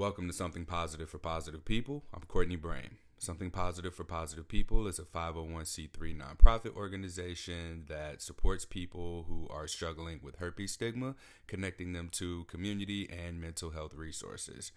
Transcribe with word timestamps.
Welcome 0.00 0.28
to 0.28 0.32
Something 0.32 0.64
Positive 0.64 1.10
for 1.10 1.18
Positive 1.18 1.62
People. 1.62 2.04
I'm 2.14 2.22
Courtney 2.22 2.56
Brain. 2.56 2.96
Something 3.18 3.50
Positive 3.50 3.94
for 3.94 4.02
Positive 4.02 4.48
People 4.48 4.86
is 4.86 4.98
a 4.98 5.02
501c3 5.02 5.90
nonprofit 6.16 6.74
organization 6.74 7.84
that 7.86 8.22
supports 8.22 8.64
people 8.64 9.26
who 9.28 9.46
are 9.50 9.68
struggling 9.68 10.20
with 10.22 10.36
herpes 10.36 10.72
stigma, 10.72 11.16
connecting 11.46 11.92
them 11.92 12.08
to 12.12 12.44
community 12.44 13.10
and 13.10 13.42
mental 13.42 13.72
health 13.72 13.92
resources. 13.92 14.72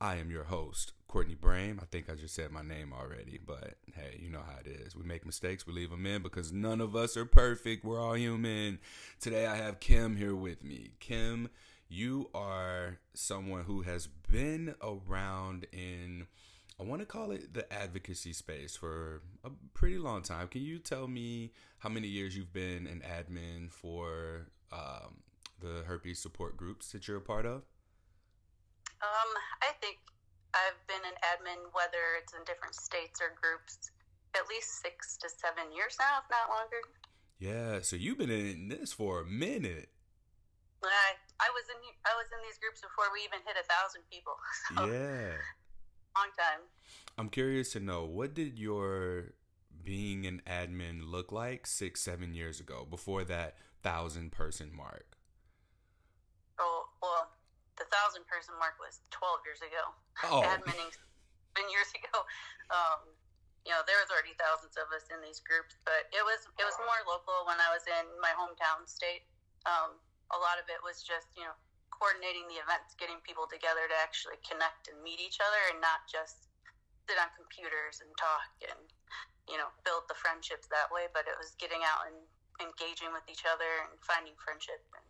I 0.00 0.14
am 0.14 0.30
your 0.30 0.44
host, 0.44 0.92
Courtney 1.08 1.34
Brain. 1.34 1.80
I 1.82 1.86
think 1.86 2.08
I 2.08 2.14
just 2.14 2.36
said 2.36 2.52
my 2.52 2.62
name 2.62 2.92
already, 2.92 3.40
but 3.44 3.78
hey, 3.96 4.20
you 4.22 4.30
know 4.30 4.42
how 4.46 4.60
it 4.64 4.68
is. 4.68 4.94
We 4.94 5.02
make 5.02 5.26
mistakes, 5.26 5.66
we 5.66 5.72
leave 5.72 5.90
them 5.90 6.06
in 6.06 6.22
because 6.22 6.52
none 6.52 6.80
of 6.80 6.94
us 6.94 7.16
are 7.16 7.26
perfect. 7.26 7.84
We're 7.84 8.00
all 8.00 8.14
human. 8.14 8.78
Today 9.20 9.48
I 9.48 9.56
have 9.56 9.80
Kim 9.80 10.14
here 10.14 10.36
with 10.36 10.62
me. 10.62 10.90
Kim, 11.00 11.48
you 11.88 12.30
are 12.34 12.98
someone 13.14 13.64
who 13.64 13.82
has 13.82 14.06
been 14.06 14.74
around 14.82 15.66
in 15.72 16.26
I 16.80 16.84
want 16.84 17.00
to 17.00 17.06
call 17.06 17.32
it 17.32 17.54
the 17.54 17.70
advocacy 17.72 18.32
space 18.32 18.76
for 18.76 19.22
a 19.42 19.50
pretty 19.74 19.98
long 19.98 20.22
time. 20.22 20.46
Can 20.46 20.62
you 20.62 20.78
tell 20.78 21.08
me 21.08 21.50
how 21.78 21.88
many 21.88 22.06
years 22.06 22.36
you've 22.36 22.52
been 22.52 22.86
an 22.86 23.02
admin 23.04 23.72
for 23.72 24.46
um, 24.70 25.22
the 25.60 25.82
herpes 25.86 26.20
support 26.20 26.56
groups 26.56 26.92
that 26.92 27.08
you're 27.08 27.16
a 27.16 27.20
part 27.20 27.46
of? 27.46 27.62
Um, 29.02 29.30
I 29.62 29.72
think 29.80 29.98
I've 30.54 30.86
been 30.86 31.04
an 31.04 31.16
admin, 31.22 31.64
whether 31.72 32.14
it's 32.22 32.32
in 32.32 32.44
different 32.44 32.76
states 32.76 33.20
or 33.20 33.34
groups, 33.40 33.90
at 34.36 34.42
least 34.48 34.80
six 34.80 35.16
to 35.16 35.28
seven 35.28 35.72
years 35.74 35.96
now, 35.98 36.18
if 36.22 36.30
not 36.30 36.48
longer. 36.48 36.80
Yeah, 37.40 37.82
so 37.82 37.96
you've 37.96 38.18
been 38.18 38.30
in 38.30 38.68
this 38.68 38.92
for 38.92 39.20
a 39.20 39.24
minute. 39.24 39.88
I 40.86 41.18
I 41.42 41.48
was 41.54 41.66
in 41.70 41.78
I 42.06 42.12
was 42.14 42.30
in 42.30 42.40
these 42.46 42.58
groups 42.62 42.82
before 42.82 43.10
we 43.10 43.26
even 43.26 43.42
hit 43.42 43.58
a 43.58 43.66
thousand 43.66 44.06
people. 44.10 44.38
So. 44.70 44.86
Yeah 44.86 45.34
long 46.18 46.34
time. 46.34 46.62
I'm 47.16 47.30
curious 47.30 47.72
to 47.72 47.80
know 47.80 48.04
what 48.04 48.34
did 48.34 48.58
your 48.58 49.34
being 49.84 50.26
an 50.26 50.42
admin 50.46 51.06
look 51.06 51.30
like 51.30 51.66
six, 51.66 52.02
seven 52.02 52.34
years 52.34 52.58
ago 52.60 52.86
before 52.88 53.22
that 53.24 53.56
thousand 53.82 54.32
person 54.32 54.74
mark? 54.74 55.16
Oh 56.58 56.90
well, 56.98 57.30
the 57.78 57.86
thousand 57.86 58.26
person 58.26 58.54
mark 58.58 58.74
was 58.82 58.98
twelve 59.14 59.38
years 59.46 59.62
ago. 59.62 59.94
Oh, 60.26 60.42
admining 60.42 60.90
seven 60.90 61.70
years 61.70 61.90
ago. 61.94 62.26
Um, 62.74 63.14
you 63.62 63.70
know, 63.70 63.86
there 63.86 63.98
was 64.02 64.10
already 64.10 64.34
thousands 64.34 64.74
of 64.74 64.90
us 64.90 65.06
in 65.14 65.22
these 65.22 65.38
groups, 65.38 65.78
but 65.86 66.10
it 66.10 66.22
was 66.26 66.50
it 66.58 66.66
was 66.66 66.74
more 66.82 67.02
local 67.06 67.46
when 67.46 67.62
I 67.62 67.70
was 67.70 67.86
in 67.86 68.06
my 68.18 68.34
hometown 68.34 68.86
state. 68.90 69.26
Um, 69.66 69.98
a 70.34 70.38
lot 70.38 70.60
of 70.60 70.68
it 70.68 70.80
was 70.84 71.00
just 71.00 71.32
you 71.36 71.44
know 71.44 71.56
coordinating 71.98 72.46
the 72.46 72.62
events, 72.62 72.94
getting 72.94 73.18
people 73.26 73.50
together 73.50 73.90
to 73.90 73.96
actually 73.98 74.38
connect 74.46 74.86
and 74.86 74.96
meet 75.02 75.18
each 75.18 75.42
other 75.42 75.58
and 75.74 75.82
not 75.82 76.06
just 76.06 76.48
sit 77.08 77.18
on 77.18 77.26
computers 77.34 77.98
and 78.04 78.10
talk 78.14 78.52
and, 78.62 78.86
you 79.50 79.58
know, 79.58 79.72
build 79.82 80.06
the 80.06 80.14
friendships 80.14 80.70
that 80.70 80.92
way, 80.94 81.10
but 81.10 81.26
it 81.26 81.34
was 81.34 81.58
getting 81.58 81.82
out 81.82 82.06
and 82.06 82.16
engaging 82.62 83.10
with 83.10 83.26
each 83.26 83.42
other 83.48 83.88
and 83.88 83.98
finding 84.04 84.36
friendship. 84.38 84.84
And... 84.94 85.04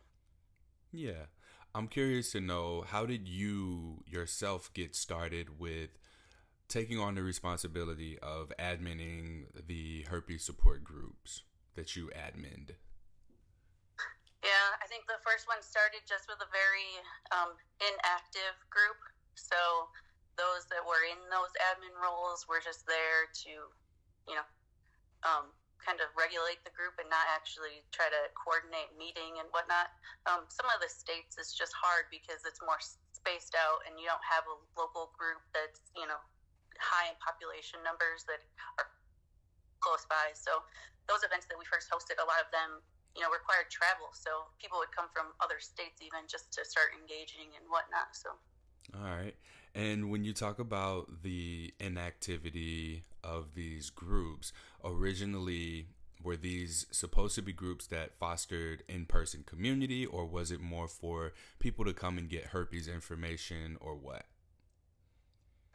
Yeah. 0.95 1.29
I'm 1.75 1.89
curious 1.89 2.33
to 2.33 2.41
know 2.41 2.85
how 2.89 3.05
did 3.05 3.29
you 3.29 4.03
yourself 4.07 4.73
get 4.73 4.97
started 4.97 5.61
with 5.61 5.91
taking 6.69 6.99
on 6.99 7.15
the 7.15 7.23
responsibility 7.23 8.19
of 8.21 8.53
adminning 8.59 9.47
the 9.67 10.07
herpes 10.09 10.45
support 10.45 10.83
groups 10.85 11.43
that 11.75 11.97
you 11.97 12.11
admined? 12.17 12.79
Think 14.99 15.15
the 15.15 15.23
first 15.23 15.47
one 15.47 15.63
started 15.63 16.03
just 16.11 16.27
with 16.27 16.43
a 16.43 16.51
very 16.51 16.91
um, 17.31 17.55
inactive 17.79 18.59
group. 18.67 18.99
So 19.39 19.87
those 20.35 20.67
that 20.75 20.83
were 20.83 21.07
in 21.07 21.23
those 21.31 21.55
admin 21.71 21.95
roles 21.95 22.51
were 22.51 22.59
just 22.59 22.83
there 22.83 23.31
to, 23.47 23.71
you 24.27 24.35
know, 24.35 24.43
um, 25.23 25.55
kind 25.79 26.03
of 26.03 26.11
regulate 26.19 26.59
the 26.67 26.75
group 26.75 26.99
and 26.99 27.07
not 27.07 27.31
actually 27.31 27.87
try 27.95 28.11
to 28.11 28.27
coordinate 28.35 28.91
meeting 28.99 29.39
and 29.39 29.47
whatnot. 29.55 29.95
Um, 30.27 30.51
some 30.51 30.67
of 30.67 30.83
the 30.83 30.91
states 30.91 31.39
it's 31.39 31.55
just 31.55 31.71
hard 31.79 32.11
because 32.11 32.43
it's 32.43 32.59
more 32.59 32.83
spaced 33.15 33.55
out 33.55 33.87
and 33.87 34.03
you 34.03 34.11
don't 34.11 34.27
have 34.27 34.51
a 34.51 34.59
local 34.75 35.15
group 35.15 35.47
that's 35.55 35.95
you 35.95 36.11
know 36.11 36.19
high 36.83 37.15
in 37.15 37.17
population 37.23 37.79
numbers 37.87 38.27
that 38.27 38.43
are 38.83 38.91
close 39.79 40.03
by. 40.11 40.35
So 40.35 40.59
those 41.07 41.23
events 41.23 41.47
that 41.47 41.55
we 41.55 41.63
first 41.71 41.87
hosted, 41.87 42.19
a 42.19 42.27
lot 42.27 42.43
of 42.43 42.51
them 42.51 42.83
you 43.17 43.23
know, 43.23 43.29
required 43.31 43.71
travel. 43.71 44.09
So 44.13 44.31
people 44.61 44.79
would 44.79 44.93
come 44.95 45.07
from 45.13 45.33
other 45.41 45.61
states 45.61 46.01
even 46.01 46.29
just 46.29 46.53
to 46.53 46.65
start 46.65 46.89
engaging 46.99 47.55
and 47.59 47.65
whatnot. 47.69 48.13
So. 48.13 48.31
All 48.95 49.11
right. 49.11 49.35
And 49.75 50.11
when 50.11 50.25
you 50.25 50.33
talk 50.33 50.59
about 50.59 51.23
the 51.23 51.75
inactivity 51.79 53.05
of 53.23 53.55
these 53.55 53.91
groups, 53.91 54.53
originally 54.85 55.87
were 56.23 56.37
these 56.37 56.87
supposed 56.91 57.35
to 57.37 57.43
be 57.43 57.53
groups 57.53 57.87
that 57.87 58.19
fostered 58.19 58.83
in-person 58.89 59.45
community 59.47 60.05
or 60.05 60.27
was 60.27 60.51
it 60.51 60.61
more 60.61 60.89
for 60.89 61.33
people 61.59 61.85
to 61.85 61.93
come 61.93 62.19
and 62.19 62.29
get 62.29 62.47
herpes 62.47 62.89
information 62.89 63.77
or 63.81 63.95
what 63.95 64.27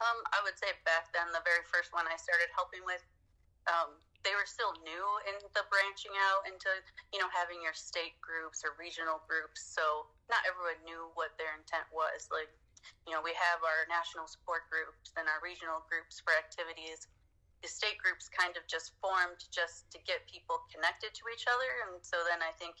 um, 0.04 0.20
i 0.32 0.38
would 0.44 0.58
say 0.58 0.68
back 0.84 1.08
then 1.14 1.24
the 1.32 1.40
very 1.44 1.64
first 1.72 1.92
one 1.92 2.04
i 2.12 2.16
started 2.16 2.48
helping 2.54 2.84
with 2.84 3.02
um, 3.66 3.96
they 4.24 4.32
were 4.32 4.48
still 4.48 4.72
new 4.80 5.06
in 5.28 5.36
the 5.52 5.64
branching 5.68 6.16
out 6.32 6.48
into 6.48 6.72
you 7.12 7.20
know 7.20 7.28
having 7.30 7.60
your 7.60 7.76
state 7.76 8.16
groups 8.24 8.64
or 8.64 8.72
regional 8.80 9.20
groups. 9.28 9.60
So 9.60 10.08
not 10.32 10.42
everyone 10.48 10.80
knew 10.82 11.12
what 11.14 11.36
their 11.36 11.52
intent 11.54 11.86
was. 11.92 12.32
Like 12.32 12.48
you 13.04 13.12
know 13.12 13.20
we 13.20 13.36
have 13.36 13.60
our 13.60 13.84
national 13.86 14.26
support 14.26 14.66
groups 14.72 15.12
and 15.14 15.28
our 15.28 15.38
regional 15.44 15.84
groups 15.86 16.24
for 16.24 16.32
activities. 16.34 17.06
The 17.60 17.68
state 17.68 18.00
groups 18.00 18.28
kind 18.28 18.56
of 18.56 18.64
just 18.68 18.96
formed 19.00 19.40
just 19.52 19.88
to 19.92 20.00
get 20.04 20.24
people 20.28 20.64
connected 20.68 21.12
to 21.16 21.22
each 21.32 21.44
other. 21.48 21.70
And 21.88 22.00
so 22.00 22.24
then 22.24 22.40
i 22.40 22.52
think 22.56 22.80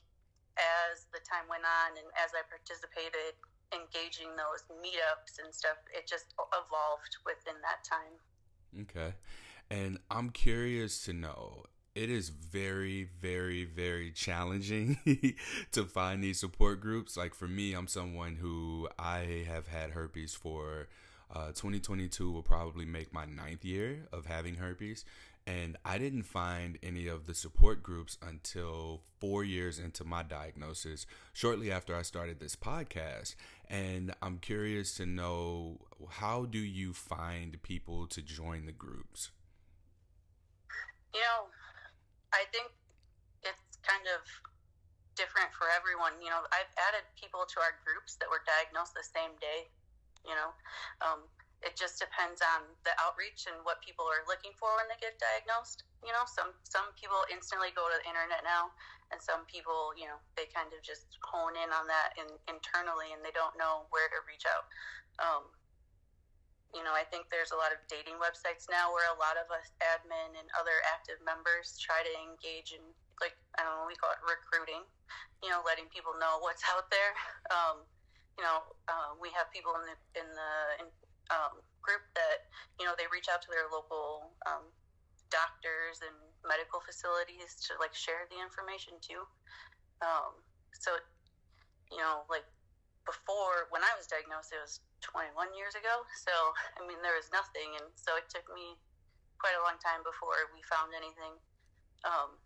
as 0.60 1.08
the 1.10 1.18
time 1.26 1.48
went 1.50 1.66
on 1.66 1.98
and 1.98 2.06
as 2.14 2.30
i 2.30 2.42
participated 2.46 3.34
engaging 3.74 4.30
those 4.38 4.62
meetups 4.70 5.42
and 5.42 5.50
stuff 5.50 5.74
it 5.90 6.06
just 6.06 6.30
evolved 6.54 7.14
within 7.26 7.58
that 7.64 7.82
time. 7.82 8.14
Okay 8.86 9.12
and 9.74 9.98
I'm 10.08 10.30
curious 10.30 11.04
to 11.06 11.12
know 11.12 11.64
it 11.96 12.08
is 12.08 12.28
very, 12.28 13.08
very, 13.20 13.64
very 13.64 14.12
challenging 14.12 15.34
to 15.72 15.84
find 15.84 16.22
these 16.22 16.38
support 16.38 16.80
groups. 16.80 17.16
Like 17.16 17.34
for 17.34 17.48
me, 17.48 17.72
I'm 17.72 17.88
someone 17.88 18.36
who 18.36 18.88
I 19.00 19.44
have 19.48 19.66
had 19.66 19.90
herpes 19.90 20.32
for 20.32 20.86
uh, 21.34 21.48
2022 21.48 22.30
will 22.30 22.44
probably 22.44 22.84
make 22.84 23.12
my 23.12 23.24
ninth 23.24 23.64
year 23.64 24.06
of 24.12 24.26
having 24.26 24.56
herpes. 24.56 25.04
And 25.44 25.76
I 25.84 25.98
didn't 25.98 26.22
find 26.22 26.78
any 26.80 27.08
of 27.08 27.26
the 27.26 27.34
support 27.34 27.82
groups 27.82 28.16
until 28.22 29.02
four 29.20 29.42
years 29.42 29.80
into 29.80 30.04
my 30.04 30.22
diagnosis, 30.22 31.04
shortly 31.32 31.72
after 31.72 31.96
I 31.96 32.02
started 32.02 32.38
this 32.38 32.54
podcast. 32.54 33.34
And 33.68 34.14
I'm 34.22 34.38
curious 34.38 34.94
to 34.98 35.04
know 35.06 35.80
how 36.10 36.44
do 36.44 36.60
you 36.60 36.92
find 36.92 37.60
people 37.62 38.06
to 38.06 38.22
join 38.22 38.66
the 38.66 38.72
groups? 38.72 39.32
You 41.14 41.22
know, 41.22 41.46
I 42.34 42.42
think 42.50 42.74
it's 43.46 43.78
kind 43.86 44.02
of 44.10 44.26
different 45.14 45.54
for 45.54 45.70
everyone. 45.70 46.18
You 46.18 46.34
know, 46.34 46.42
I've 46.50 46.72
added 46.90 47.06
people 47.14 47.46
to 47.46 47.56
our 47.62 47.78
groups 47.86 48.18
that 48.18 48.26
were 48.26 48.42
diagnosed 48.42 48.98
the 48.98 49.06
same 49.06 49.38
day. 49.38 49.70
You 50.26 50.34
know, 50.34 50.50
um, 51.04 51.30
it 51.62 51.78
just 51.78 52.02
depends 52.02 52.42
on 52.42 52.66
the 52.82 52.92
outreach 53.00 53.46
and 53.46 53.56
what 53.62 53.80
people 53.80 54.04
are 54.04 54.26
looking 54.26 54.52
for 54.58 54.74
when 54.76 54.90
they 54.90 54.98
get 54.98 55.16
diagnosed. 55.16 55.86
You 56.02 56.12
know, 56.12 56.26
some 56.26 56.52
some 56.66 56.92
people 56.98 57.16
instantly 57.30 57.70
go 57.72 57.86
to 57.86 57.96
the 58.02 58.04
internet 58.04 58.42
now, 58.42 58.74
and 59.14 59.22
some 59.22 59.46
people, 59.46 59.94
you 59.94 60.10
know, 60.10 60.18
they 60.34 60.50
kind 60.50 60.74
of 60.74 60.82
just 60.82 61.06
hone 61.24 61.54
in 61.56 61.70
on 61.72 61.86
that 61.86 62.18
in, 62.18 62.28
internally, 62.50 63.14
and 63.14 63.22
they 63.22 63.32
don't 63.32 63.54
know 63.54 63.86
where 63.94 64.10
to 64.12 64.18
reach 64.26 64.44
out. 64.44 64.66
Um, 65.22 65.46
you 66.74 66.82
know, 66.82 66.90
I 66.90 67.06
think 67.06 67.30
there's 67.30 67.54
a 67.54 67.58
lot 67.58 67.70
of 67.70 67.78
dating 67.86 68.18
websites 68.18 68.66
now 68.66 68.90
where 68.90 69.06
a 69.14 69.18
lot 69.22 69.38
of 69.38 69.46
us 69.54 69.70
admin 69.78 70.34
and 70.34 70.46
other 70.58 70.82
active 70.90 71.22
members 71.22 71.78
try 71.78 72.02
to 72.02 72.12
engage 72.18 72.74
in, 72.74 72.82
like, 73.22 73.38
I 73.54 73.62
don't 73.62 73.78
know, 73.78 73.86
we 73.86 73.94
call 73.94 74.10
it 74.10 74.18
recruiting, 74.26 74.82
you 75.38 75.54
know, 75.54 75.62
letting 75.62 75.86
people 75.94 76.18
know 76.18 76.42
what's 76.42 76.66
out 76.74 76.90
there. 76.90 77.14
Um, 77.54 77.86
you 78.34 78.42
know, 78.42 78.66
uh, 78.90 79.14
we 79.22 79.30
have 79.38 79.46
people 79.54 79.78
in 79.78 79.86
the, 79.86 79.96
in 80.18 80.26
the 80.34 80.52
in, 80.82 80.86
um, 81.30 81.62
group 81.78 82.02
that, 82.18 82.50
you 82.82 82.84
know, 82.84 82.98
they 82.98 83.06
reach 83.06 83.30
out 83.30 83.38
to 83.46 83.50
their 83.54 83.70
local 83.70 84.34
um, 84.50 84.66
doctors 85.30 86.02
and 86.02 86.18
medical 86.42 86.82
facilities 86.82 87.54
to, 87.70 87.78
like, 87.78 87.94
share 87.94 88.26
the 88.34 88.38
information 88.42 88.98
too. 88.98 89.22
Um, 90.02 90.34
so, 90.74 90.98
you 91.94 92.02
know, 92.02 92.26
like, 92.26 92.44
before 93.06 93.68
when 93.68 93.84
I 93.84 93.92
was 93.94 94.08
diagnosed, 94.08 94.50
it 94.50 94.60
was 94.60 94.80
21 95.04 95.52
years 95.52 95.76
ago. 95.76 96.04
So, 96.24 96.32
I 96.80 96.84
mean, 96.88 96.98
there 97.04 97.16
was 97.16 97.28
nothing. 97.30 97.76
And 97.76 97.92
so 97.96 98.16
it 98.16 98.26
took 98.32 98.48
me 98.52 98.76
quite 99.36 99.56
a 99.56 99.62
long 99.62 99.76
time 99.80 100.00
before 100.00 100.48
we 100.56 100.64
found 100.64 100.96
anything. 100.96 101.36
Um, 102.08 102.40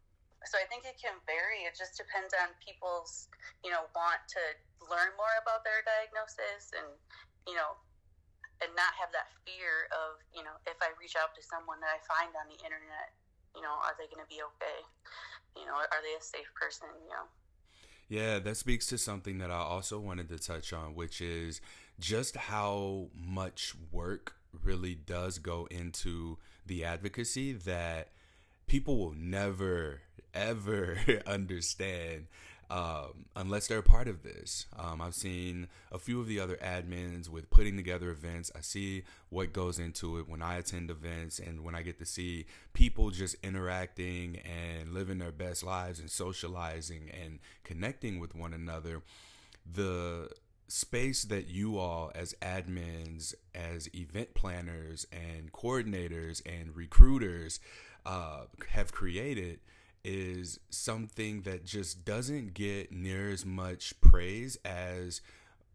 so 0.46 0.58
I 0.58 0.66
think 0.70 0.86
it 0.86 0.98
can 0.98 1.18
vary. 1.26 1.66
It 1.66 1.74
just 1.74 1.98
depends 1.98 2.34
on 2.34 2.54
people's, 2.62 3.30
you 3.62 3.70
know, 3.70 3.86
want 3.94 4.22
to 4.38 4.42
learn 4.86 5.14
more 5.14 5.34
about 5.42 5.62
their 5.62 5.82
diagnosis. 5.86 6.74
And, 6.74 6.90
you 7.46 7.58
know, 7.58 7.78
and 8.62 8.70
not 8.74 8.90
have 8.98 9.10
that 9.14 9.30
fear 9.46 9.86
of 9.94 10.18
you 10.34 10.42
know 10.42 10.54
if 10.66 10.78
I 10.82 10.90
reach 10.98 11.14
out 11.14 11.34
to 11.38 11.42
someone 11.42 11.78
that 11.78 11.94
I 11.94 12.00
find 12.02 12.34
on 12.34 12.50
the 12.50 12.58
internet, 12.58 13.14
you 13.54 13.62
know, 13.62 13.78
are 13.82 13.94
they 13.98 14.10
going 14.10 14.22
to 14.22 14.30
be 14.30 14.42
okay? 14.42 14.78
You 15.54 15.66
know, 15.66 15.78
are 15.78 16.02
they 16.02 16.14
a 16.18 16.22
safe 16.22 16.50
person? 16.58 16.90
You 17.06 17.14
know. 17.14 17.26
Yeah, 18.08 18.38
that 18.38 18.56
speaks 18.56 18.86
to 18.86 18.98
something 18.98 19.38
that 19.38 19.50
I 19.50 19.60
also 19.60 19.98
wanted 19.98 20.28
to 20.30 20.38
touch 20.38 20.72
on, 20.72 20.94
which 20.94 21.20
is 21.20 21.60
just 21.98 22.36
how 22.36 23.08
much 23.14 23.74
work 23.90 24.34
really 24.62 24.94
does 24.94 25.38
go 25.38 25.66
into 25.70 26.38
the 26.66 26.84
advocacy 26.84 27.52
that 27.52 28.10
people 28.66 28.98
will 28.98 29.14
never 29.14 30.00
ever 30.34 30.98
understand 31.26 32.26
um, 32.70 33.24
unless 33.34 33.66
they're 33.66 33.78
a 33.78 33.82
part 33.82 34.08
of 34.08 34.22
this. 34.22 34.66
Um, 34.78 35.00
I've 35.00 35.14
seen 35.14 35.68
a 35.90 35.98
few 35.98 36.20
of 36.20 36.26
the 36.26 36.38
other 36.38 36.56
admins 36.56 37.28
with 37.28 37.48
putting 37.48 37.76
together 37.76 38.10
events. 38.10 38.52
I 38.54 38.60
see 38.60 39.04
what 39.30 39.54
goes 39.54 39.78
into 39.78 40.18
it 40.18 40.28
when 40.28 40.42
I 40.42 40.58
attend 40.58 40.90
events 40.90 41.38
and 41.38 41.64
when 41.64 41.74
I 41.74 41.80
get 41.80 41.98
to 41.98 42.04
see 42.04 42.44
people 42.74 43.10
just 43.10 43.36
interacting 43.42 44.40
and 44.44 44.92
living 44.92 45.18
their 45.18 45.32
best 45.32 45.64
lives 45.64 45.98
and 45.98 46.10
socializing 46.10 47.10
and 47.10 47.38
connecting 47.64 48.18
with 48.20 48.34
one 48.34 48.52
another. 48.52 49.00
The 49.70 50.30
space 50.68 51.24
that 51.24 51.48
you 51.48 51.78
all, 51.78 52.12
as 52.14 52.34
admins, 52.40 53.34
as 53.54 53.88
event 53.94 54.34
planners, 54.34 55.06
and 55.10 55.52
coordinators, 55.52 56.42
and 56.46 56.76
recruiters, 56.76 57.58
uh, 58.06 58.44
have 58.70 58.92
created 58.92 59.60
is 60.04 60.60
something 60.70 61.42
that 61.42 61.64
just 61.64 62.04
doesn't 62.04 62.54
get 62.54 62.92
near 62.92 63.30
as 63.30 63.44
much 63.44 64.00
praise 64.00 64.56
as 64.64 65.20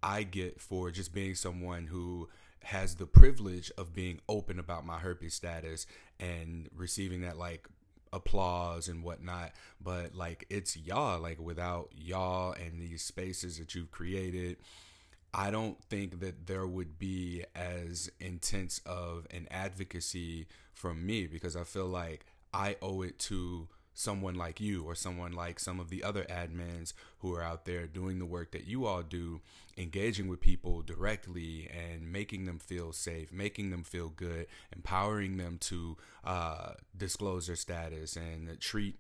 I 0.02 0.24
get 0.24 0.62
for 0.62 0.92
just 0.92 1.14
being 1.14 1.36
someone 1.36 1.88
who 1.88 2.30
has 2.64 2.96
the 2.96 3.06
privilege 3.06 3.72
of 3.78 3.94
being 3.94 4.20
open 4.30 4.58
about 4.58 4.86
my 4.86 4.98
herpes 5.00 5.34
status 5.34 5.86
and 6.20 6.70
receiving 6.76 7.22
that 7.22 7.38
like 7.38 7.68
applause 8.14 8.88
and 8.88 9.04
whatnot. 9.04 9.52
But 9.82 10.16
like 10.16 10.46
it's 10.50 10.78
y'all, 10.78 11.20
like 11.20 11.40
without 11.40 11.90
y'all 11.96 12.54
and 12.54 12.80
these 12.80 13.02
spaces 13.02 13.58
that 13.58 13.76
you've 13.76 13.92
created, 13.92 14.58
I 15.34 15.50
don't 15.50 15.84
think 15.84 16.20
that 16.20 16.46
there 16.48 16.68
would 16.68 17.00
be 17.00 17.44
as 17.56 18.10
intense 18.20 18.80
of 18.86 19.26
an 19.32 19.48
advocacy 19.50 20.48
from 20.74 21.06
me 21.06 21.28
because 21.28 21.56
I 21.56 21.64
feel 21.64 21.88
like 21.88 22.26
I 22.54 22.78
owe 22.82 23.02
it 23.02 23.18
to 23.20 23.68
someone 23.94 24.36
like 24.36 24.60
you 24.60 24.84
or 24.84 24.96
someone 24.96 25.32
like 25.32 25.60
some 25.60 25.80
of 25.80 25.90
the 25.90 26.04
other 26.04 26.24
admins 26.26 26.94
who 27.20 27.34
are 27.36 27.44
out 27.44 27.66
there 27.66 27.86
doing 27.86 28.20
the 28.20 28.26
work 28.26 28.52
that 28.52 28.68
you 28.68 28.86
all 28.86 29.04
do, 29.04 29.42
engaging 29.78 30.28
with 30.28 30.42
people 30.42 30.82
directly 30.82 31.70
and 31.72 32.12
making 32.12 32.46
them 32.46 32.60
feel 32.60 32.92
safe, 32.92 33.32
making 33.32 33.70
them 33.70 33.84
feel 33.84 34.10
good, 34.10 34.48
empowering 34.76 35.38
them 35.38 35.58
to 35.60 35.98
uh, 36.24 36.74
disclose 36.98 37.48
their 37.48 37.56
status 37.56 38.16
and 38.16 38.60
treat 38.60 39.00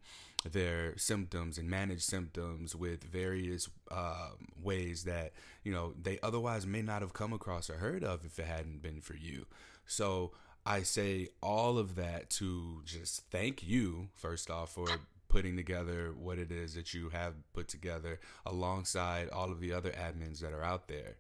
their 0.51 0.98
symptoms 0.98 1.57
and 1.57 1.69
manage 1.69 2.01
symptoms 2.01 2.75
with 2.75 3.04
various 3.04 3.69
uh, 3.92 4.30
ways 4.62 5.06
that 5.06 5.31
you 5.63 5.72
know 5.72 5.94
they 6.01 6.19
otherwise 6.22 6.66
may 6.66 6.81
not 6.81 7.01
have 7.01 7.13
come 7.13 7.31
across 7.31 7.69
or 7.69 7.75
heard 7.75 8.04
of 8.04 8.25
if 8.25 8.38
it 8.40 8.45
hadn't 8.45 8.81
been 8.81 9.00
for 9.00 9.16
you. 9.16 9.45
So 9.86 10.31
I 10.65 10.83
say 10.83 11.30
all 11.42 11.77
of 11.77 11.95
that 11.95 12.30
to 12.31 12.81
just 12.86 13.27
thank 13.30 13.63
you, 13.63 14.10
first 14.15 14.50
off, 14.50 14.71
for 14.71 14.88
putting 15.27 15.57
together 15.57 16.13
what 16.13 16.38
it 16.38 16.51
is 16.51 16.74
that 16.75 16.94
you 16.94 17.10
have 17.10 17.33
put 17.54 17.68
together 17.68 18.19
alongside 18.45 19.30
all 19.30 19.51
of 19.51 19.60
the 19.60 19.74
other 19.74 19.92
admins 19.92 20.39
that 20.39 20.54
are 20.54 20.63
out 20.63 20.88
there. 20.88 21.18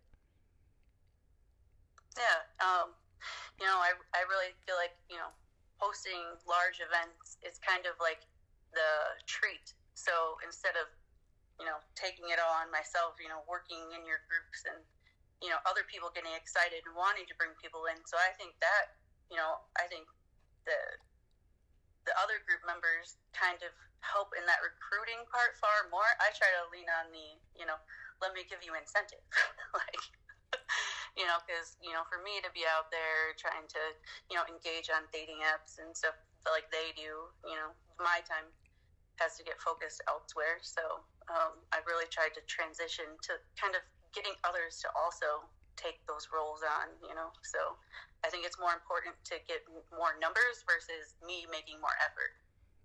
Yeah, 2.15 2.39
um, 2.61 2.93
you 3.59 3.65
know, 3.65 3.81
I, 3.81 3.97
I 4.13 4.21
really 4.29 4.53
feel 4.69 4.77
like, 4.77 4.93
you 5.09 5.17
know, 5.17 5.33
hosting 5.81 6.23
large 6.45 6.77
events 6.77 7.41
is 7.41 7.59
kind 7.59 7.83
of 7.89 7.97
like 7.99 8.23
the 8.71 9.19
treat. 9.25 9.73
So 9.97 10.37
instead 10.45 10.77
of, 10.77 10.87
you 11.59 11.65
know, 11.65 11.81
taking 11.97 12.29
it 12.29 12.39
all 12.39 12.53
on 12.53 12.71
myself, 12.71 13.19
you 13.19 13.27
know, 13.27 13.41
working 13.49 13.81
in 13.97 14.05
your 14.05 14.21
groups 14.29 14.63
and, 14.69 14.79
you 15.41 15.49
know, 15.51 15.59
other 15.65 15.83
people 15.89 16.13
getting 16.13 16.31
excited 16.37 16.85
and 16.85 16.93
wanting 16.95 17.25
to 17.27 17.35
bring 17.35 17.51
people 17.59 17.89
in. 17.91 17.97
So 18.05 18.15
I 18.15 18.31
think 18.37 18.55
that 18.61 19.02
you 19.31 19.37
know, 19.37 19.63
I 19.79 19.87
think 19.87 20.07
the 20.65 20.77
the 22.03 22.13
other 22.19 22.43
group 22.43 22.59
members 22.67 23.15
kind 23.31 23.63
of 23.63 23.71
help 24.03 24.35
in 24.35 24.43
that 24.43 24.59
recruiting 24.59 25.23
part 25.31 25.55
far 25.55 25.87
more. 25.87 26.07
I 26.19 26.35
try 26.35 26.51
to 26.51 26.67
lean 26.67 26.87
on 26.99 27.07
the, 27.15 27.39
you 27.55 27.63
know, 27.63 27.79
let 28.19 28.35
me 28.35 28.43
give 28.43 28.59
you 28.59 28.75
incentive, 28.75 29.23
like, 29.79 30.03
you 31.19 31.23
know, 31.23 31.39
because 31.47 31.79
you 31.79 31.95
know, 31.95 32.03
for 32.11 32.19
me 32.19 32.43
to 32.43 32.51
be 32.51 32.67
out 32.67 32.91
there 32.91 33.31
trying 33.39 33.65
to, 33.71 33.83
you 34.27 34.35
know, 34.35 34.43
engage 34.51 34.91
on 34.91 35.07
dating 35.15 35.39
apps 35.47 35.79
and 35.79 35.95
stuff 35.95 36.19
like 36.51 36.67
they 36.75 36.91
do, 36.99 37.31
you 37.47 37.55
know, 37.55 37.71
my 37.95 38.19
time 38.27 38.51
has 39.21 39.39
to 39.39 39.43
get 39.47 39.55
focused 39.63 40.03
elsewhere. 40.11 40.59
So 40.59 40.83
um, 41.31 41.63
I've 41.71 41.87
really 41.87 42.09
tried 42.11 42.35
to 42.35 42.43
transition 42.49 43.07
to 43.29 43.39
kind 43.55 43.77
of 43.77 43.83
getting 44.11 44.35
others 44.43 44.83
to 44.83 44.91
also 44.93 45.47
take 45.75 46.05
those 46.07 46.29
roles 46.33 46.61
on, 46.63 46.87
you 47.07 47.15
know. 47.15 47.29
So 47.41 47.59
I 48.25 48.29
think 48.29 48.45
it's 48.45 48.59
more 48.59 48.73
important 48.73 49.15
to 49.25 49.35
get 49.47 49.63
more 49.91 50.15
numbers 50.21 50.63
versus 50.67 51.15
me 51.25 51.45
making 51.51 51.79
more 51.81 51.95
effort. 52.03 52.33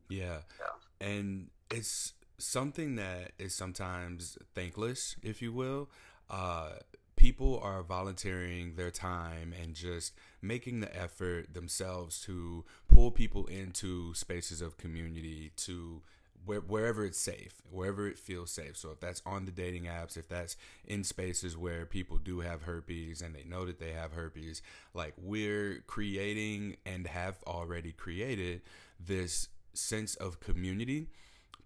Yeah. 0.08 0.38
So. 0.56 0.64
And 1.00 1.48
it's 1.70 2.14
something 2.38 2.96
that 2.96 3.32
is 3.38 3.54
sometimes 3.54 4.38
thankless, 4.54 5.16
if 5.22 5.42
you 5.42 5.52
will. 5.52 5.90
Uh, 6.30 6.70
people 7.16 7.58
are 7.62 7.82
volunteering 7.82 8.76
their 8.76 8.90
time 8.90 9.52
and 9.60 9.74
just 9.74 10.14
making 10.40 10.80
the 10.80 10.96
effort 10.96 11.52
themselves 11.52 12.20
to 12.20 12.64
pull 12.86 13.10
people 13.10 13.46
into 13.46 14.14
spaces 14.14 14.62
of 14.62 14.76
community 14.76 15.50
to 15.56 16.00
where, 16.48 16.60
wherever 16.60 17.04
it's 17.04 17.20
safe, 17.20 17.60
wherever 17.70 18.08
it 18.08 18.18
feels 18.18 18.50
safe. 18.50 18.74
So 18.74 18.90
if 18.90 19.00
that's 19.00 19.20
on 19.26 19.44
the 19.44 19.52
dating 19.52 19.84
apps, 19.84 20.16
if 20.16 20.28
that's 20.28 20.56
in 20.86 21.04
spaces 21.04 21.58
where 21.58 21.84
people 21.84 22.16
do 22.16 22.40
have 22.40 22.62
herpes 22.62 23.20
and 23.20 23.34
they 23.34 23.44
know 23.44 23.66
that 23.66 23.78
they 23.78 23.92
have 23.92 24.12
herpes, 24.12 24.62
like 24.94 25.12
we're 25.18 25.84
creating 25.86 26.78
and 26.86 27.06
have 27.06 27.36
already 27.46 27.92
created 27.92 28.62
this 28.98 29.48
sense 29.74 30.14
of 30.14 30.40
community 30.40 31.08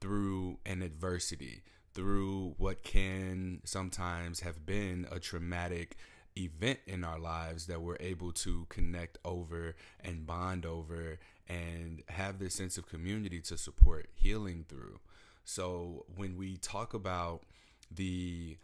through 0.00 0.58
an 0.66 0.82
adversity, 0.82 1.62
through 1.94 2.56
what 2.58 2.82
can 2.82 3.60
sometimes 3.62 4.40
have 4.40 4.66
been 4.66 5.06
a 5.12 5.20
traumatic 5.20 5.96
event 6.36 6.80
in 6.88 7.04
our 7.04 7.20
lives 7.20 7.66
that 7.66 7.82
we're 7.82 7.96
able 8.00 8.32
to 8.32 8.66
connect 8.68 9.18
over 9.24 9.76
and 10.00 10.26
bond 10.26 10.66
over 10.66 11.18
and 11.48 12.02
have 12.08 12.38
this 12.38 12.54
sense 12.54 12.78
of 12.78 12.86
community 12.88 13.40
to 13.40 13.58
support 13.58 14.08
healing 14.14 14.64
through. 14.68 15.00
So 15.44 16.06
when 16.14 16.36
we 16.36 16.56
talk 16.56 16.94
about 16.94 17.42
the 17.90 18.58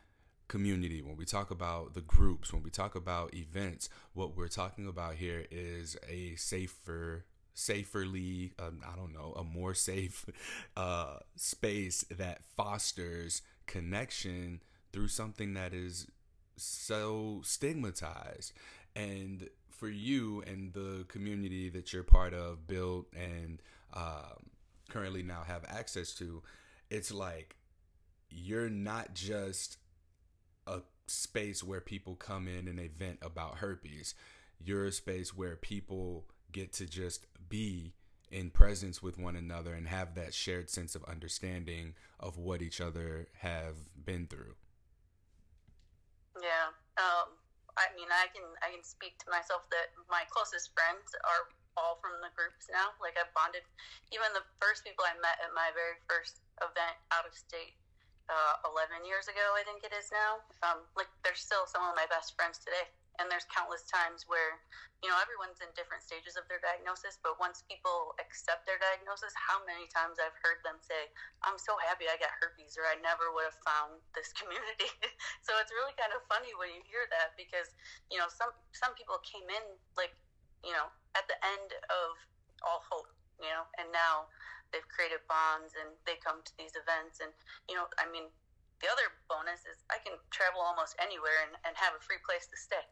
community, 0.47 1.03
when 1.03 1.17
we 1.17 1.25
talk 1.25 1.51
about 1.51 1.95
the 1.95 2.01
groups, 2.01 2.53
when 2.53 2.63
we 2.63 2.71
talk 2.71 2.95
about 2.95 3.35
events, 3.35 3.89
what 4.15 4.37
we're 4.37 4.49
talking 4.49 4.87
about 4.87 5.17
here 5.17 5.47
is 5.51 5.97
a 6.09 6.35
safer 6.37 7.25
saferly 7.59 8.53
um, 8.61 8.81
i 8.89 8.95
don't 8.95 9.13
know 9.13 9.33
a 9.37 9.43
more 9.43 9.75
safe 9.75 10.25
uh, 10.77 11.17
space 11.35 12.05
that 12.09 12.39
fosters 12.57 13.43
connection 13.67 14.63
through 14.93 15.09
something 15.09 15.55
that 15.55 15.75
is 15.75 16.07
so 16.57 17.41
stigmatized 17.43 18.53
and 18.95 19.49
for 19.79 19.89
you 19.89 20.43
and 20.47 20.73
the 20.73 21.05
community 21.09 21.69
that 21.71 21.93
you're 21.93 22.03
part 22.03 22.35
of, 22.35 22.67
built 22.67 23.07
and 23.15 23.63
um, 23.95 24.51
currently 24.91 25.23
now 25.23 25.43
have 25.47 25.65
access 25.69 26.13
to, 26.15 26.43
it's 26.91 27.13
like 27.13 27.57
you're 28.29 28.69
not 28.69 29.15
just 29.15 29.79
a 30.67 30.81
space 31.07 31.63
where 31.63 31.81
people 31.81 32.17
come 32.17 32.49
in 32.49 32.67
and 32.67 32.79
they 32.79 32.89
vent 32.89 33.19
about 33.23 33.59
herpes. 33.59 34.15
You're 34.61 34.87
a 34.87 34.93
space 34.93 35.35
where 35.35 35.55
people 35.55 36.27
get 36.51 36.73
to 36.75 36.87
just 36.87 37.27
be 37.49 37.95
in 38.31 38.51
presence 38.51 39.03
with 39.03 39.19
one 39.19 39.37
another 39.37 39.73
and 39.75 39.87
have 39.87 40.15
that 40.17 40.35
shared 40.35 40.69
sense 40.69 40.95
of 40.95 41.05
understanding 41.05 41.95
of 42.19 42.37
what 42.37 42.61
each 42.61 42.81
other 42.81 43.29
have 43.41 43.77
been 44.05 44.27
through. 44.27 44.55
Yeah. 46.41 46.69
Um, 46.99 47.29
I 47.79 47.95
mean, 47.95 48.11
I 48.11 48.27
can 48.35 48.45
I 48.61 48.75
can 48.75 48.83
speak 48.83 49.17
to 49.23 49.29
myself 49.31 49.63
that 49.71 49.95
my 50.11 50.27
closest 50.29 50.75
friends 50.75 51.15
are 51.23 51.49
all 51.79 52.03
from 52.03 52.19
the 52.19 52.35
groups 52.35 52.67
now. 52.67 52.91
Like 52.99 53.15
I've 53.15 53.31
bonded. 53.33 53.63
Even 54.11 54.35
the 54.35 54.43
first 54.59 54.83
people 54.83 55.07
I 55.07 55.15
met 55.23 55.39
at 55.39 55.55
my 55.55 55.71
very 55.73 56.03
first 56.11 56.43
event 56.59 56.99
out 57.15 57.23
of 57.23 57.33
state, 57.39 57.79
uh, 58.27 58.67
11 58.67 59.07
years 59.07 59.31
ago, 59.31 59.55
I 59.55 59.63
think 59.63 59.87
it 59.87 59.95
is 59.95 60.11
now. 60.11 60.43
Um, 60.67 60.83
like 60.99 61.09
they're 61.23 61.39
still 61.39 61.65
some 61.71 61.87
of 61.87 61.95
my 61.95 62.11
best 62.11 62.35
friends 62.35 62.59
today, 62.59 62.91
and 63.19 63.27
there's 63.31 63.47
countless 63.51 63.87
times 63.87 64.27
where 64.31 64.63
you 65.03 65.11
know 65.11 65.19
everyone's 65.19 65.59
in 65.63 65.71
different 65.75 66.03
stages 66.03 66.39
of 66.39 66.47
their 66.51 66.63
diagnosis 66.63 67.19
but 67.23 67.39
once 67.39 67.67
people 67.67 68.15
accept 68.19 68.67
their 68.67 68.79
diagnosis 68.79 69.31
how 69.35 69.59
many 69.67 69.87
times 69.91 70.19
i've 70.19 70.35
heard 70.43 70.59
them 70.67 70.79
say 70.83 71.11
i'm 71.47 71.59
so 71.59 71.79
happy 71.87 72.07
i 72.11 72.17
got 72.19 72.31
herpes 72.39 72.75
or 72.79 72.87
i 72.87 72.97
never 73.03 73.31
would 73.35 73.47
have 73.47 73.61
found 73.63 73.99
this 74.15 74.31
community. 74.39 74.91
So 75.43 75.57
it's 75.63 75.73
really 75.73 75.97
kind 75.97 76.13
of 76.13 76.21
funny 76.29 76.53
when 76.61 76.69
you 76.73 76.83
hear 76.85 77.09
that 77.09 77.33
because 77.39 77.73
you 78.13 78.21
know 78.21 78.29
some 78.29 78.53
some 78.77 78.93
people 78.95 79.17
came 79.25 79.47
in 79.49 79.65
like 79.97 80.13
you 80.63 80.75
know 80.75 80.89
at 81.17 81.25
the 81.27 81.39
end 81.41 81.73
of 81.89 82.09
all 82.67 82.85
hope 82.85 83.09
you 83.41 83.49
know 83.49 83.65
and 83.81 83.89
now 83.91 84.29
they've 84.71 84.87
created 84.93 85.25
bonds 85.25 85.73
and 85.79 85.97
they 86.05 86.21
come 86.21 86.45
to 86.45 86.53
these 86.61 86.77
events 86.77 87.25
and 87.25 87.33
you 87.71 87.75
know 87.79 87.89
i 87.97 88.05
mean 88.13 88.29
the 88.81 88.87
other 88.87 89.09
bonus 89.29 89.61
is 89.61 89.83
I 89.91 89.99
can 90.05 90.17
travel 90.31 90.61
almost 90.61 90.97
anywhere 91.03 91.47
and, 91.47 91.57
and 91.67 91.77
have 91.77 91.95
a 91.99 92.03
free 92.03 92.23
place 92.25 92.47
to 92.47 92.57
stay. 92.57 92.85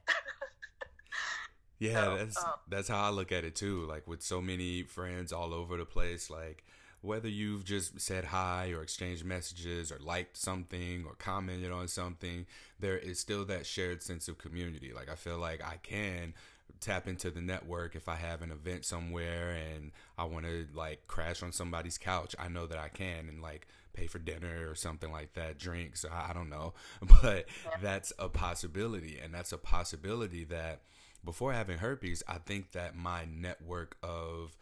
yeah, 1.78 2.04
so, 2.04 2.16
that's 2.16 2.44
uh, 2.44 2.52
that's 2.68 2.88
how 2.88 3.02
I 3.02 3.10
look 3.10 3.32
at 3.32 3.44
it 3.44 3.54
too. 3.54 3.86
Like 3.86 4.06
with 4.06 4.22
so 4.22 4.40
many 4.40 4.82
friends 4.82 5.32
all 5.32 5.54
over 5.54 5.76
the 5.76 5.84
place, 5.84 6.30
like 6.30 6.64
whether 7.02 7.28
you've 7.28 7.64
just 7.64 8.00
said 8.00 8.26
hi 8.26 8.72
or 8.72 8.82
exchanged 8.82 9.24
messages 9.24 9.92
or 9.92 9.98
liked 10.00 10.36
something 10.36 11.04
or 11.06 11.14
commented 11.14 11.70
on 11.70 11.88
something, 11.88 12.46
there 12.80 12.98
is 12.98 13.20
still 13.20 13.44
that 13.44 13.66
shared 13.66 14.02
sense 14.02 14.28
of 14.28 14.38
community. 14.38 14.92
Like 14.94 15.10
I 15.10 15.14
feel 15.14 15.38
like 15.38 15.62
I 15.64 15.76
can 15.82 16.34
tap 16.80 17.06
into 17.06 17.30
the 17.30 17.40
network 17.40 17.94
if 17.94 18.08
I 18.08 18.16
have 18.16 18.42
an 18.42 18.50
event 18.50 18.84
somewhere 18.84 19.50
and 19.50 19.92
I 20.18 20.24
want 20.24 20.46
to 20.46 20.66
like 20.74 21.06
crash 21.06 21.42
on 21.42 21.52
somebody's 21.52 21.96
couch. 21.96 22.34
I 22.38 22.48
know 22.48 22.66
that 22.66 22.78
I 22.78 22.88
can 22.88 23.28
and 23.28 23.40
like 23.40 23.68
pay 23.96 24.06
for 24.06 24.18
dinner 24.18 24.70
or 24.70 24.74
something 24.74 25.10
like 25.10 25.34
that, 25.34 25.58
drinks. 25.58 26.04
I, 26.04 26.30
I 26.30 26.32
don't 26.32 26.50
know, 26.50 26.74
but 27.22 27.46
that's 27.80 28.12
a 28.18 28.28
possibility, 28.28 29.18
and 29.22 29.32
that's 29.34 29.52
a 29.52 29.58
possibility 29.58 30.44
that 30.44 30.82
before 31.24 31.52
having 31.52 31.78
herpes, 31.78 32.22
I 32.28 32.38
think 32.38 32.72
that 32.72 32.96
my 32.96 33.24
network 33.24 33.96
of 34.02 34.56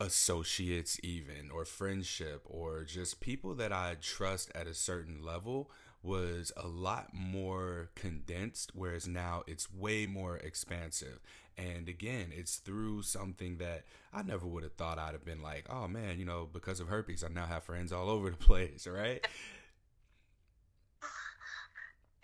associates 0.00 0.98
even 1.02 1.50
or 1.52 1.64
friendship 1.64 2.42
or 2.46 2.84
just 2.84 3.20
people 3.20 3.54
that 3.54 3.72
I 3.72 3.96
trust 4.00 4.50
at 4.54 4.66
a 4.66 4.74
certain 4.74 5.24
level 5.24 5.70
was 6.04 6.52
a 6.56 6.66
lot 6.66 7.08
more 7.12 7.90
condensed 7.94 8.72
whereas 8.74 9.08
now 9.08 9.42
it's 9.46 9.72
way 9.72 10.06
more 10.06 10.36
expansive 10.36 11.20
and 11.56 11.88
again, 11.88 12.32
it's 12.34 12.56
through 12.56 13.02
something 13.02 13.58
that 13.58 13.84
I 14.12 14.22
never 14.22 14.46
would 14.46 14.64
have 14.64 14.74
thought 14.74 14.98
I'd 14.98 15.14
have 15.14 15.24
been 15.24 15.42
like, 15.42 15.66
oh 15.70 15.86
man, 15.86 16.18
you 16.18 16.24
know, 16.24 16.48
because 16.50 16.80
of 16.80 16.88
herpes, 16.88 17.22
I 17.22 17.28
now 17.28 17.46
have 17.46 17.62
friends 17.62 17.92
all 17.92 18.10
over 18.10 18.30
the 18.30 18.36
place, 18.50 18.86
right? 18.86 19.24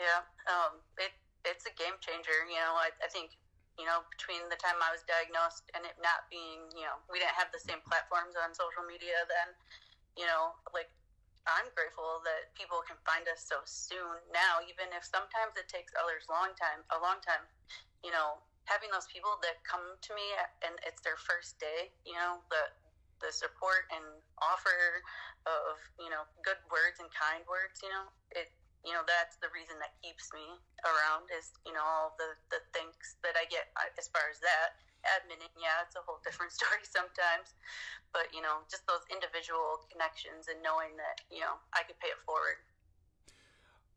yeah, 0.00 0.26
um, 0.50 0.82
it 0.98 1.14
it's 1.46 1.64
a 1.66 1.74
game 1.78 1.94
changer. 2.02 2.42
You 2.50 2.58
know, 2.58 2.74
I, 2.74 2.90
I 2.98 3.08
think 3.08 3.38
you 3.78 3.86
know 3.86 4.02
between 4.10 4.42
the 4.50 4.58
time 4.58 4.82
I 4.82 4.90
was 4.90 5.06
diagnosed 5.06 5.70
and 5.78 5.86
it 5.86 5.94
not 6.02 6.26
being, 6.26 6.66
you 6.74 6.82
know, 6.82 6.98
we 7.06 7.22
didn't 7.22 7.38
have 7.38 7.54
the 7.54 7.62
same 7.62 7.78
platforms 7.86 8.34
on 8.34 8.50
social 8.50 8.82
media 8.82 9.14
then. 9.30 9.54
You 10.18 10.26
know, 10.26 10.58
like 10.74 10.90
I'm 11.48 11.68
grateful 11.72 12.20
that 12.24 12.52
people 12.52 12.84
can 12.84 13.00
find 13.08 13.24
us 13.32 13.44
so 13.44 13.64
soon 13.64 14.20
now, 14.32 14.60
even 14.64 14.92
if 14.92 15.04
sometimes 15.04 15.56
it 15.56 15.68
takes 15.70 15.92
others 15.96 16.28
long 16.28 16.52
time, 16.56 16.84
a 16.92 16.98
long 17.00 17.20
time. 17.24 17.44
You 18.04 18.12
know, 18.12 18.40
having 18.68 18.92
those 18.92 19.08
people 19.08 19.40
that 19.44 19.60
come 19.64 19.96
to 20.00 20.10
me 20.12 20.24
and 20.64 20.76
it's 20.84 21.00
their 21.00 21.16
first 21.16 21.56
day, 21.60 21.92
you 22.04 22.16
know, 22.16 22.44
the 22.52 22.64
the 23.20 23.28
support 23.28 23.84
and 23.92 24.04
offer 24.40 25.04
of 25.44 25.76
you 26.00 26.08
know 26.08 26.24
good 26.40 26.60
words 26.72 27.00
and 27.00 27.08
kind 27.12 27.44
words, 27.44 27.80
you 27.84 27.92
know, 27.92 28.08
it 28.32 28.48
you 28.84 28.96
know 28.96 29.04
that's 29.04 29.36
the 29.44 29.50
reason 29.52 29.76
that 29.80 29.92
keeps 30.00 30.32
me 30.32 30.56
around 30.88 31.28
is 31.36 31.52
you 31.68 31.72
know 31.72 31.84
all 31.84 32.16
the 32.16 32.32
the 32.48 32.60
thanks 32.72 33.20
that 33.20 33.36
I 33.36 33.44
get 33.52 33.68
uh, 33.76 33.92
as 34.00 34.08
far 34.08 34.28
as 34.32 34.40
that 34.40 34.80
admin 35.06 35.40
yeah 35.56 35.84
it's 35.86 35.96
a 35.96 36.02
whole 36.04 36.20
different 36.24 36.52
story 36.58 36.84
sometimes 36.84 37.54
but 38.12 38.28
you 38.32 38.42
know 38.42 38.62
just 38.70 38.86
those 38.86 39.04
individual 39.12 39.80
connections 39.90 40.48
and 40.48 40.58
knowing 40.62 40.96
that 40.96 41.20
you 41.30 41.40
know 41.40 41.56
i 41.72 41.82
could 41.82 41.98
pay 42.00 42.08
it 42.08 42.20
forward 42.24 42.58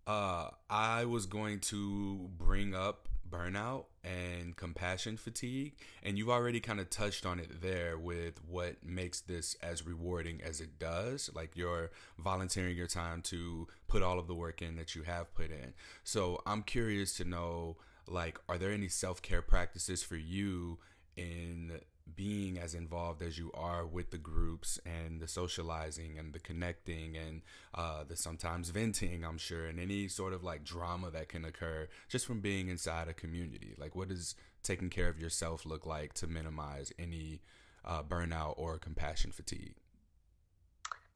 uh 0.08 0.52
i 0.70 1.06
was 1.06 1.26
going 1.26 1.60
to 1.60 2.30
bring 2.38 2.76
up 2.76 3.08
burnout 3.34 3.86
and 4.04 4.56
compassion 4.56 5.18
fatigue. 5.18 5.74
And 6.04 6.18
you've 6.18 6.30
already 6.30 6.60
kind 6.60 6.80
of 6.80 6.90
touched 6.90 7.26
on 7.26 7.40
it 7.40 7.62
there 7.62 7.98
with 7.98 8.40
what 8.48 8.84
makes 8.84 9.22
this 9.22 9.56
as 9.62 9.86
rewarding 9.86 10.42
as 10.44 10.62
it 10.62 10.78
does. 10.78 11.30
Like 11.34 11.56
you're 11.56 11.92
volunteering 12.20 12.78
your 12.78 12.88
time 12.88 13.22
to 13.24 13.68
put 13.88 14.04
all 14.04 14.20
of 14.20 14.28
the 14.28 14.36
work 14.36 14.62
in 14.62 14.76
that 14.76 14.96
you 14.96 15.04
have 15.04 15.34
put 15.34 15.50
in. 15.50 15.74
So 16.04 16.42
I'm 16.46 16.64
curious 16.64 17.16
to 17.18 17.26
know 17.26 17.78
like, 18.06 18.38
are 18.50 18.58
there 18.58 18.72
any 18.72 18.90
self 18.90 19.22
care 19.22 19.42
practices 19.42 20.04
for 20.04 20.18
you 20.18 20.80
in 21.16 21.80
being 22.16 22.60
as 22.60 22.76
involved 22.76 23.22
as 23.22 23.38
you 23.38 23.52
are 23.54 23.86
with 23.86 24.12
the 24.12 24.18
groups 24.18 24.80
and 24.86 25.22
the 25.22 25.28
socializing 25.28 26.18
and 26.20 26.34
the 26.34 26.40
connecting 26.40 27.16
and 27.18 27.42
uh, 27.74 28.04
the 28.04 28.16
sometimes 28.16 28.70
venting, 28.70 29.24
I'm 29.24 29.38
sure, 29.38 29.66
and 29.66 29.80
any 29.80 30.08
sort 30.08 30.34
of 30.34 30.44
like 30.44 30.64
drama 30.64 31.10
that 31.12 31.30
can 31.30 31.46
occur 31.46 31.88
just 32.10 32.26
from 32.26 32.42
being 32.42 32.68
inside 32.68 33.08
a 33.08 33.14
community. 33.14 33.74
Like, 33.78 33.96
what 33.96 34.10
does 34.10 34.36
taking 34.64 34.90
care 34.90 35.10
of 35.10 35.20
yourself 35.20 35.66
look 35.66 35.86
like 35.86 36.14
to 36.16 36.28
minimize 36.28 36.92
any 37.00 37.42
uh, 37.86 38.04
burnout 38.04 38.54
or 38.58 38.78
compassion 38.78 39.32
fatigue? 39.32 39.76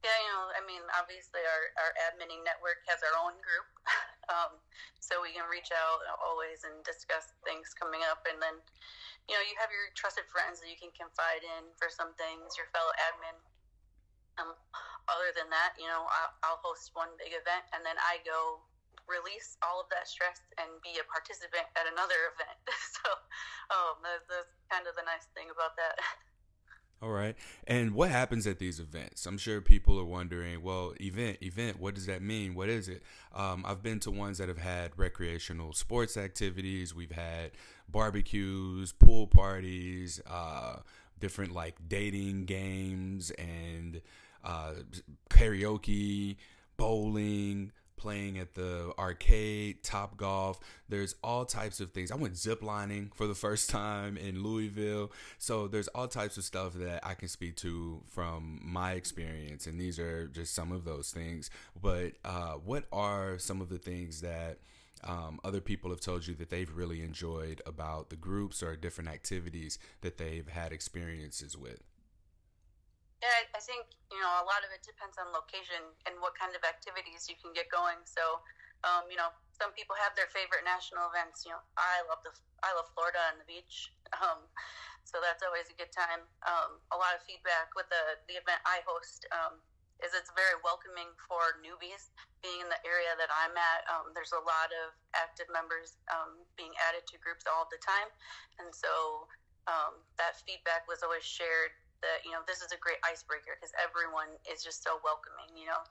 Yeah, 0.05 0.13
you 0.23 0.31
know, 0.31 0.45
I 0.55 0.61
mean, 0.63 0.83
obviously 0.95 1.41
our, 1.43 1.63
our 1.83 1.91
network 2.47 2.79
has 2.87 3.03
our 3.03 3.27
own 3.27 3.35
group. 3.43 3.67
um, 4.33 4.55
so 4.99 5.19
we 5.19 5.35
can 5.35 5.43
reach 5.51 5.73
out 5.75 5.99
always 6.23 6.63
and 6.63 6.79
discuss 6.87 7.35
things 7.43 7.75
coming 7.75 8.03
up. 8.07 8.23
And 8.29 8.39
then, 8.39 8.55
you 9.27 9.35
know, 9.35 9.43
you 9.43 9.55
have 9.59 9.71
your 9.71 9.91
trusted 9.93 10.23
friends 10.31 10.63
that 10.63 10.71
you 10.71 10.79
can 10.79 10.91
confide 10.95 11.43
in 11.43 11.67
for 11.75 11.91
some 11.91 12.15
things, 12.15 12.55
your 12.55 12.71
fellow 12.71 12.91
admin. 13.11 13.37
Um, 14.39 14.53
other 15.11 15.33
than 15.35 15.49
that, 15.49 15.75
you 15.75 15.89
know, 15.89 16.07
I'll, 16.07 16.33
I'll 16.45 16.61
host 16.63 16.93
one 16.93 17.11
big 17.19 17.33
event 17.33 17.65
and 17.73 17.81
then 17.81 17.97
I 17.99 18.21
go 18.23 18.61
release 19.07 19.55
all 19.63 19.79
of 19.79 19.87
that 19.89 20.05
stress 20.05 20.43
and 20.59 20.67
be 20.83 20.99
a 20.99 21.05
participant 21.07 21.65
at 21.79 21.87
another 21.87 22.35
event. 22.35 22.59
so 22.99 23.07
um, 23.71 23.99
that's, 24.03 24.27
that's 24.27 24.51
kind 24.67 24.85
of 24.85 24.93
the 24.99 25.03
nice 25.07 25.27
thing 25.35 25.47
about 25.51 25.75
that. 25.79 25.95
All 26.99 27.11
right. 27.11 27.35
And 27.67 27.93
what 27.93 28.09
happens 28.09 28.47
at 28.47 28.57
these 28.57 28.79
events? 28.79 29.27
I'm 29.27 29.37
sure 29.37 29.61
people 29.61 29.99
are 29.99 30.05
wondering, 30.05 30.63
well, 30.63 30.93
event, 30.99 31.37
event, 31.41 31.79
what 31.79 31.93
does 31.93 32.07
that 32.07 32.23
mean? 32.23 32.55
What 32.55 32.69
is 32.69 32.87
it? 32.89 33.03
Um, 33.35 33.63
I've 33.67 33.83
been 33.83 33.99
to 34.01 34.11
ones 34.11 34.39
that 34.39 34.47
have 34.47 34.57
had 34.57 34.97
recreational 34.97 35.73
sports 35.73 36.17
activities. 36.17 36.95
We've 36.95 37.11
had 37.11 37.51
barbecues, 37.87 38.93
pool 38.93 39.27
parties, 39.27 40.19
uh, 40.27 40.77
different 41.19 41.53
like 41.53 41.75
dating 41.87 42.45
games 42.45 43.29
and 43.31 44.01
uh, 44.43 44.73
karaoke, 45.29 46.37
bowling, 46.77 47.73
playing 47.97 48.37
at 48.37 48.53
the 48.53 48.93
arcade, 48.97 49.83
Top 49.83 50.17
Golf. 50.17 50.59
There's 50.87 51.15
all 51.23 51.45
types 51.45 51.79
of 51.79 51.91
things. 51.91 52.11
I 52.11 52.15
went 52.15 52.35
ziplining 52.35 53.13
for 53.13 53.27
the 53.27 53.35
first 53.35 53.69
time 53.71 54.17
in 54.17 54.43
Louisville. 54.43 55.11
So 55.37 55.67
there's 55.67 55.87
all 55.89 56.07
types 56.07 56.37
of 56.37 56.43
stuff 56.43 56.73
that 56.75 57.05
I 57.05 57.15
can 57.15 57.27
speak 57.27 57.55
to 57.57 58.01
from 58.07 58.61
my 58.63 58.93
experience. 58.93 59.67
And 59.67 59.79
these 59.79 59.99
are 59.99 60.27
just 60.27 60.53
some 60.53 60.71
of 60.71 60.85
those 60.85 61.11
things. 61.11 61.49
But 61.79 62.13
uh, 62.23 62.53
what 62.53 62.85
are 62.91 63.37
some 63.37 63.61
of 63.61 63.69
the 63.69 63.79
things 63.79 64.21
that 64.21 64.59
um, 65.03 65.39
other 65.43 65.61
people 65.61 65.89
have 65.91 66.01
told 66.01 66.25
you 66.27 66.33
that 66.35 66.49
they've 66.49 66.75
really 66.75 67.01
enjoyed 67.01 67.61
about 67.65 68.09
the 68.09 68.15
groups 68.15 68.63
or 68.63 68.75
different 68.75 69.09
activities 69.09 69.77
that 70.01 70.17
they've 70.17 70.47
had 70.47 70.71
experiences 70.71 71.57
with? 71.57 71.83
Yeah, 73.17 73.49
I 73.57 73.61
think 73.65 73.89
you 74.13 74.21
know 74.21 74.29
a 74.29 74.45
lot 74.45 74.61
of 74.61 74.69
it 74.69 74.85
depends 74.85 75.17
on 75.17 75.33
location 75.33 75.81
and 76.05 76.21
what 76.21 76.37
kind 76.37 76.53
of 76.53 76.61
activities 76.61 77.25
you 77.25 77.33
can 77.41 77.49
get 77.49 77.65
going. 77.73 77.97
So, 78.05 78.45
um, 78.85 79.09
you 79.09 79.17
know, 79.17 79.33
some 79.57 79.73
people 79.73 79.97
have 79.97 80.13
their 80.13 80.29
favorite 80.29 80.61
national 80.61 81.09
events. 81.09 81.41
You 81.41 81.57
know, 81.57 81.61
I 81.81 82.05
love 82.05 82.21
the 82.21 82.29
I 82.61 82.77
love 82.77 82.85
Florida 82.93 83.17
and 83.33 83.41
the 83.41 83.47
beach, 83.49 83.89
um, 84.21 84.45
so 85.01 85.17
that's 85.17 85.41
always 85.41 85.65
a 85.73 85.77
good 85.81 85.89
time. 85.89 86.21
Um, 86.45 86.77
a 86.93 86.97
lot 86.97 87.17
of 87.17 87.25
feedback 87.25 87.73
with 87.73 87.89
the 87.89 88.21
the 88.29 88.37
event 88.37 88.61
I 88.69 88.85
host 88.85 89.25
um, 89.33 89.57
is 90.05 90.13
it's 90.13 90.29
very 90.37 90.61
welcoming 90.61 91.09
for 91.17 91.57
newbies. 91.65 92.13
Being 92.45 92.61
in 92.61 92.69
the 92.69 92.77
area 92.85 93.17
that 93.17 93.33
I'm 93.33 93.57
at, 93.57 93.81
um, 93.89 94.13
there's 94.13 94.37
a 94.37 94.43
lot 94.45 94.69
of 94.85 94.93
active 95.17 95.49
members 95.49 95.97
um, 96.13 96.45
being 96.53 96.69
added 96.85 97.09
to 97.09 97.17
groups 97.17 97.49
all 97.49 97.65
the 97.73 97.81
time, 97.81 98.13
and 98.61 98.69
so 98.69 99.25
that 100.17 100.39
feedback 100.43 100.87
was 100.87 101.03
always 101.03 101.23
shared 101.23 101.71
that 102.01 102.21
you 102.25 102.31
know 102.31 102.41
this 102.45 102.61
is 102.61 102.71
a 102.71 102.79
great 102.79 103.01
icebreaker 103.05 103.57
because 103.57 103.73
everyone 103.77 104.29
is 104.45 104.61
just 104.61 104.81
so 104.85 105.01
welcoming. 105.01 105.49
You 105.57 105.71
know, 105.71 105.81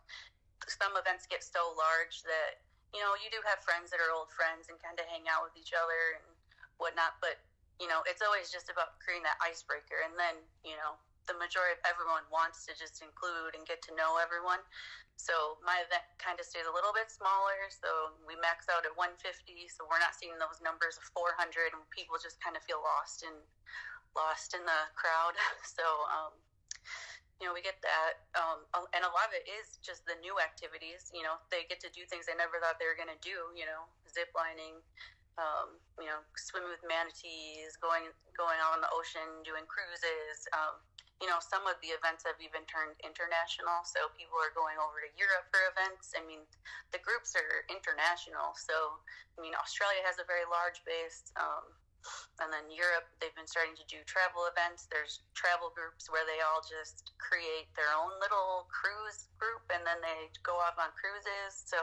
some 0.67 0.95
events 0.99 1.27
get 1.27 1.43
so 1.43 1.75
large 1.77 2.23
that 2.27 2.63
you 2.95 3.03
know 3.03 3.15
you 3.19 3.29
do 3.31 3.41
have 3.45 3.63
friends 3.63 3.91
that 3.91 4.01
are 4.01 4.11
old 4.15 4.31
friends 4.31 4.71
and 4.71 4.79
kind 4.79 4.97
of 4.99 5.07
hang 5.11 5.27
out 5.27 5.43
with 5.47 5.55
each 5.59 5.75
other 5.75 6.21
and 6.21 6.27
whatnot, 6.79 7.19
but 7.19 7.43
you 7.83 7.89
know 7.91 8.01
it's 8.07 8.23
always 8.23 8.49
just 8.49 8.71
about 8.71 8.99
creating 9.03 9.27
that 9.27 9.39
icebreaker, 9.43 10.05
and 10.07 10.15
then 10.15 10.39
you 10.63 10.79
know 10.79 10.97
the 11.27 11.35
majority 11.37 11.75
of 11.75 11.83
everyone 11.83 12.23
wants 12.31 12.63
to 12.67 12.73
just 12.79 13.03
include 13.03 13.59
and 13.59 13.67
get 13.67 13.83
to 13.83 13.93
know 13.99 14.19
everyone. 14.23 14.63
So 15.19 15.59
my 15.65 15.83
event 15.83 16.07
kind 16.23 16.39
of 16.39 16.47
stays 16.47 16.69
a 16.71 16.75
little 16.75 16.95
bit 16.95 17.11
smaller. 17.11 17.67
So 17.73 18.15
we 18.23 18.39
max 18.39 18.71
out 18.71 18.87
at 18.87 18.95
150. 18.95 19.67
So 19.73 19.89
we're 19.91 19.99
not 19.99 20.15
seeing 20.15 20.39
those 20.39 20.63
numbers 20.63 21.01
of 21.01 21.09
400, 21.11 21.75
and 21.75 21.83
people 21.91 22.15
just 22.21 22.39
kind 22.39 22.55
of 22.55 22.63
feel 22.63 22.79
lost 22.79 23.27
in 23.27 23.35
lost 24.17 24.57
in 24.57 24.65
the 24.65 24.81
crowd. 24.97 25.37
So 25.77 25.85
um, 26.09 26.33
you 27.37 27.45
know 27.45 27.53
we 27.53 27.61
get 27.61 27.77
that, 27.85 28.25
um, 28.33 28.65
and 28.97 29.05
a 29.05 29.13
lot 29.13 29.29
of 29.29 29.37
it 29.37 29.45
is 29.45 29.77
just 29.85 30.09
the 30.09 30.17
new 30.25 30.41
activities. 30.41 31.13
You 31.13 31.21
know 31.21 31.37
they 31.53 31.69
get 31.69 31.85
to 31.85 31.93
do 31.93 32.09
things 32.09 32.25
they 32.25 32.35
never 32.35 32.57
thought 32.59 32.81
they 32.81 32.89
were 32.89 32.97
going 32.97 33.13
to 33.13 33.21
do. 33.21 33.53
You 33.53 33.69
know 33.69 33.85
zip 34.09 34.33
lining. 34.33 34.81
Um, 35.37 35.77
you 36.01 36.09
know, 36.09 36.25
swimming 36.33 36.73
with 36.73 36.81
manatees, 36.81 37.77
going 37.77 38.09
going 38.33 38.57
out 38.57 38.73
on 38.73 38.81
the 38.81 38.89
ocean, 38.89 39.45
doing 39.45 39.69
cruises, 39.69 40.49
um, 40.57 40.81
you 41.21 41.29
know, 41.33 41.41
some 41.41 41.65
of 41.65 41.81
the 41.81 41.97
events 41.97 42.29
have 42.29 42.37
even 42.45 42.61
turned 42.69 42.93
international. 43.01 43.81
So 43.89 44.13
people 44.13 44.37
are 44.37 44.53
going 44.53 44.77
over 44.77 45.01
to 45.01 45.09
Europe 45.17 45.49
for 45.49 45.61
events. 45.73 46.13
I 46.13 46.21
mean, 46.21 46.45
the 46.93 47.01
groups 47.01 47.33
are 47.33 47.65
international. 47.73 48.53
So, 48.53 49.01
I 49.37 49.39
mean, 49.41 49.57
Australia 49.57 50.05
has 50.05 50.21
a 50.21 50.29
very 50.29 50.45
large 50.45 50.85
base. 50.85 51.33
Um, 51.41 51.73
and 52.39 52.53
then 52.53 52.69
Europe, 52.69 53.09
they've 53.19 53.35
been 53.35 53.49
starting 53.49 53.75
to 53.81 53.87
do 53.89 54.05
travel 54.05 54.47
events. 54.47 54.87
There's 54.93 55.25
travel 55.33 55.73
groups 55.73 56.07
where 56.13 56.25
they 56.29 56.45
all 56.45 56.61
just 56.63 57.17
create 57.19 57.69
their 57.75 57.91
own 57.97 58.13
little 58.21 58.69
cruise 58.69 59.33
group 59.41 59.65
and 59.73 59.83
then 59.83 59.99
they 60.05 60.29
go 60.45 60.57
off 60.61 60.77
on 60.77 60.93
cruises. 60.95 61.67
So, 61.67 61.79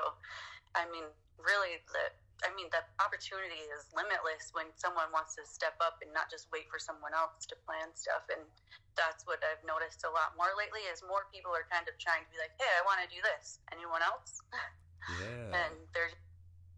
I 0.78 0.86
mean, 0.90 1.06
really, 1.42 1.82
the 1.92 2.14
I 2.44 2.52
mean, 2.60 2.68
the 2.76 2.84
opportunity 3.00 3.64
is 3.72 3.88
limitless 3.96 4.52
when 4.52 4.68
someone 4.76 5.08
wants 5.16 5.40
to 5.40 5.48
step 5.48 5.80
up 5.80 6.04
and 6.04 6.12
not 6.12 6.28
just 6.28 6.52
wait 6.52 6.68
for 6.68 6.76
someone 6.76 7.16
else 7.16 7.48
to 7.48 7.56
plan 7.64 7.88
stuff. 7.96 8.28
And 8.28 8.44
that's 9.00 9.24
what 9.24 9.40
I've 9.48 9.64
noticed 9.64 10.04
a 10.04 10.12
lot 10.12 10.36
more 10.36 10.52
lately 10.60 10.84
is 10.92 11.00
more 11.08 11.30
people 11.32 11.56
are 11.56 11.64
kind 11.72 11.88
of 11.88 11.96
trying 12.02 12.28
to 12.28 12.30
be 12.30 12.38
like, 12.42 12.52
hey, 12.60 12.68
I 12.68 12.84
want 12.84 13.00
to 13.00 13.08
do 13.08 13.24
this. 13.24 13.64
Anyone 13.72 14.04
else? 14.04 14.44
Yeah. 14.52 15.56
and 15.64 15.76
they're 15.96 16.12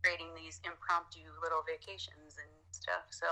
creating 0.05 0.37
these 0.37 0.61
impromptu 0.61 1.25
little 1.41 1.65
vacations 1.65 2.37
and 2.37 2.51
stuff. 2.75 3.05
So 3.09 3.25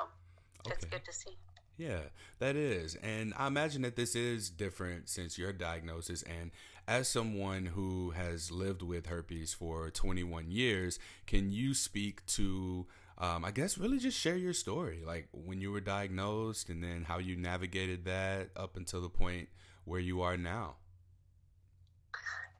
okay. 0.66 0.76
it's 0.76 0.86
good 0.86 1.06
to 1.06 1.14
see. 1.14 1.38
Yeah, 1.78 2.02
that 2.40 2.56
is. 2.56 2.96
And 2.96 3.34
I 3.38 3.48
imagine 3.48 3.82
that 3.82 3.96
this 3.96 4.16
is 4.16 4.50
different 4.50 5.10
since 5.10 5.38
your 5.38 5.52
diagnosis. 5.52 6.24
And 6.24 6.52
as 6.88 7.08
someone 7.08 7.66
who 7.66 8.12
has 8.12 8.52
lived 8.52 8.82
with 8.82 9.08
herpes 9.08 9.54
for 9.54 9.90
21 9.90 10.52
years, 10.52 11.00
can 11.26 11.52
you 11.52 11.74
speak 11.74 12.26
to, 12.28 12.86
um, 13.18 13.44
I 13.44 13.52
guess, 13.52 13.78
really 13.78 13.98
just 13.98 14.20
share 14.20 14.36
your 14.36 14.54
story? 14.54 15.02
Like 15.06 15.28
when 15.32 15.62
you 15.62 15.72
were 15.72 15.82
diagnosed 15.82 16.70
and 16.70 16.84
then 16.84 17.06
how 17.08 17.18
you 17.18 17.36
navigated 17.36 18.06
that 18.06 18.50
up 18.56 18.78
until 18.78 19.02
the 19.02 19.10
point 19.10 19.50
where 19.86 20.00
you 20.00 20.22
are 20.22 20.38
now? 20.38 20.76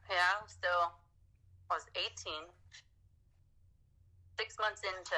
Yeah, 0.10 0.46
so 0.48 0.70
I 1.70 1.74
was 1.74 1.86
18, 1.96 2.34
six 4.40 4.58
months 4.60 4.82
into 4.84 5.16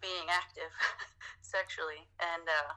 being 0.00 0.26
active 0.30 0.70
sexually. 1.42 2.06
And, 2.18 2.46
uh, 2.46 2.72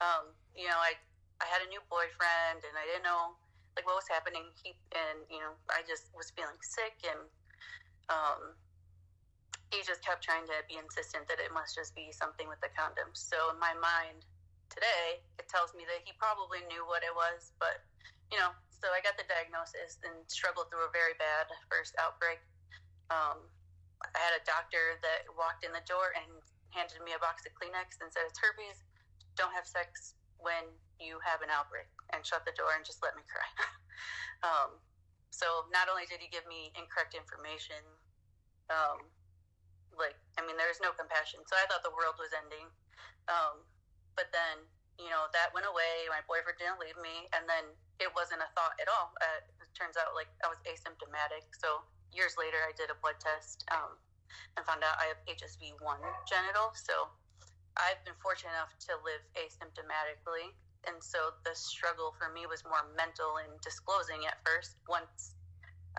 um, 0.00 0.24
you 0.56 0.66
know, 0.66 0.80
I 0.80 0.96
I 1.40 1.48
had 1.48 1.64
a 1.64 1.68
new 1.72 1.80
boyfriend, 1.88 2.64
and 2.68 2.74
I 2.76 2.84
didn't 2.84 3.04
know 3.04 3.36
like 3.76 3.88
what 3.88 3.96
was 3.96 4.08
happening. 4.08 4.52
He 4.60 4.76
and 4.92 5.24
you 5.32 5.40
know, 5.40 5.56
I 5.72 5.80
just 5.88 6.12
was 6.12 6.32
feeling 6.36 6.60
sick, 6.60 7.00
and 7.04 7.20
um, 8.12 8.56
he 9.72 9.80
just 9.84 10.04
kept 10.04 10.20
trying 10.20 10.44
to 10.50 10.56
be 10.68 10.76
insistent 10.76 11.28
that 11.32 11.40
it 11.40 11.52
must 11.54 11.76
just 11.76 11.96
be 11.96 12.12
something 12.12 12.48
with 12.48 12.60
the 12.60 12.72
condom. 12.76 13.08
So 13.16 13.36
in 13.54 13.58
my 13.60 13.72
mind 13.78 14.26
today, 14.68 15.24
it 15.40 15.46
tells 15.48 15.72
me 15.72 15.86
that 15.88 16.04
he 16.04 16.12
probably 16.20 16.60
knew 16.68 16.84
what 16.84 17.02
it 17.06 17.14
was, 17.14 17.54
but 17.56 17.80
you 18.30 18.38
know, 18.38 18.54
so 18.70 18.88
I 18.94 19.02
got 19.02 19.18
the 19.18 19.26
diagnosis 19.26 19.98
and 20.06 20.14
struggled 20.30 20.70
through 20.70 20.86
a 20.86 20.92
very 20.94 21.14
bad 21.18 21.50
first 21.66 21.94
outbreak. 21.98 22.40
Um, 23.10 23.49
I 24.02 24.18
had 24.18 24.34
a 24.36 24.42
doctor 24.48 24.96
that 25.04 25.28
walked 25.36 25.62
in 25.62 25.72
the 25.76 25.84
door 25.84 26.16
and 26.16 26.40
handed 26.72 27.02
me 27.04 27.12
a 27.12 27.20
box 27.20 27.44
of 27.44 27.52
Kleenex 27.56 28.00
and 28.00 28.08
said, 28.08 28.24
"It's 28.28 28.40
herpes 28.40 28.80
don't 29.36 29.52
have 29.54 29.66
sex 29.66 30.14
when 30.40 30.68
you 31.00 31.20
have 31.24 31.40
an 31.40 31.48
outbreak 31.52 31.88
and 32.12 32.24
shut 32.24 32.44
the 32.44 32.52
door 32.56 32.76
and 32.76 32.84
just 32.84 33.00
let 33.04 33.16
me 33.16 33.24
cry. 33.28 33.48
um, 34.48 34.76
so 35.32 35.68
not 35.72 35.88
only 35.88 36.04
did 36.08 36.20
he 36.20 36.28
give 36.28 36.44
me 36.44 36.72
incorrect 36.76 37.16
information, 37.16 37.80
um, 38.68 39.08
like, 39.96 40.16
I 40.36 40.44
mean, 40.44 40.56
there 40.56 40.68
was 40.68 40.80
no 40.80 40.92
compassion. 40.96 41.40
So 41.48 41.56
I 41.56 41.64
thought 41.68 41.84
the 41.84 41.94
world 41.94 42.16
was 42.20 42.32
ending. 42.36 42.68
Um, 43.28 43.64
but 44.16 44.32
then, 44.32 44.64
you 44.96 45.08
know, 45.08 45.28
that 45.32 45.52
went 45.52 45.68
away. 45.68 46.08
My 46.08 46.24
boyfriend 46.24 46.60
didn't 46.60 46.80
leave 46.80 46.96
me. 47.00 47.28
And 47.36 47.44
then 47.48 47.68
it 48.00 48.10
wasn't 48.12 48.44
a 48.44 48.50
thought 48.56 48.76
at 48.80 48.88
all. 48.88 49.12
Uh, 49.20 49.40
it 49.60 49.70
turns 49.76 49.96
out, 50.00 50.16
like, 50.16 50.30
I 50.44 50.48
was 50.48 50.60
asymptomatic. 50.64 51.52
So 51.56 51.84
years 52.12 52.34
later, 52.38 52.58
I 52.62 52.72
did 52.74 52.90
a 52.90 52.98
blood 52.98 53.18
test 53.20 53.64
um, 53.70 53.96
and 54.56 54.62
found 54.66 54.82
out 54.82 54.98
I 54.98 55.10
have 55.10 55.20
HSV 55.26 55.78
1 55.78 55.98
genital. 56.26 56.74
So 56.74 57.10
I've 57.78 58.00
been 58.04 58.18
fortunate 58.18 58.54
enough 58.56 58.74
to 58.90 58.98
live 59.02 59.22
asymptomatically. 59.38 60.52
And 60.88 60.96
so 60.98 61.36
the 61.44 61.52
struggle 61.52 62.16
for 62.16 62.32
me 62.32 62.48
was 62.48 62.64
more 62.64 62.88
mental 62.96 63.36
and 63.40 63.52
disclosing 63.60 64.24
at 64.24 64.40
first. 64.42 64.80
Once 64.88 65.36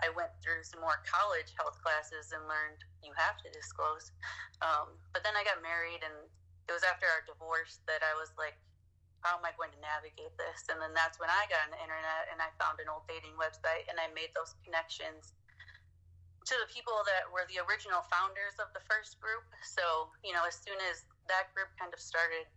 I 0.02 0.10
went 0.10 0.34
through 0.42 0.66
some 0.66 0.82
more 0.82 0.98
college 1.06 1.54
health 1.54 1.78
classes 1.78 2.34
and 2.34 2.42
learned 2.50 2.82
you 3.04 3.14
have 3.14 3.38
to 3.46 3.48
disclose. 3.54 4.10
Um, 4.58 4.98
but 5.14 5.22
then 5.22 5.38
I 5.38 5.46
got 5.46 5.62
married, 5.62 6.02
and 6.02 6.16
it 6.66 6.72
was 6.74 6.82
after 6.82 7.06
our 7.06 7.22
divorce 7.28 7.78
that 7.86 8.02
I 8.02 8.16
was 8.18 8.34
like, 8.34 8.58
how 9.22 9.38
am 9.38 9.46
I 9.46 9.54
going 9.54 9.70
to 9.70 9.78
navigate 9.78 10.34
this? 10.34 10.66
And 10.66 10.82
then 10.82 10.90
that's 10.98 11.22
when 11.22 11.30
I 11.30 11.46
got 11.46 11.70
on 11.70 11.70
the 11.70 11.78
internet 11.78 12.26
and 12.34 12.42
I 12.42 12.50
found 12.58 12.82
an 12.82 12.90
old 12.90 13.06
dating 13.06 13.38
website 13.38 13.86
and 13.86 13.94
I 14.02 14.10
made 14.10 14.34
those 14.34 14.58
connections 14.66 15.38
to 16.44 16.54
the 16.58 16.68
people 16.70 16.96
that 17.06 17.26
were 17.30 17.46
the 17.46 17.62
original 17.62 18.02
founders 18.10 18.58
of 18.58 18.70
the 18.74 18.82
first 18.90 19.22
group. 19.22 19.46
So, 19.62 20.10
you 20.26 20.34
know, 20.34 20.42
as 20.42 20.58
soon 20.58 20.78
as 20.90 21.06
that 21.30 21.54
group 21.54 21.70
kind 21.78 21.94
of 21.94 22.00
started 22.02 22.50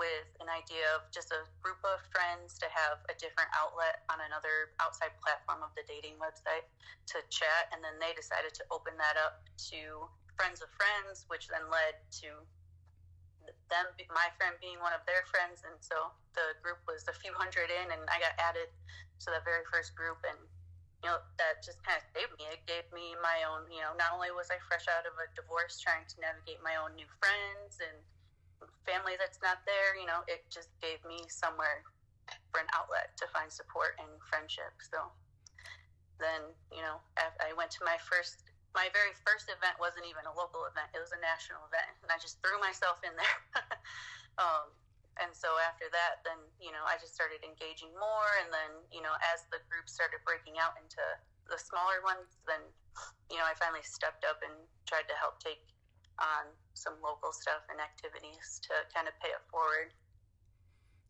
with 0.00 0.28
an 0.40 0.48
idea 0.48 0.88
of 0.96 1.04
just 1.12 1.32
a 1.32 1.44
group 1.60 1.80
of 1.84 2.00
friends 2.08 2.56
to 2.60 2.66
have 2.72 3.04
a 3.12 3.14
different 3.20 3.52
outlet 3.52 4.04
on 4.08 4.24
another 4.24 4.72
outside 4.80 5.12
platform 5.20 5.60
of 5.60 5.72
the 5.76 5.84
dating 5.84 6.16
website 6.16 6.64
to 7.08 7.20
chat. 7.28 7.68
And 7.72 7.84
then 7.84 8.00
they 8.00 8.16
decided 8.16 8.56
to 8.56 8.64
open 8.72 8.96
that 8.96 9.20
up 9.20 9.44
to 9.72 10.08
friends 10.36 10.64
of 10.64 10.72
friends, 10.72 11.28
which 11.28 11.48
then 11.52 11.68
led 11.68 12.00
to 12.24 12.40
them, 13.68 13.88
my 14.12 14.28
friend 14.36 14.56
being 14.60 14.80
one 14.80 14.96
of 14.96 15.04
their 15.04 15.24
friends. 15.28 15.64
And 15.64 15.76
so 15.80 16.12
the 16.32 16.56
group 16.64 16.80
was 16.88 17.04
a 17.08 17.16
few 17.16 17.32
hundred 17.36 17.68
in, 17.68 17.92
and 17.92 18.02
I 18.08 18.16
got 18.20 18.36
added 18.40 18.72
to 19.24 19.28
the 19.28 19.44
very 19.44 19.64
first 19.68 19.92
group. 19.92 20.20
And 20.24 20.40
you 21.02 21.10
know, 21.10 21.18
that 21.36 21.58
just 21.66 21.82
kind 21.82 21.98
of 21.98 22.06
saved 22.14 22.30
me. 22.38 22.46
It 22.46 22.62
gave 22.70 22.86
me 22.94 23.18
my 23.18 23.42
own, 23.42 23.66
you 23.66 23.82
know, 23.82 23.90
not 23.98 24.14
only 24.14 24.30
was 24.30 24.54
I 24.54 24.62
fresh 24.70 24.86
out 24.86 25.02
of 25.02 25.18
a 25.18 25.26
divorce 25.34 25.82
trying 25.82 26.06
to 26.06 26.16
navigate 26.22 26.62
my 26.62 26.78
own 26.78 26.94
new 26.94 27.10
friends 27.18 27.82
and 27.82 27.98
family 28.86 29.18
that's 29.18 29.42
not 29.42 29.66
there, 29.66 29.98
you 29.98 30.06
know, 30.06 30.22
it 30.30 30.46
just 30.46 30.70
gave 30.78 31.02
me 31.02 31.26
somewhere 31.26 31.82
for 32.54 32.62
an 32.62 32.70
outlet 32.70 33.10
to 33.18 33.26
find 33.34 33.50
support 33.50 33.98
and 33.98 34.08
friendship. 34.30 34.70
So 34.78 35.10
then, 36.22 36.54
you 36.70 36.86
know, 36.86 37.02
I 37.18 37.50
went 37.58 37.74
to 37.78 37.82
my 37.82 37.98
first, 37.98 38.46
my 38.70 38.86
very 38.94 39.10
first 39.26 39.50
event 39.50 39.82
wasn't 39.82 40.06
even 40.06 40.22
a 40.30 40.34
local 40.38 40.70
event, 40.70 40.94
it 40.94 41.02
was 41.02 41.10
a 41.10 41.18
national 41.18 41.66
event. 41.66 41.90
And 42.06 42.14
I 42.14 42.18
just 42.22 42.38
threw 42.46 42.62
myself 42.62 43.02
in 43.02 43.10
there. 43.18 43.38
um, 44.42 44.70
and 45.20 45.28
so 45.34 45.48
after 45.60 45.90
that 45.92 46.24
then 46.24 46.38
you 46.56 46.72
know 46.72 46.84
i 46.88 46.96
just 46.96 47.12
started 47.12 47.42
engaging 47.44 47.92
more. 47.96 48.30
And 48.40 48.48
then 48.48 48.70
you 48.88 49.04
know 49.04 49.12
as 49.34 49.44
the 49.52 49.60
group 49.68 49.90
started 49.90 50.24
breaking 50.24 50.56
out 50.56 50.78
into 50.80 51.02
the 51.50 51.58
smaller 51.58 52.00
ones 52.06 52.38
then 52.46 52.62
you 53.28 53.36
know 53.36 53.44
i 53.44 53.52
finally 53.58 53.84
stepped 53.84 54.24
up 54.24 54.40
and 54.40 54.54
tried 54.86 55.04
to 55.10 55.16
help 55.18 55.42
take 55.42 55.72
on 56.20 56.46
some 56.74 56.94
local 57.02 57.32
stuff 57.32 57.62
and 57.70 57.80
activities 57.80 58.60
to 58.62 58.74
kind 58.94 59.08
of 59.08 59.14
pay 59.20 59.28
it 59.28 59.42
forward. 59.50 59.92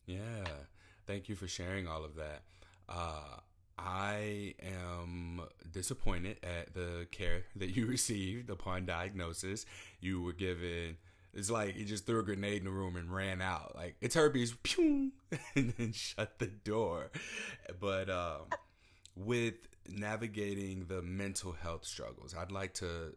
Yeah. 0.06 0.66
Thank 1.06 1.28
you 1.28 1.36
for 1.36 1.48
sharing 1.48 1.88
all 1.88 2.04
of 2.04 2.16
that. 2.16 2.42
Uh, 2.88 3.40
I 3.78 4.54
am 4.62 5.42
disappointed 5.70 6.38
at 6.42 6.74
the 6.74 7.06
care 7.10 7.44
that 7.56 7.76
you 7.76 7.86
received 7.98 8.50
upon 8.50 8.86
diagnosis. 8.86 9.66
You 10.00 10.22
were 10.22 10.32
given 10.32 10.96
it's 11.34 11.50
like 11.50 11.74
he 11.74 11.84
just 11.84 12.06
threw 12.06 12.20
a 12.20 12.22
grenade 12.22 12.58
in 12.58 12.64
the 12.64 12.70
room 12.70 12.96
and 12.96 13.12
ran 13.12 13.40
out. 13.40 13.74
Like 13.74 13.96
it's 14.00 14.14
herpes, 14.14 14.54
pew, 14.62 15.12
and 15.56 15.72
then 15.76 15.92
shut 15.92 16.38
the 16.38 16.46
door. 16.46 17.10
But 17.80 18.10
um, 18.10 18.42
with 19.16 19.54
navigating 19.88 20.86
the 20.88 21.02
mental 21.02 21.52
health 21.52 21.84
struggles, 21.84 22.34
I'd 22.38 22.52
like 22.52 22.74
to 22.74 23.14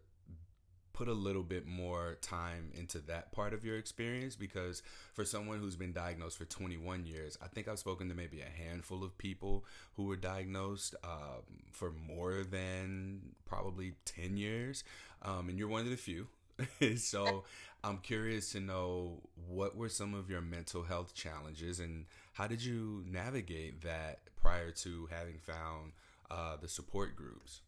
put 0.95 1.07
a 1.09 1.13
little 1.13 1.43
bit 1.43 1.67
more 1.67 2.17
time 2.21 2.71
into 2.73 2.99
that 2.99 3.29
part 3.33 3.53
of 3.53 3.65
your 3.65 3.77
experience 3.77 4.37
because 4.37 4.81
for 5.13 5.25
someone 5.25 5.59
who's 5.59 5.75
been 5.75 5.91
diagnosed 5.91 6.37
for 6.37 6.45
21 6.45 7.05
years, 7.05 7.37
I 7.43 7.47
think 7.47 7.67
I've 7.67 7.79
spoken 7.79 8.07
to 8.07 8.15
maybe 8.15 8.39
a 8.39 8.63
handful 8.63 9.03
of 9.03 9.17
people 9.17 9.65
who 9.97 10.05
were 10.05 10.15
diagnosed 10.15 10.95
um, 11.03 11.43
for 11.73 11.91
more 11.91 12.45
than 12.49 13.35
probably 13.45 13.95
10 14.05 14.37
years. 14.37 14.85
Um, 15.21 15.49
and 15.49 15.59
you're 15.59 15.67
one 15.67 15.81
of 15.81 15.89
the 15.89 15.97
few 15.97 16.29
so 16.97 17.43
I'm 17.83 17.99
curious 17.99 18.51
to 18.53 18.59
know 18.59 19.21
what 19.47 19.75
were 19.75 19.89
some 19.89 20.13
of 20.13 20.29
your 20.29 20.41
mental 20.41 20.83
health 20.83 21.13
challenges 21.13 21.79
and 21.79 22.05
how 22.33 22.47
did 22.47 22.63
you 22.63 23.03
navigate 23.07 23.81
that 23.83 24.19
prior 24.35 24.71
to 24.83 25.07
having 25.11 25.39
found 25.39 25.93
uh, 26.31 26.57
the 26.57 26.67
support 26.67 27.15
groups? 27.15 27.61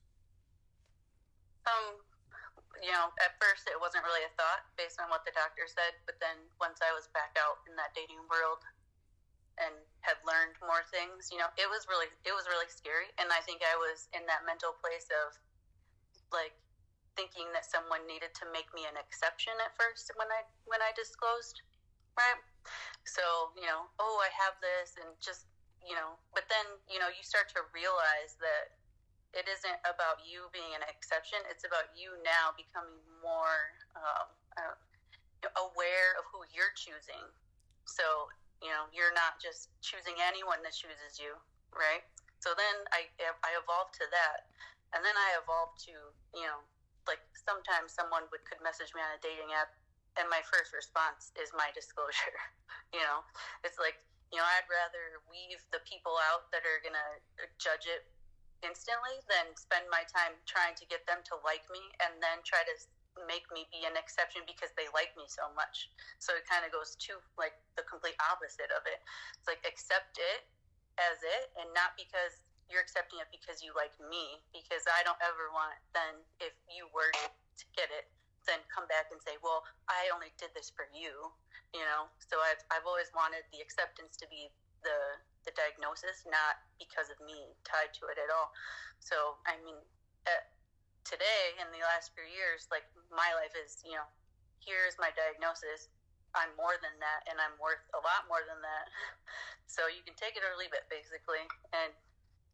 Um, 1.68 2.00
you 2.82 2.92
know, 2.92 3.12
at 3.22 3.36
first 3.38 3.68
it 3.68 3.78
wasn't 3.80 4.04
really 4.08 4.24
a 4.24 4.34
thought 4.40 4.66
based 4.80 5.00
on 5.04 5.12
what 5.12 5.28
the 5.28 5.36
doctor 5.36 5.68
said, 5.68 5.94
but 6.08 6.16
then 6.24 6.40
once 6.60 6.80
I 6.80 6.92
was 6.96 7.12
back 7.12 7.36
out 7.38 7.62
in 7.68 7.76
that 7.76 7.92
dating 7.92 8.24
world 8.32 8.64
and 9.60 9.74
had 10.02 10.18
learned 10.24 10.56
more 10.64 10.86
things, 10.90 11.28
you 11.30 11.38
know, 11.38 11.50
it 11.60 11.68
was 11.68 11.86
really 11.86 12.08
it 12.24 12.34
was 12.34 12.48
really 12.48 12.70
scary 12.72 13.12
and 13.20 13.30
I 13.30 13.44
think 13.44 13.62
I 13.62 13.76
was 13.78 14.08
in 14.16 14.24
that 14.32 14.48
mental 14.48 14.74
place 14.80 15.10
of 15.12 15.36
like 16.32 16.56
thinking 17.18 17.50
that 17.52 17.66
someone 17.66 18.06
needed 18.06 18.32
to 18.38 18.46
make 18.54 18.70
me 18.72 18.86
an 18.86 18.96
exception 18.96 19.52
at 19.66 19.74
first 19.74 20.14
when 20.16 20.30
I 20.30 20.46
when 20.70 20.80
I 20.80 20.94
disclosed, 20.94 21.66
right? 22.16 22.40
So, 23.04 23.52
you 23.58 23.66
know, 23.66 23.90
oh, 24.00 24.18
I 24.22 24.30
have 24.32 24.60
this 24.62 24.96
and 25.02 25.10
just, 25.18 25.50
you 25.82 25.96
know, 25.96 26.20
but 26.36 26.46
then, 26.52 26.68
you 26.86 27.00
know, 27.02 27.10
you 27.10 27.24
start 27.24 27.50
to 27.56 27.64
realize 27.72 28.36
that 28.44 28.78
it 29.36 29.48
isn't 29.48 29.80
about 29.88 30.24
you 30.24 30.48
being 30.52 30.72
an 30.76 30.84
exception. 30.88 31.40
It's 31.52 31.68
about 31.68 31.92
you 31.96 32.16
now 32.24 32.56
becoming 32.56 33.00
more 33.20 33.76
um, 33.96 34.28
uh, 34.60 34.76
aware 35.60 36.16
of 36.20 36.28
who 36.32 36.44
you're 36.52 36.74
choosing. 36.76 37.24
So, 37.88 38.04
you 38.60 38.72
know, 38.72 38.90
you're 38.92 39.16
not 39.16 39.40
just 39.40 39.72
choosing 39.80 40.18
anyone 40.20 40.60
that 40.68 40.76
chooses 40.76 41.20
you, 41.20 41.38
right? 41.72 42.04
So 42.40 42.52
then 42.58 42.76
I, 42.92 43.08
I 43.44 43.52
evolved 43.58 43.96
to 44.02 44.08
that. 44.12 44.52
And 44.96 45.04
then 45.04 45.16
I 45.16 45.40
evolved 45.40 45.84
to, 45.92 45.96
you 46.36 46.48
know, 46.48 46.64
like 47.08 47.24
sometimes 47.34 47.96
someone 47.96 48.28
would 48.30 48.44
could 48.46 48.60
message 48.62 48.92
me 48.94 49.02
on 49.02 49.12
a 49.16 49.22
dating 49.24 49.52
app 49.56 49.72
and 50.20 50.28
my 50.30 50.44
first 50.46 50.76
response 50.76 51.32
is 51.40 51.50
my 51.56 51.72
disclosure 51.74 52.36
you 52.96 53.02
know? 53.02 53.24
It's 53.64 53.80
like 53.80 53.98
you 54.32 54.36
know 54.36 54.48
i'd 54.60 54.68
rather 54.68 55.24
weave 55.32 55.64
the 55.72 55.80
people 55.88 56.12
out 56.32 56.52
that 56.52 56.60
are 56.68 56.84
gonna 56.84 57.16
judge 57.56 57.88
it 57.88 58.04
instantly 58.66 59.22
than 59.30 59.54
spend 59.56 59.86
my 59.88 60.04
time 60.10 60.36
trying 60.50 60.74
to 60.76 60.86
get 60.90 61.06
them 61.06 61.22
to 61.24 61.38
like 61.46 61.64
me 61.70 61.82
and 62.02 62.18
then 62.20 62.42
try 62.42 62.60
to 62.66 62.76
make 63.26 63.46
me 63.50 63.66
be 63.74 63.86
an 63.86 63.98
exception 63.98 64.46
because 64.46 64.70
they 64.78 64.86
like 64.94 65.10
me 65.18 65.26
so 65.26 65.50
much. 65.58 65.90
So 66.22 66.38
it 66.38 66.46
kind 66.46 66.62
of 66.62 66.70
goes 66.70 66.94
to 67.10 67.18
like 67.34 67.58
the 67.74 67.86
complete 67.90 68.18
opposite 68.30 68.70
of 68.74 68.86
it. 68.86 69.02
It's 69.38 69.50
like 69.50 69.62
accept 69.66 70.22
it 70.22 70.46
as 71.02 71.18
it 71.22 71.54
and 71.58 71.70
not 71.74 71.98
because 71.98 72.46
you're 72.68 72.84
accepting 72.84 73.20
it 73.24 73.30
because 73.32 73.64
you 73.64 73.72
like 73.74 73.96
me 74.12 74.40
because 74.52 74.84
I 74.88 75.04
don't 75.08 75.20
ever 75.24 75.52
want 75.56 75.76
then 75.96 76.20
if 76.44 76.54
you 76.68 76.88
were 76.92 77.12
to 77.12 77.66
get 77.76 77.90
it 77.92 78.12
then 78.46 78.64
come 78.72 78.88
back 78.88 79.12
and 79.12 79.20
say 79.24 79.40
well 79.40 79.64
I 79.88 80.12
only 80.12 80.32
did 80.40 80.52
this 80.56 80.72
for 80.72 80.88
you 80.92 81.32
you 81.76 81.84
know? 81.84 82.08
So 82.24 82.40
I've, 82.40 82.62
I've 82.72 82.88
always 82.88 83.12
wanted 83.12 83.44
the 83.52 83.60
acceptance 83.64 84.16
to 84.22 84.28
be 84.30 84.52
the 84.86 85.20
the 85.44 85.56
diagnosis 85.56 86.28
not 86.28 86.60
because 86.76 87.08
of 87.08 87.16
me 87.24 87.56
tied 87.64 87.96
to 87.96 88.12
it 88.12 88.20
at 88.20 88.28
all. 88.28 88.52
So 89.00 89.40
I 89.48 89.56
mean 89.64 89.80
uh, 90.28 90.44
today 91.08 91.56
in 91.56 91.72
the 91.72 91.80
last 91.88 92.12
few 92.12 92.28
years 92.28 92.68
like 92.68 92.84
my 93.08 93.32
life 93.32 93.56
is 93.56 93.80
you 93.88 93.96
know 93.96 94.04
here's 94.60 95.00
my 95.00 95.08
diagnosis. 95.16 95.88
I'm 96.36 96.52
more 96.60 96.76
than 96.84 96.92
that 97.00 97.24
and 97.32 97.40
I'm 97.40 97.56
worth 97.64 97.80
a 97.96 98.02
lot 98.04 98.28
more 98.28 98.44
than 98.44 98.60
that. 98.64 98.86
So 99.68 99.84
you 99.92 100.00
can 100.08 100.16
take 100.16 100.40
it 100.40 100.48
or 100.48 100.56
leave 100.56 100.72
it 100.72 100.88
basically. 100.88 101.44
And 101.76 101.92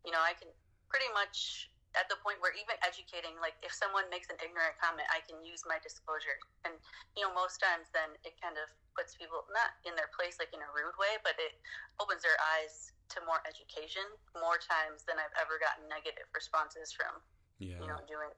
you 0.04 0.12
know, 0.12 0.22
I 0.22 0.36
can 0.36 0.52
pretty 0.92 1.10
much 1.16 1.72
at 1.94 2.10
the 2.10 2.18
point 2.26 2.42
where 2.42 2.54
even 2.58 2.74
educating, 2.82 3.38
like 3.38 3.54
if 3.62 3.70
someone 3.70 4.10
makes 4.10 4.30
an 4.34 4.38
ignorant 4.42 4.74
comment, 4.82 5.06
I 5.14 5.22
can 5.22 5.38
use 5.46 5.62
my 5.70 5.78
disclosure. 5.82 6.42
And, 6.66 6.74
you 7.14 7.22
know, 7.22 7.32
most 7.38 7.62
times 7.62 7.94
then 7.94 8.18
it 8.26 8.34
kind 8.42 8.58
of 8.58 8.66
puts 8.98 9.14
people 9.14 9.46
not 9.54 9.78
in 9.86 9.94
their 9.94 10.10
place, 10.10 10.42
like 10.42 10.50
in 10.58 10.62
a 10.62 10.70
rude 10.74 10.98
way, 10.98 11.22
but 11.22 11.38
it 11.38 11.54
opens 12.02 12.26
their 12.26 12.38
eyes 12.58 12.98
to 13.14 13.22
more 13.30 13.46
education 13.46 14.06
more 14.34 14.58
times 14.58 15.06
than 15.06 15.22
I've 15.22 15.34
ever 15.38 15.62
gotten 15.62 15.86
negative 15.86 16.26
responses 16.34 16.90
from, 16.90 17.14
yeah. 17.62 17.78
you 17.78 17.86
know, 17.86 18.02
doing 18.10 18.34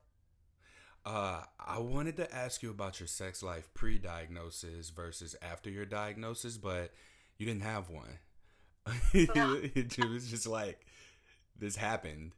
uh, 1.05 1.43
I 1.59 1.79
wanted 1.79 2.17
to 2.17 2.35
ask 2.35 2.63
you 2.63 2.71
about 2.71 2.99
your 2.99 3.07
sex 3.07 3.43
life 3.43 3.69
pre 3.73 3.99
diagnosis 3.99 4.89
versus 4.89 5.35
after 5.41 5.69
your 5.69 5.85
diagnosis, 5.85 6.57
but 6.57 6.93
you 7.37 7.45
didn't 7.45 7.63
have 7.63 7.89
one. 7.89 8.19
No. 9.35 9.59
it 9.61 10.09
was 10.09 10.29
just 10.29 10.47
like, 10.47 10.85
this 11.59 11.75
happened. 11.75 12.35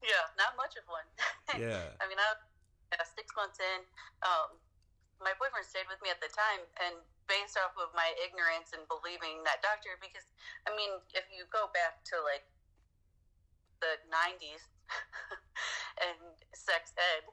Yeah, 0.00 0.24
not 0.38 0.54
much 0.56 0.78
of 0.78 0.86
one. 0.88 1.08
yeah. 1.62 1.92
I 1.98 2.04
mean, 2.06 2.18
I 2.18 2.26
was 2.32 2.40
uh, 2.96 3.04
six 3.04 3.34
months 3.34 3.58
in. 3.60 3.80
Um, 4.24 4.56
my 5.18 5.34
boyfriend 5.36 5.66
stayed 5.66 5.90
with 5.90 5.98
me 6.00 6.14
at 6.14 6.22
the 6.22 6.30
time, 6.30 6.62
and 6.86 6.94
based 7.26 7.58
off 7.58 7.74
of 7.76 7.90
my 7.92 8.08
ignorance 8.22 8.72
and 8.72 8.86
believing 8.86 9.42
that 9.44 9.60
doctor, 9.60 9.98
because 9.98 10.24
I 10.64 10.72
mean, 10.72 11.02
if 11.12 11.26
you 11.28 11.44
go 11.50 11.68
back 11.74 12.00
to 12.14 12.16
like 12.22 12.46
the 13.82 13.98
'90s 14.08 14.62
and 16.06 16.18
sex 16.54 16.94
ed, 16.94 17.26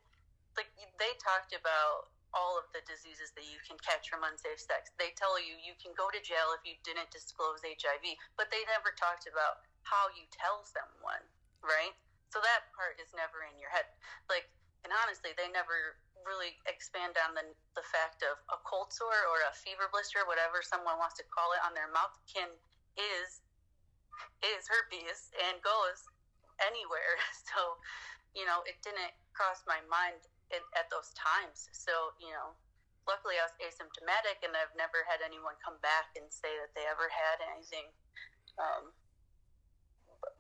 like 0.58 0.68
they 0.98 1.14
talked 1.22 1.54
about 1.54 2.12
all 2.36 2.60
of 2.60 2.68
the 2.76 2.84
diseases 2.84 3.32
that 3.40 3.48
you 3.48 3.64
can 3.64 3.80
catch 3.80 4.12
from 4.12 4.28
unsafe 4.28 4.60
sex. 4.60 4.92
They 5.00 5.16
tell 5.16 5.40
you 5.40 5.56
you 5.56 5.72
can 5.80 5.96
go 5.96 6.12
to 6.12 6.20
jail 6.20 6.52
if 6.52 6.68
you 6.68 6.76
didn't 6.84 7.08
disclose 7.08 7.64
HIV, 7.64 8.04
but 8.36 8.52
they 8.52 8.60
never 8.68 8.92
talked 9.00 9.24
about 9.32 9.64
how 9.86 10.10
you 10.18 10.26
tell 10.34 10.66
someone, 10.66 11.24
right? 11.62 11.94
So 12.34 12.42
that 12.42 12.68
part 12.74 12.98
is 13.00 13.14
never 13.16 13.46
in 13.48 13.56
your 13.62 13.72
head. 13.72 13.88
Like, 14.28 14.50
and 14.84 14.92
honestly, 14.92 15.32
they 15.38 15.48
never 15.54 15.98
really 16.26 16.58
expand 16.66 17.16
on 17.22 17.38
the, 17.38 17.46
the 17.78 17.86
fact 17.86 18.26
of 18.26 18.42
a 18.50 18.58
cold 18.66 18.90
sore 18.90 19.30
or 19.30 19.46
a 19.46 19.54
fever 19.54 19.88
blister, 19.94 20.26
whatever 20.26 20.66
someone 20.66 20.98
wants 20.98 21.16
to 21.22 21.26
call 21.30 21.54
it, 21.54 21.62
on 21.64 21.78
their 21.78 21.90
mouth 21.94 22.14
can 22.26 22.50
is 22.98 23.46
is 24.42 24.66
herpes 24.68 25.32
and 25.48 25.62
goes 25.62 26.06
anywhere. 26.64 27.16
So, 27.46 27.80
you 28.36 28.44
know, 28.44 28.66
it 28.68 28.76
didn't 28.84 29.16
cross 29.32 29.64
my 29.64 29.80
mind 29.88 30.20
in, 30.52 30.60
at 30.76 30.92
those 30.92 31.14
times. 31.16 31.72
So, 31.72 32.12
you 32.20 32.34
know, 32.36 32.52
luckily 33.08 33.40
I 33.40 33.48
was 33.48 33.56
asymptomatic 33.64 34.44
and 34.44 34.52
I've 34.58 34.74
never 34.76 35.06
had 35.08 35.24
anyone 35.24 35.56
come 35.62 35.80
back 35.80 36.12
and 36.20 36.26
say 36.28 36.52
that 36.60 36.74
they 36.76 36.84
ever 36.90 37.08
had 37.08 37.38
anything. 37.54 37.88
Um, 38.60 38.92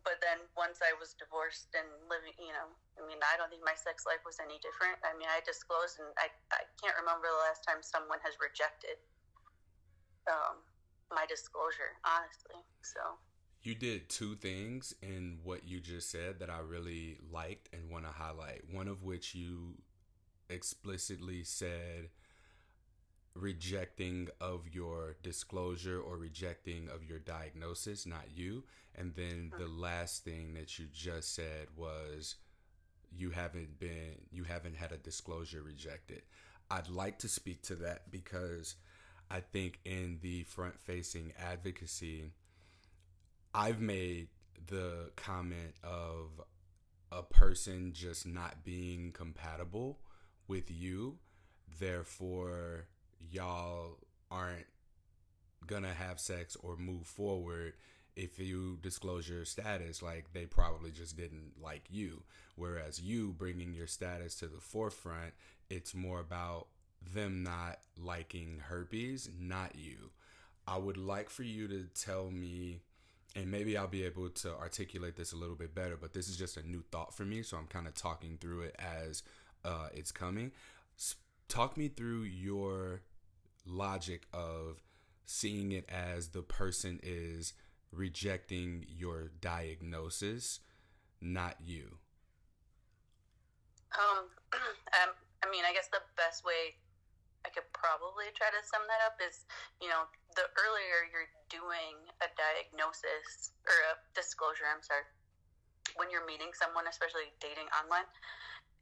but 0.04 0.22
then 0.22 0.42
once 0.58 0.82
I 0.82 0.94
was 0.98 1.18
divorced 1.18 1.74
and 1.74 1.88
living, 2.10 2.34
you 2.38 2.54
know, 2.54 2.70
I 2.98 3.06
mean, 3.06 3.22
I 3.22 3.38
don't 3.38 3.50
think 3.50 3.66
my 3.66 3.78
sex 3.78 4.06
life 4.06 4.22
was 4.26 4.38
any 4.42 4.62
different. 4.62 4.98
I 5.06 5.14
mean, 5.18 5.30
I 5.30 5.42
disclosed, 5.46 6.02
and 6.02 6.10
I, 6.18 6.30
I 6.54 6.64
can't 6.82 6.98
remember 6.98 7.30
the 7.30 7.42
last 7.46 7.66
time 7.66 7.82
someone 7.82 8.22
has 8.22 8.38
rejected 8.38 8.98
um, 10.30 10.62
my 11.10 11.26
disclosure, 11.26 11.98
honestly. 12.06 12.62
So. 12.82 13.20
You 13.66 13.74
did 13.74 14.10
two 14.10 14.36
things 14.36 14.94
in 15.02 15.40
what 15.44 15.68
you 15.68 15.82
just 15.82 16.12
said 16.12 16.40
that 16.40 16.50
I 16.50 16.60
really 16.60 17.18
liked 17.34 17.70
and 17.74 17.90
want 17.90 18.06
to 18.06 18.12
highlight. 18.12 18.62
One 18.70 18.88
of 18.88 19.02
which 19.02 19.34
you 19.34 19.82
explicitly 20.50 21.44
said 21.44 22.10
rejecting 23.36 24.30
of 24.40 24.68
your 24.74 25.18
disclosure 25.22 26.00
or 26.00 26.18
rejecting 26.18 26.88
of 26.90 27.04
your 27.04 27.20
diagnosis, 27.20 28.06
not 28.06 28.26
you. 28.34 28.64
And 28.96 29.14
then 29.16 29.52
uh-huh. 29.54 29.64
the 29.64 29.70
last 29.70 30.24
thing 30.24 30.54
that 30.54 30.80
you 30.80 30.86
just 30.92 31.36
said 31.36 31.68
was 31.76 32.36
you 33.12 33.30
haven't 33.30 33.80
been 33.80 34.16
you 34.32 34.44
haven't 34.44 34.76
had 34.76 34.92
a 34.92 34.98
disclosure 34.98 35.62
rejected. 35.62 36.22
I'd 36.72 36.90
like 36.90 37.20
to 37.20 37.28
speak 37.28 37.62
to 37.64 37.76
that 37.76 38.10
because 38.10 38.76
I 39.30 39.42
think 39.42 39.80
in 39.86 40.20
the 40.22 40.44
front 40.44 40.80
facing 40.80 41.34
advocacy 41.38 42.32
I've 43.54 43.80
made 43.80 44.28
the 44.68 45.12
comment 45.16 45.76
of 45.84 46.42
a 47.12 47.24
person 47.24 47.94
just 47.94 48.26
not 48.26 48.64
being 48.64 49.12
compatible 49.12 50.00
with 50.48 50.70
you 50.70 51.18
therefore 51.80 52.88
y'all 53.20 53.98
aren't 54.32 54.66
gonna 55.66 55.94
have 55.94 56.20
sex 56.20 56.56
or 56.62 56.78
move 56.78 57.06
forward 57.06 57.74
if 58.16 58.40
you 58.40 58.78
disclose 58.82 59.28
your 59.28 59.44
status 59.44 60.02
like 60.02 60.32
they 60.34 60.46
probably 60.46 60.92
just 60.92 61.18
didn't 61.18 61.54
like 61.62 61.86
you. 61.90 62.24
Whereas 62.56 63.02
you 63.02 63.34
bringing 63.34 63.74
your 63.74 63.88
status 63.88 64.36
to 64.36 64.48
the 64.48 64.62
forefront 64.62 65.34
it's 65.70 65.96
more 65.96 66.20
about 66.20 66.68
them 67.14 67.44
not 67.44 67.80
liking 67.98 68.62
herpes 68.68 69.30
not 69.40 69.76
you. 69.76 70.12
I 70.68 70.78
would 70.78 70.98
like 70.98 71.30
for 71.30 71.44
you 71.44 71.68
to 71.68 71.88
tell 71.94 72.30
me 72.32 72.82
and 73.36 73.52
maybe 73.52 73.78
i'll 73.78 73.88
be 73.88 74.04
able 74.04 74.30
to 74.30 74.56
articulate 74.56 75.16
this 75.16 75.34
a 75.34 75.36
little 75.36 75.56
bit 75.56 75.76
better 75.76 75.98
but 76.00 76.14
this 76.14 76.30
is 76.30 76.38
just 76.38 76.58
a 76.58 76.68
new 76.68 76.82
thought 76.92 77.14
for 77.14 77.24
me 77.24 77.44
so 77.44 77.58
i'm 77.58 77.68
kind 77.68 77.88
of 77.88 77.94
talking 77.94 78.38
through 78.40 78.62
it 78.62 78.76
as 78.80 79.24
uh, 79.66 79.88
it's 79.94 80.12
coming 80.12 80.52
talk 81.48 81.78
me 81.78 81.88
through 81.88 82.24
your 82.24 83.02
logic 83.66 84.28
of 84.34 84.84
seeing 85.26 85.72
it 85.72 85.90
as 85.90 86.30
the 86.30 86.42
person 86.42 87.00
is 87.02 87.54
rejecting 87.92 88.86
your 88.88 89.32
diagnosis, 89.42 90.60
not 91.22 91.58
you? 91.64 91.98
Um, 93.96 94.28
um, 94.54 95.12
I 95.44 95.50
mean, 95.50 95.64
I 95.66 95.74
guess 95.74 95.88
the 95.90 96.04
best 96.18 96.44
way 96.44 96.76
I 97.46 97.50
could 97.50 97.66
probably 97.74 98.34
try 98.34 98.50
to 98.50 98.62
sum 98.66 98.82
that 98.90 99.02
up 99.06 99.22
is, 99.22 99.46
you 99.78 99.88
know, 99.88 100.10
the 100.36 100.46
earlier 100.58 101.08
you're 101.14 101.32
doing 101.48 101.96
a 102.20 102.30
diagnosis 102.34 103.54
or 103.70 103.76
a 103.94 104.02
disclosure, 104.18 104.66
I'm 104.66 104.82
sorry, 104.82 105.06
when 105.96 106.10
you're 106.10 106.26
meeting 106.26 106.52
someone, 106.58 106.90
especially 106.90 107.32
dating 107.38 107.70
online, 107.72 108.10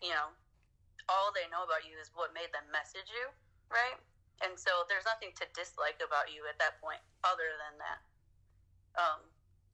you 0.02 0.15
know, 0.15 0.32
all 1.08 1.32
they 1.36 1.48
know 1.52 1.63
about 1.63 1.84
you 1.88 1.96
is 2.00 2.12
what 2.13 2.32
made 2.36 2.52
them 2.56 2.66
message 2.72 3.08
you, 3.12 3.26
right? 3.72 4.00
And 4.42 4.58
so 4.60 4.84
there's 4.89 5.08
nothing 5.08 5.32
to 5.39 5.46
dislike 5.56 6.02
about 6.04 6.34
you 6.34 6.44
at 6.50 6.58
that 6.60 6.82
point 6.84 7.00
other 7.24 7.56
than 7.62 7.74
that. 7.80 8.00
Um, 8.98 9.20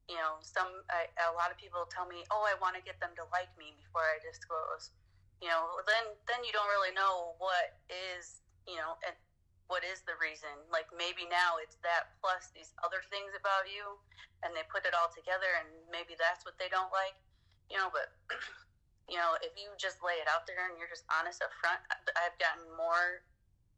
you 0.10 0.18
know, 0.18 0.42
some 0.42 0.70
I, 0.90 1.06
a 1.30 1.34
lot 1.38 1.54
of 1.54 1.58
people 1.62 1.86
tell 1.90 2.10
me, 2.10 2.26
"Oh, 2.34 2.42
I 2.46 2.58
want 2.58 2.74
to 2.74 2.84
get 2.84 2.98
them 2.98 3.14
to 3.22 3.26
like 3.30 3.54
me 3.58 3.78
before 3.78 4.02
I 4.02 4.18
disclose." 4.26 4.90
You 5.42 5.54
know, 5.54 5.80
then 5.86 6.18
then 6.26 6.42
you 6.42 6.52
don't 6.52 6.70
really 6.70 6.92
know 6.98 7.38
what 7.38 7.78
is 7.88 8.42
you 8.66 8.78
know, 8.78 8.98
and 9.06 9.14
what 9.70 9.86
is 9.86 10.02
the 10.06 10.18
reason? 10.18 10.50
Like 10.74 10.90
maybe 10.94 11.30
now 11.30 11.62
it's 11.62 11.78
that 11.86 12.18
plus 12.22 12.50
these 12.54 12.74
other 12.82 13.06
things 13.14 13.34
about 13.38 13.70
you, 13.70 13.98
and 14.42 14.54
they 14.58 14.66
put 14.70 14.86
it 14.86 14.98
all 14.98 15.14
together, 15.14 15.50
and 15.62 15.70
maybe 15.94 16.18
that's 16.18 16.42
what 16.46 16.58
they 16.58 16.70
don't 16.74 16.90
like, 16.90 17.18
you 17.70 17.78
know. 17.78 17.94
But 17.94 18.14
you 19.10 19.18
know, 19.18 19.36
if 19.42 19.58
you 19.58 19.74
just 19.82 20.00
lay 20.06 20.22
it 20.22 20.30
out 20.30 20.46
there 20.46 20.70
and 20.70 20.78
you're 20.78 20.90
just 20.90 21.04
honest 21.10 21.42
up 21.42 21.52
front, 21.58 21.82
I've 22.16 22.38
gotten 22.38 22.64
more 22.78 23.26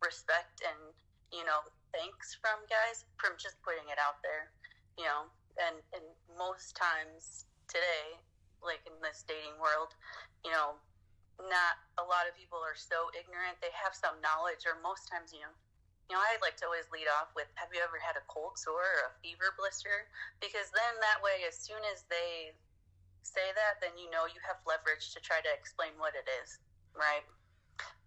respect 0.04 0.66
and 0.66 0.92
you 1.30 1.46
know 1.46 1.62
thanks 1.94 2.34
from 2.42 2.58
guys 2.68 3.06
from 3.22 3.38
just 3.40 3.60
putting 3.64 3.88
it 3.88 4.00
out 4.00 4.20
there, 4.24 4.52
you 5.00 5.08
know. 5.08 5.32
And 5.60 5.80
and 5.96 6.06
most 6.40 6.76
times 6.80 7.48
today, 7.68 8.20
like 8.64 8.84
in 8.88 8.96
this 9.04 9.24
dating 9.28 9.60
world, 9.60 9.96
you 10.44 10.52
know, 10.52 10.80
not 11.40 11.76
a 12.00 12.06
lot 12.08 12.28
of 12.28 12.36
people 12.36 12.60
are 12.64 12.78
so 12.78 13.12
ignorant. 13.16 13.60
They 13.60 13.74
have 13.76 13.92
some 13.92 14.20
knowledge, 14.24 14.64
or 14.64 14.80
most 14.80 15.12
times, 15.12 15.36
you 15.36 15.44
know, 15.44 15.54
you 16.08 16.16
know, 16.16 16.24
I 16.24 16.40
like 16.40 16.56
to 16.64 16.68
always 16.68 16.88
lead 16.92 17.08
off 17.20 17.36
with, 17.36 17.52
"Have 17.60 17.72
you 17.76 17.84
ever 17.84 18.00
had 18.00 18.16
a 18.16 18.24
cold 18.32 18.60
sore 18.60 18.84
or 18.84 19.12
a 19.12 19.18
fever 19.20 19.56
blister?" 19.60 20.08
Because 20.40 20.72
then 20.72 20.94
that 21.04 21.20
way, 21.24 21.44
as 21.48 21.60
soon 21.60 21.84
as 21.92 22.04
they 22.08 22.56
say 23.24 23.54
that, 23.54 23.80
then 23.80 23.94
you 23.98 24.10
know 24.10 24.26
you 24.26 24.42
have 24.44 24.62
leverage 24.66 25.14
to 25.14 25.20
try 25.22 25.42
to 25.42 25.52
explain 25.54 25.94
what 25.98 26.18
it 26.18 26.28
is, 26.42 26.60
right? 26.94 27.26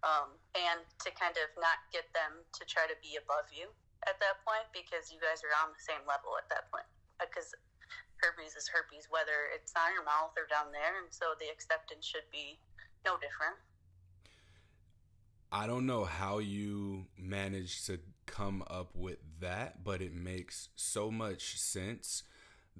Um, 0.05 0.37
and 0.55 0.85
to 1.03 1.09
kind 1.15 1.35
of 1.35 1.49
not 1.59 1.83
get 1.91 2.07
them 2.15 2.45
to 2.55 2.61
try 2.63 2.87
to 2.87 2.95
be 3.01 3.17
above 3.19 3.49
you 3.51 3.67
at 4.07 4.21
that 4.21 4.39
point 4.45 4.67
because 4.71 5.09
you 5.11 5.19
guys 5.19 5.41
are 5.41 5.55
on 5.65 5.73
the 5.73 5.81
same 5.81 6.03
level 6.05 6.37
at 6.37 6.47
that 6.53 6.69
point. 6.69 6.87
Because 7.17 7.51
herpes 8.21 8.55
is 8.55 8.67
herpes, 8.67 9.07
whether 9.09 9.51
it's 9.51 9.73
on 9.75 9.91
your 9.91 10.05
mouth 10.05 10.35
or 10.37 10.47
down 10.47 10.71
there, 10.71 11.01
and 11.01 11.09
so 11.09 11.35
the 11.39 11.49
acceptance 11.51 12.05
should 12.05 12.27
be 12.31 12.59
no 13.03 13.15
different. 13.19 13.57
I 15.51 15.67
don't 15.67 15.85
know 15.85 16.03
how 16.03 16.39
you 16.39 17.05
managed 17.17 17.85
to 17.87 17.99
come 18.25 18.63
up 18.67 18.91
with 18.93 19.19
that, 19.39 19.83
but 19.83 20.01
it 20.01 20.13
makes 20.13 20.69
so 20.75 21.11
much 21.11 21.59
sense 21.59 22.23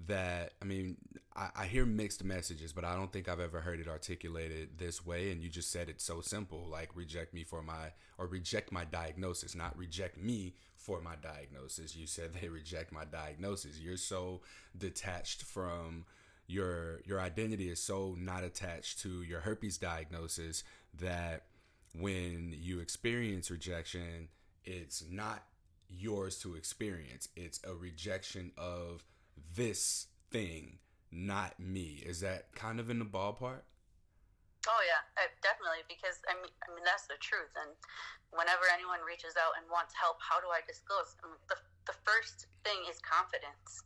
that 0.08 0.54
I 0.62 0.66
mean, 0.66 0.98
I, 1.36 1.50
I, 1.56 1.66
hear 1.66 1.86
mixed 1.86 2.24
messages, 2.24 2.72
but 2.72 2.86
I 2.86 2.96
don't 2.96 3.12
think 3.12 3.28
I've 3.28 3.40
ever 3.40 3.62
heard 3.62 3.80
it 3.80 3.88
articulated 3.88 4.78
this 4.78 5.06
way. 5.06 5.32
And 5.32 5.42
you 5.42 5.50
just 5.50 5.72
said 5.72 5.90
it 5.90 6.00
so 6.02 6.22
simple, 6.22 6.68
like 6.70 6.96
reject 6.96 7.34
me 7.34 7.44
for 7.44 7.62
my 7.62 7.92
or 8.18 8.28
reject 8.28 8.72
my 8.72 8.86
diagnosis, 8.86 9.56
not 9.56 9.78
reject 9.78 10.18
me 10.18 10.54
for 10.76 11.02
my 11.02 11.16
diagnosis. 11.22 11.96
You 11.96 12.08
said 12.08 12.34
they 12.34 12.48
reject 12.48 12.92
my 12.92 13.06
diagnosis. 13.06 13.80
You're 13.80 13.98
so 13.98 14.42
detached 14.78 15.44
from 15.44 16.06
your 16.48 17.02
your 17.06 17.20
identity 17.20 17.70
is 17.70 17.82
so 17.82 18.16
not 18.20 18.44
attached 18.44 19.00
to 19.00 19.24
your 19.24 19.42
herpes 19.42 19.78
diagnosis 19.78 20.64
that 21.00 21.46
when 21.94 22.54
you 22.58 22.80
experience 22.80 23.50
rejection, 23.50 24.30
it's 24.64 25.04
not 25.10 25.44
yours 25.90 26.38
to 26.40 26.56
experience. 26.56 27.30
It's 27.36 27.60
a 27.64 27.74
rejection 27.74 28.52
of 28.58 29.04
this 29.56 30.08
thing, 30.32 30.80
not 31.12 31.60
me. 31.60 32.04
Is 32.06 32.22
that 32.22 32.54
kind 32.56 32.80
of 32.80 32.90
in 32.90 33.00
the 33.00 33.06
ballpark? 33.06 33.66
Oh 34.66 34.82
yeah, 34.82 35.02
definitely. 35.46 35.86
Because 35.86 36.22
I 36.26 36.34
mean, 36.42 36.52
I 36.66 36.74
mean 36.74 36.86
that's 36.86 37.06
the 37.06 37.22
truth. 37.22 37.54
And 37.54 37.70
whenever 38.34 38.66
anyone 38.74 39.00
reaches 39.06 39.38
out 39.38 39.54
and 39.62 39.70
wants 39.70 39.94
help, 39.94 40.18
how 40.20 40.42
do 40.42 40.50
I 40.50 40.66
disclose? 40.66 41.14
I 41.22 41.30
mean, 41.30 41.42
the 41.48 41.58
the 41.86 41.98
first 42.02 42.50
thing 42.66 42.82
is 42.90 42.98
confidence, 43.06 43.86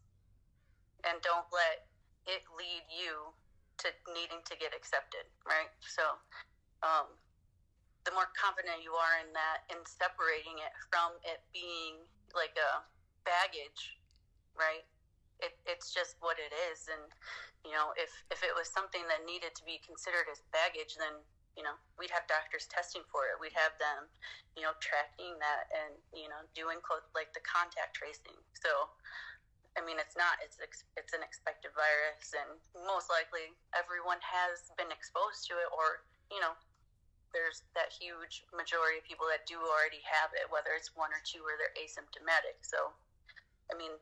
and 1.04 1.20
don't 1.20 1.48
let 1.52 1.92
it 2.28 2.48
lead 2.56 2.88
you 2.88 3.36
to 3.84 3.88
needing 4.12 4.40
to 4.48 4.56
get 4.56 4.72
accepted, 4.76 5.28
right? 5.44 5.72
So, 5.84 6.04
um, 6.84 7.12
the 8.04 8.12
more 8.16 8.28
confident 8.36 8.84
you 8.84 8.96
are 8.96 9.20
in 9.24 9.32
that, 9.36 9.68
in 9.72 9.80
separating 9.84 10.60
it 10.60 10.72
from 10.92 11.16
it 11.24 11.44
being 11.52 12.04
like 12.36 12.56
a 12.60 12.84
baggage, 13.24 14.00
right? 14.56 14.84
It, 15.40 15.56
it's 15.64 15.96
just 15.96 16.20
what 16.20 16.36
it 16.36 16.52
is, 16.72 16.92
and 16.92 17.06
you 17.64 17.72
know, 17.72 17.96
if 17.96 18.12
if 18.32 18.44
it 18.44 18.52
was 18.56 18.68
something 18.68 19.04
that 19.08 19.24
needed 19.24 19.56
to 19.56 19.64
be 19.64 19.80
considered 19.84 20.28
as 20.28 20.44
baggage, 20.52 21.00
then 21.00 21.16
you 21.58 21.68
know, 21.68 21.76
we'd 22.00 22.14
have 22.16 22.24
doctors 22.32 22.72
testing 22.72 23.04
for 23.12 23.28
it. 23.28 23.36
We'd 23.36 23.56
have 23.58 23.76
them, 23.84 24.08
you 24.56 24.64
know, 24.64 24.72
tracking 24.80 25.36
that 25.44 25.68
and 25.76 25.92
you 26.16 26.32
know, 26.32 26.40
doing 26.56 26.80
like 27.12 27.36
the 27.36 27.44
contact 27.44 28.00
tracing. 28.00 28.38
So, 28.56 28.72
I 29.76 29.84
mean, 29.84 30.00
it's 30.00 30.16
not. 30.16 30.40
It's 30.40 30.56
it's 30.96 31.12
an 31.12 31.20
expected 31.20 31.76
virus, 31.76 32.32
and 32.32 32.60
most 32.88 33.12
likely 33.12 33.52
everyone 33.76 34.24
has 34.24 34.72
been 34.80 34.92
exposed 34.92 35.48
to 35.52 35.60
it, 35.60 35.70
or 35.76 36.04
you 36.32 36.40
know, 36.40 36.56
there's 37.36 37.68
that 37.78 37.94
huge 37.94 38.46
majority 38.54 39.02
of 39.02 39.06
people 39.06 39.28
that 39.30 39.46
do 39.46 39.58
already 39.60 40.02
have 40.06 40.34
it, 40.34 40.50
whether 40.50 40.74
it's 40.74 40.96
one 40.96 41.14
or 41.14 41.22
two 41.26 41.42
or 41.46 41.60
they're 41.60 41.76
asymptomatic. 41.78 42.58
So, 42.66 42.96
I 43.70 43.78
mean, 43.78 43.94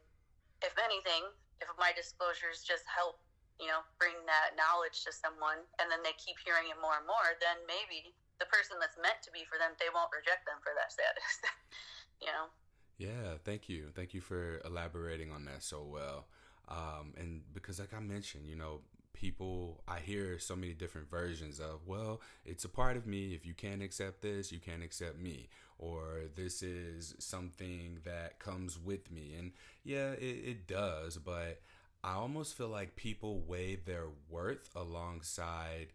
if 0.62 0.76
anything, 0.82 1.28
if 1.62 1.70
my 1.78 1.94
disclosures 1.94 2.66
just 2.66 2.86
help, 2.86 3.22
you 3.58 3.70
know, 3.70 3.82
bring 3.98 4.14
that 4.30 4.54
knowledge 4.54 5.02
to 5.06 5.12
someone, 5.12 5.66
and 5.82 5.90
then 5.90 6.02
they 6.06 6.14
keep 6.22 6.38
hearing 6.42 6.70
it 6.70 6.78
more 6.78 6.98
and 6.98 7.08
more, 7.10 7.38
then 7.42 7.62
maybe 7.66 8.14
the 8.38 8.46
person 8.50 8.78
that's 8.78 8.98
meant 9.02 9.18
to 9.26 9.34
be 9.34 9.46
for 9.50 9.58
them, 9.58 9.74
they 9.82 9.90
won't 9.90 10.14
reject 10.14 10.46
them 10.46 10.62
for 10.62 10.74
that 10.78 10.94
status. 10.94 11.34
you 12.24 12.30
know. 12.30 12.54
Yeah, 12.98 13.38
thank 13.46 13.70
you. 13.70 13.90
Thank 13.94 14.14
you 14.14 14.22
for 14.22 14.62
elaborating 14.66 15.32
on 15.32 15.46
that 15.46 15.62
so 15.62 15.86
well. 15.86 16.30
Um, 16.68 17.14
and 17.18 17.42
because, 17.54 17.80
like 17.80 17.94
I 17.94 18.00
mentioned, 18.00 18.48
you 18.48 18.56
know, 18.56 18.82
people, 19.20 19.84
I 19.88 20.00
hear 20.00 20.40
so 20.40 20.56
many 20.56 20.74
different 20.74 21.10
versions 21.10 21.60
of, 21.60 21.86
well, 21.86 22.22
it's 22.46 22.66
a 22.66 22.70
part 22.70 22.98
of 22.98 23.08
me. 23.08 23.34
If 23.34 23.46
you 23.46 23.54
can't 23.54 23.82
accept 23.82 24.22
this, 24.22 24.52
you 24.52 24.60
can't 24.60 24.84
accept 24.84 25.20
me. 25.20 25.50
Or 25.80 26.22
this 26.36 26.62
is 26.62 27.16
something 27.20 28.00
that 28.06 28.40
comes 28.40 28.80
with 28.80 29.12
me. 29.12 29.36
And 29.38 29.52
yeah, 29.84 30.12
it, 30.12 30.24
it 30.46 30.68
does. 30.68 31.18
But 31.18 31.62
I 32.04 32.14
almost 32.14 32.56
feel 32.56 32.70
like 32.70 32.96
people 32.96 33.42
weigh 33.42 33.76
their 33.76 34.08
worth 34.30 34.70
alongside 34.76 35.88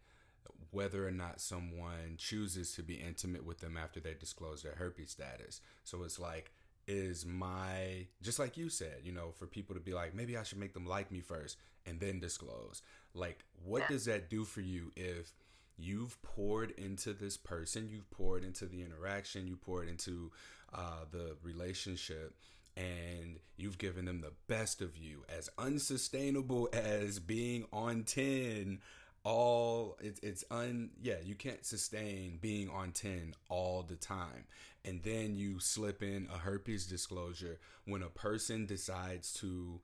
whether 0.70 1.06
or 1.06 1.12
not 1.12 1.40
someone 1.40 2.16
chooses 2.16 2.72
to 2.74 2.82
be 2.82 2.94
intimate 2.94 3.44
with 3.44 3.58
them 3.58 3.76
after 3.76 4.00
they 4.00 4.14
disclose 4.14 4.62
their 4.62 4.74
herpes 4.74 5.10
status. 5.10 5.60
So 5.84 6.02
it's 6.02 6.18
like, 6.18 6.52
is 6.88 7.24
my 7.24 8.06
just 8.22 8.38
like 8.38 8.56
you 8.56 8.68
said 8.68 8.96
you 9.04 9.12
know 9.12 9.30
for 9.38 9.46
people 9.46 9.74
to 9.74 9.80
be 9.80 9.94
like 9.94 10.14
maybe 10.14 10.36
i 10.36 10.42
should 10.42 10.58
make 10.58 10.74
them 10.74 10.86
like 10.86 11.12
me 11.12 11.20
first 11.20 11.56
and 11.86 12.00
then 12.00 12.18
disclose 12.18 12.82
like 13.14 13.44
what 13.64 13.86
does 13.88 14.04
that 14.06 14.28
do 14.30 14.44
for 14.44 14.60
you 14.60 14.90
if 14.96 15.32
you've 15.76 16.20
poured 16.22 16.70
into 16.72 17.12
this 17.12 17.36
person 17.36 17.88
you've 17.90 18.10
poured 18.10 18.44
into 18.44 18.66
the 18.66 18.82
interaction 18.82 19.46
you 19.46 19.56
poured 19.56 19.88
into 19.88 20.30
uh, 20.74 21.04
the 21.10 21.36
relationship 21.42 22.34
and 22.76 23.38
you've 23.56 23.78
given 23.78 24.06
them 24.06 24.20
the 24.20 24.32
best 24.46 24.80
of 24.80 24.96
you 24.96 25.24
as 25.28 25.50
unsustainable 25.58 26.68
as 26.72 27.18
being 27.18 27.64
on 27.72 28.02
10 28.02 28.80
all 29.24 29.96
it's 30.00 30.18
it's 30.20 30.44
un 30.50 30.90
yeah 31.00 31.20
you 31.22 31.34
can't 31.34 31.64
sustain 31.64 32.38
being 32.40 32.68
on 32.68 32.92
10 32.92 33.34
all 33.48 33.82
the 33.82 33.96
time. 33.96 34.44
And 34.84 35.00
then 35.04 35.36
you 35.36 35.60
slip 35.60 36.02
in 36.02 36.28
a 36.34 36.38
herpes 36.38 36.86
disclosure 36.86 37.60
when 37.84 38.02
a 38.02 38.08
person 38.08 38.66
decides 38.66 39.32
to 39.34 39.80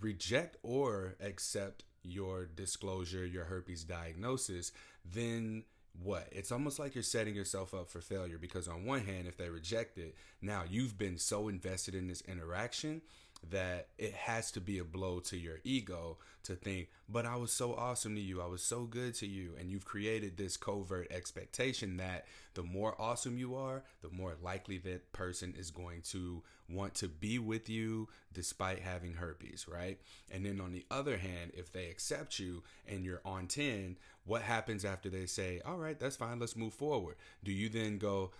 reject 0.00 0.56
or 0.62 1.14
accept 1.20 1.84
your 2.02 2.46
disclosure 2.46 3.26
your 3.26 3.44
herpes 3.44 3.84
diagnosis 3.84 4.72
then 5.04 5.64
what? 6.02 6.28
It's 6.30 6.52
almost 6.52 6.78
like 6.78 6.94
you're 6.94 7.02
setting 7.02 7.34
yourself 7.34 7.74
up 7.74 7.90
for 7.90 8.00
failure 8.00 8.38
because 8.38 8.68
on 8.68 8.84
one 8.84 9.00
hand 9.00 9.26
if 9.26 9.36
they 9.36 9.48
reject 9.48 9.98
it 9.98 10.14
now 10.40 10.62
you've 10.68 10.96
been 10.96 11.18
so 11.18 11.48
invested 11.48 11.94
in 11.94 12.06
this 12.06 12.22
interaction 12.22 13.02
that 13.48 13.88
it 13.98 14.12
has 14.12 14.50
to 14.52 14.60
be 14.60 14.78
a 14.78 14.84
blow 14.84 15.18
to 15.20 15.36
your 15.36 15.60
ego 15.64 16.18
to 16.44 16.54
think, 16.54 16.88
but 17.08 17.26
I 17.26 17.36
was 17.36 17.52
so 17.52 17.74
awesome 17.74 18.14
to 18.14 18.20
you. 18.20 18.40
I 18.40 18.46
was 18.46 18.62
so 18.62 18.84
good 18.84 19.14
to 19.14 19.26
you. 19.26 19.52
And 19.58 19.70
you've 19.70 19.84
created 19.84 20.36
this 20.36 20.56
covert 20.56 21.10
expectation 21.10 21.96
that 21.96 22.26
the 22.54 22.62
more 22.62 22.94
awesome 23.00 23.38
you 23.38 23.54
are, 23.56 23.82
the 24.02 24.10
more 24.10 24.34
likely 24.42 24.78
that 24.78 25.12
person 25.12 25.54
is 25.58 25.70
going 25.70 26.02
to 26.10 26.42
want 26.68 26.94
to 26.96 27.08
be 27.08 27.38
with 27.38 27.68
you 27.68 28.08
despite 28.32 28.80
having 28.80 29.14
herpes, 29.14 29.66
right? 29.68 29.98
And 30.30 30.44
then 30.44 30.60
on 30.60 30.72
the 30.72 30.84
other 30.90 31.16
hand, 31.16 31.52
if 31.54 31.72
they 31.72 31.86
accept 31.88 32.38
you 32.38 32.62
and 32.86 33.04
you're 33.04 33.22
on 33.24 33.46
10, 33.46 33.96
what 34.24 34.42
happens 34.42 34.84
after 34.84 35.08
they 35.08 35.26
say, 35.26 35.60
all 35.64 35.78
right, 35.78 35.98
that's 35.98 36.16
fine, 36.16 36.38
let's 36.38 36.56
move 36.56 36.74
forward? 36.74 37.16
Do 37.42 37.52
you 37.52 37.68
then 37.68 37.98
go, 37.98 38.30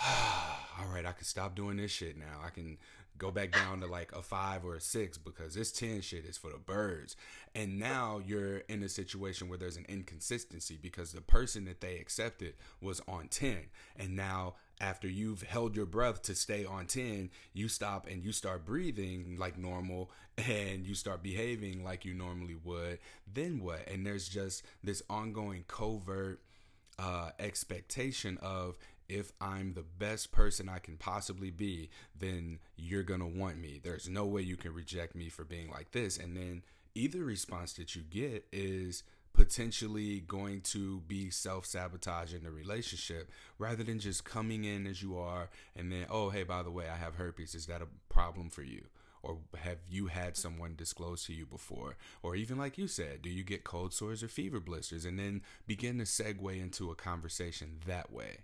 ah, 0.00 0.68
all 0.80 0.94
right, 0.94 1.06
I 1.06 1.12
can 1.12 1.24
stop 1.24 1.54
doing 1.54 1.76
this 1.76 1.90
shit 1.90 2.16
now. 2.16 2.40
I 2.44 2.50
can 2.50 2.78
go 3.16 3.30
back 3.30 3.52
down 3.52 3.80
to 3.80 3.86
like 3.86 4.12
a 4.12 4.22
five 4.22 4.64
or 4.64 4.74
a 4.74 4.80
six 4.80 5.18
because 5.18 5.54
this 5.54 5.70
10 5.72 6.00
shit 6.00 6.24
is 6.24 6.36
for 6.36 6.50
the 6.50 6.58
birds. 6.58 7.16
And 7.54 7.78
now 7.78 8.20
you're 8.24 8.58
in 8.68 8.82
a 8.82 8.88
situation 8.88 9.48
where 9.48 9.58
there's 9.58 9.76
an 9.76 9.86
inconsistency 9.88 10.78
because 10.80 11.12
the 11.12 11.20
person 11.20 11.64
that 11.66 11.80
they 11.80 11.96
accepted 11.98 12.54
was 12.80 13.00
on 13.06 13.28
10. 13.28 13.56
And 13.96 14.16
now, 14.16 14.54
after 14.80 15.08
you've 15.08 15.42
held 15.42 15.76
your 15.76 15.86
breath 15.86 16.22
to 16.22 16.34
stay 16.34 16.64
on 16.64 16.86
10, 16.86 17.30
you 17.52 17.68
stop 17.68 18.08
and 18.08 18.24
you 18.24 18.32
start 18.32 18.64
breathing 18.66 19.36
like 19.38 19.56
normal 19.56 20.10
and 20.36 20.84
you 20.84 20.94
start 20.94 21.22
behaving 21.22 21.84
like 21.84 22.04
you 22.04 22.12
normally 22.12 22.56
would. 22.64 22.98
Then 23.32 23.60
what? 23.60 23.88
And 23.88 24.04
there's 24.04 24.28
just 24.28 24.64
this 24.82 25.02
ongoing 25.08 25.64
covert 25.68 26.40
uh, 26.98 27.30
expectation 27.38 28.38
of 28.42 28.76
if 29.08 29.32
I'm 29.40 29.74
the 29.74 29.82
best 29.82 30.32
person 30.32 30.68
I 30.68 30.78
can 30.78 30.96
possibly 30.96 31.50
be, 31.50 31.90
then 32.18 32.58
you're 32.76 33.02
going 33.02 33.20
to 33.20 33.26
want 33.26 33.58
me. 33.58 33.80
There's 33.82 34.08
no 34.08 34.24
way 34.24 34.42
you 34.42 34.56
can 34.56 34.72
reject 34.72 35.14
me 35.14 35.28
for 35.28 35.44
being 35.44 35.70
like 35.70 35.92
this. 35.92 36.16
And 36.16 36.36
then 36.36 36.62
either 36.94 37.24
response 37.24 37.74
that 37.74 37.94
you 37.94 38.02
get 38.02 38.46
is 38.52 39.02
potentially 39.32 40.20
going 40.20 40.60
to 40.60 41.00
be 41.00 41.28
self 41.28 41.66
sabotaging 41.66 42.44
the 42.44 42.50
relationship 42.50 43.30
rather 43.58 43.82
than 43.82 43.98
just 43.98 44.24
coming 44.24 44.64
in 44.64 44.86
as 44.86 45.02
you 45.02 45.18
are 45.18 45.50
and 45.76 45.92
then, 45.92 46.06
oh, 46.08 46.30
hey, 46.30 46.44
by 46.44 46.62
the 46.62 46.70
way, 46.70 46.88
I 46.88 46.96
have 46.96 47.16
herpes. 47.16 47.54
Is 47.54 47.66
that 47.66 47.82
a 47.82 47.88
problem 48.08 48.48
for 48.48 48.62
you? 48.62 48.84
Or 49.22 49.38
have 49.58 49.78
you 49.88 50.08
had 50.08 50.36
someone 50.36 50.74
disclose 50.76 51.24
to 51.24 51.32
you 51.32 51.46
before? 51.46 51.96
Or 52.22 52.36
even 52.36 52.58
like 52.58 52.76
you 52.76 52.86
said, 52.86 53.22
do 53.22 53.30
you 53.30 53.42
get 53.42 53.64
cold 53.64 53.94
sores 53.94 54.22
or 54.22 54.28
fever 54.28 54.60
blisters? 54.60 55.06
And 55.06 55.18
then 55.18 55.40
begin 55.66 55.96
to 55.98 56.04
segue 56.04 56.60
into 56.60 56.90
a 56.90 56.94
conversation 56.94 57.78
that 57.86 58.12
way. 58.12 58.40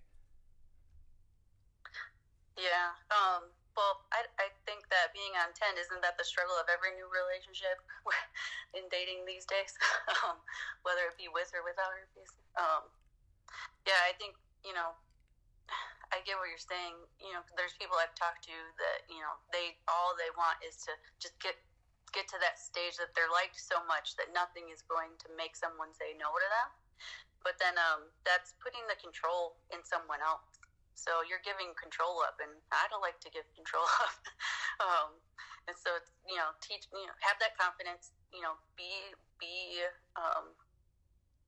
Yeah. 2.61 2.93
Um, 3.09 3.49
well, 3.73 4.05
I, 4.13 4.29
I 4.37 4.53
think 4.69 4.85
that 4.93 5.17
being 5.17 5.33
on 5.41 5.57
10, 5.57 5.81
isn't 5.81 6.05
that 6.05 6.21
the 6.21 6.27
struggle 6.29 6.53
of 6.61 6.69
every 6.69 6.93
new 6.93 7.09
relationship 7.09 7.81
in 8.77 8.85
dating 8.93 9.25
these 9.25 9.49
days? 9.49 9.73
um, 10.21 10.37
whether 10.85 11.09
it 11.09 11.17
be 11.17 11.33
with 11.33 11.49
or 11.57 11.65
without 11.65 11.89
herpes. 11.89 12.37
Um, 12.61 12.85
yeah, 13.89 13.97
I 14.05 14.13
think, 14.21 14.37
you 14.61 14.77
know, 14.77 14.93
I 16.13 16.21
get 16.29 16.37
what 16.37 16.53
you're 16.53 16.61
saying. 16.61 17.01
You 17.17 17.33
know, 17.33 17.43
there's 17.57 17.73
people 17.81 17.97
I've 17.97 18.13
talked 18.13 18.45
to 18.51 18.57
that, 18.77 19.09
you 19.09 19.25
know, 19.25 19.35
they, 19.57 19.81
all 19.89 20.13
they 20.21 20.29
want 20.37 20.61
is 20.61 20.77
to 20.85 20.93
just 21.17 21.39
get, 21.41 21.57
get 22.13 22.29
to 22.35 22.39
that 22.43 22.59
stage 22.61 22.99
that 22.99 23.15
they're 23.17 23.33
liked 23.33 23.57
so 23.57 23.81
much 23.89 24.19
that 24.21 24.35
nothing 24.37 24.69
is 24.69 24.85
going 24.85 25.17
to 25.25 25.33
make 25.39 25.57
someone 25.57 25.95
say 25.97 26.13
no 26.19 26.29
to 26.29 26.49
them. 26.61 26.69
But 27.41 27.57
then 27.57 27.79
um, 27.81 28.13
that's 28.27 28.53
putting 28.61 28.85
the 28.91 28.99
control 29.01 29.57
in 29.73 29.81
someone 29.87 30.21
else 30.21 30.50
so 31.01 31.25
you're 31.25 31.41
giving 31.41 31.73
control 31.81 32.21
up, 32.21 32.37
and 32.45 32.53
I 32.69 32.85
don't 32.93 33.01
like 33.01 33.17
to 33.25 33.33
give 33.33 33.49
control 33.57 33.89
up. 34.05 34.21
um, 34.85 35.11
and 35.65 35.77
so 35.77 35.97
it's 35.97 36.13
you 36.29 36.37
know 36.37 36.53
teach 36.61 36.85
you 36.93 37.09
know 37.09 37.17
have 37.25 37.41
that 37.41 37.57
confidence. 37.57 38.13
You 38.37 38.45
know 38.45 38.61
be 38.77 38.93
be 39.41 39.81
um, 40.21 40.53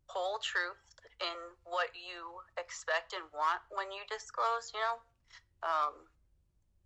whole 0.09 0.41
truth 0.41 0.81
in 1.21 1.37
what 1.69 1.93
you 1.93 2.41
expect 2.57 3.13
and 3.13 3.29
want 3.37 3.61
when 3.69 3.93
you 3.93 4.01
disclose. 4.09 4.73
You 4.73 4.81
know. 4.81 4.97
Um, 5.63 5.95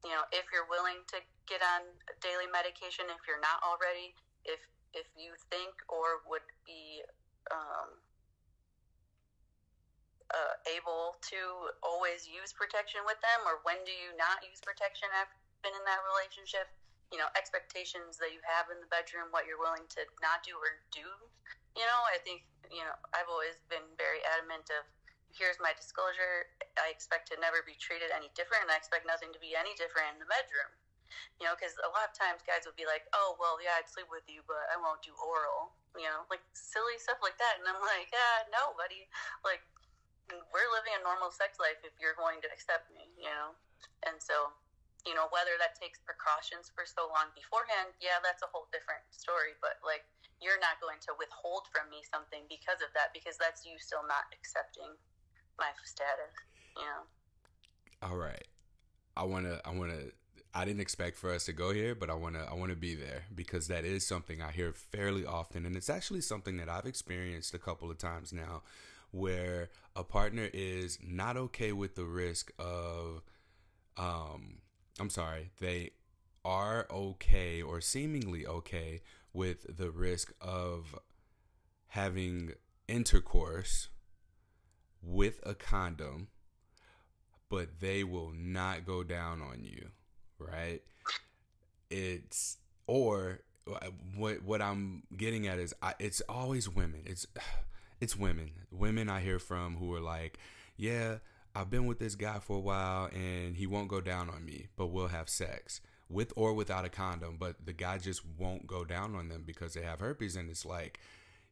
you 0.04 0.12
know, 0.12 0.22
if 0.30 0.46
you're 0.54 0.68
willing 0.70 1.02
to 1.10 1.18
get 1.50 1.64
on 1.64 1.82
daily 2.22 2.46
medication, 2.46 3.10
if 3.10 3.24
you're 3.26 3.42
not 3.42 3.58
already, 3.64 4.14
if 4.46 4.60
if 4.94 5.08
you 5.18 5.34
think 5.50 5.72
or 5.90 6.22
would 6.28 6.46
be 6.68 7.02
um, 7.50 7.98
uh, 10.34 10.54
able 10.66 11.18
to 11.30 11.70
always 11.86 12.26
use 12.26 12.50
protection 12.50 13.02
with 13.06 13.18
them, 13.22 13.46
or 13.46 13.62
when 13.62 13.78
do 13.86 13.94
you 13.94 14.10
not 14.18 14.42
use 14.42 14.58
protection 14.58 15.06
after 15.14 15.38
you've 15.38 15.62
been 15.62 15.76
in 15.76 15.84
that 15.86 16.02
relationship? 16.02 16.66
You 17.14 17.22
know, 17.22 17.30
expectations 17.38 18.18
that 18.18 18.34
you 18.34 18.42
have 18.42 18.66
in 18.66 18.82
the 18.82 18.90
bedroom, 18.90 19.30
what 19.30 19.46
you're 19.46 19.62
willing 19.62 19.86
to 19.94 20.02
not 20.18 20.42
do 20.42 20.58
or 20.58 20.82
do. 20.90 21.06
You 21.78 21.86
know, 21.86 22.00
I 22.10 22.18
think 22.26 22.42
you 22.66 22.82
know 22.82 22.94
I've 23.14 23.30
always 23.30 23.62
been 23.70 23.86
very 23.94 24.18
adamant 24.34 24.66
of 24.74 24.82
here's 25.30 25.60
my 25.62 25.70
disclosure. 25.76 26.50
I 26.80 26.90
expect 26.90 27.28
to 27.30 27.36
never 27.38 27.60
be 27.62 27.76
treated 27.76 28.08
any 28.10 28.32
different, 28.32 28.72
I 28.72 28.76
expect 28.80 29.04
nothing 29.04 29.30
to 29.36 29.40
be 29.40 29.52
any 29.52 29.76
different 29.76 30.16
in 30.16 30.18
the 30.18 30.28
bedroom. 30.28 30.72
You 31.38 31.46
know, 31.46 31.54
because 31.54 31.76
a 31.80 31.92
lot 31.92 32.08
of 32.08 32.12
times 32.16 32.42
guys 32.42 32.66
would 32.66 32.76
be 32.76 32.88
like, 32.88 33.06
"Oh, 33.14 33.38
well, 33.38 33.62
yeah, 33.62 33.78
I'd 33.78 33.88
sleep 33.88 34.10
with 34.10 34.26
you, 34.26 34.42
but 34.44 34.66
I 34.72 34.76
won't 34.76 35.00
do 35.06 35.14
oral." 35.22 35.72
You 35.94 36.10
know, 36.10 36.26
like 36.28 36.42
silly 36.52 36.98
stuff 36.98 37.22
like 37.22 37.38
that, 37.38 37.62
and 37.62 37.64
I'm 37.64 37.78
like, 37.78 38.10
"Yeah, 38.10 38.50
no, 38.50 38.74
buddy. 38.74 39.06
Like, 39.46 39.62
we're 40.30 40.70
living 40.74 40.94
a 40.98 41.02
normal 41.06 41.30
sex 41.30 41.58
life 41.62 41.78
if 41.86 41.94
you're 42.02 42.18
going 42.18 42.42
to 42.42 42.48
accept 42.50 42.90
me, 42.90 43.10
you 43.14 43.30
know? 43.30 43.54
And 44.06 44.18
so, 44.18 44.50
you 45.06 45.14
know, 45.14 45.30
whether 45.30 45.54
that 45.62 45.78
takes 45.78 46.02
precautions 46.02 46.72
for 46.74 46.82
so 46.82 47.06
long 47.14 47.30
beforehand, 47.38 47.94
yeah, 48.02 48.18
that's 48.22 48.42
a 48.42 48.50
whole 48.50 48.66
different 48.74 49.06
story. 49.14 49.54
But 49.62 49.78
like, 49.86 50.02
you're 50.42 50.60
not 50.60 50.82
going 50.82 51.00
to 51.06 51.14
withhold 51.16 51.70
from 51.70 51.88
me 51.88 52.02
something 52.02 52.44
because 52.50 52.82
of 52.82 52.90
that, 52.98 53.14
because 53.14 53.38
that's 53.38 53.62
you 53.64 53.78
still 53.78 54.04
not 54.04 54.28
accepting 54.34 54.90
my 55.56 55.70
status, 55.86 56.34
you 56.76 56.84
know? 56.84 57.06
All 58.04 58.18
right. 58.18 58.44
I 59.16 59.24
want 59.24 59.46
to, 59.46 59.62
I 59.64 59.72
want 59.72 59.94
to, 59.94 60.12
I 60.52 60.64
didn't 60.64 60.80
expect 60.80 61.16
for 61.16 61.32
us 61.32 61.44
to 61.46 61.52
go 61.52 61.72
here, 61.72 61.94
but 61.94 62.10
I 62.10 62.14
want 62.14 62.34
to 62.34 62.40
I 62.40 62.54
want 62.54 62.70
to 62.70 62.76
be 62.76 62.94
there 62.94 63.24
because 63.34 63.68
that 63.68 63.84
is 63.84 64.06
something 64.06 64.40
I 64.40 64.52
hear 64.52 64.72
fairly 64.72 65.24
often 65.24 65.66
and 65.66 65.76
it's 65.76 65.90
actually 65.90 66.22
something 66.22 66.56
that 66.56 66.68
I've 66.68 66.86
experienced 66.86 67.52
a 67.52 67.58
couple 67.58 67.90
of 67.90 67.98
times 67.98 68.32
now 68.32 68.62
where 69.16 69.70
a 69.94 70.04
partner 70.04 70.48
is 70.52 70.98
not 71.02 71.36
okay 71.36 71.72
with 71.72 71.94
the 71.94 72.04
risk 72.04 72.52
of 72.58 73.22
um 73.96 74.58
I'm 75.00 75.10
sorry, 75.10 75.50
they 75.60 75.90
are 76.44 76.86
okay 76.90 77.60
or 77.60 77.80
seemingly 77.80 78.46
okay 78.46 79.02
with 79.32 79.76
the 79.76 79.90
risk 79.90 80.32
of 80.40 80.94
having 81.88 82.52
intercourse 82.88 83.88
with 85.02 85.40
a 85.44 85.54
condom, 85.54 86.28
but 87.50 87.80
they 87.80 88.04
will 88.04 88.32
not 88.34 88.86
go 88.86 89.02
down 89.02 89.42
on 89.42 89.64
you, 89.64 89.90
right? 90.38 90.82
It's 91.90 92.58
or 92.86 93.40
what 94.16 94.42
what 94.42 94.62
I'm 94.62 95.02
getting 95.16 95.46
at 95.46 95.58
is 95.58 95.74
I, 95.82 95.94
it's 95.98 96.20
always 96.28 96.68
women. 96.68 97.02
It's 97.04 97.26
it's 98.06 98.16
women. 98.16 98.52
Women 98.70 99.08
I 99.08 99.18
hear 99.18 99.40
from 99.40 99.78
who 99.78 99.92
are 99.92 100.00
like, 100.00 100.38
yeah, 100.76 101.16
I've 101.56 101.70
been 101.70 101.86
with 101.86 101.98
this 101.98 102.14
guy 102.14 102.38
for 102.38 102.58
a 102.58 102.60
while 102.60 103.06
and 103.06 103.56
he 103.56 103.66
won't 103.66 103.88
go 103.88 104.00
down 104.00 104.30
on 104.30 104.44
me, 104.44 104.68
but 104.76 104.86
we'll 104.86 105.08
have 105.08 105.28
sex 105.28 105.80
with 106.08 106.32
or 106.36 106.52
without 106.52 106.84
a 106.84 106.88
condom. 106.88 107.36
But 107.36 107.66
the 107.66 107.72
guy 107.72 107.98
just 107.98 108.22
won't 108.38 108.68
go 108.68 108.84
down 108.84 109.16
on 109.16 109.28
them 109.28 109.42
because 109.44 109.74
they 109.74 109.82
have 109.82 109.98
herpes. 109.98 110.36
And 110.36 110.48
it's 110.48 110.64
like, 110.64 111.00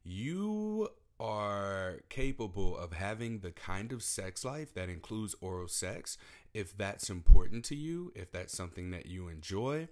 you 0.01 0.87
are 1.19 1.99
capable 2.07 2.77
of 2.77 2.93
having 2.93 3.39
the 3.39 3.51
kind 3.51 3.91
of 3.91 4.01
sex 4.01 4.45
life 4.45 4.73
that 4.75 4.87
includes 4.87 5.35
oral 5.41 5.67
sex 5.67 6.17
if 6.53 6.77
that's 6.77 7.09
important 7.09 7.65
to 7.65 7.75
you, 7.75 8.13
if 8.15 8.31
that's 8.31 8.55
something 8.55 8.91
that 8.91 9.07
you 9.07 9.27
enjoy. 9.27 9.89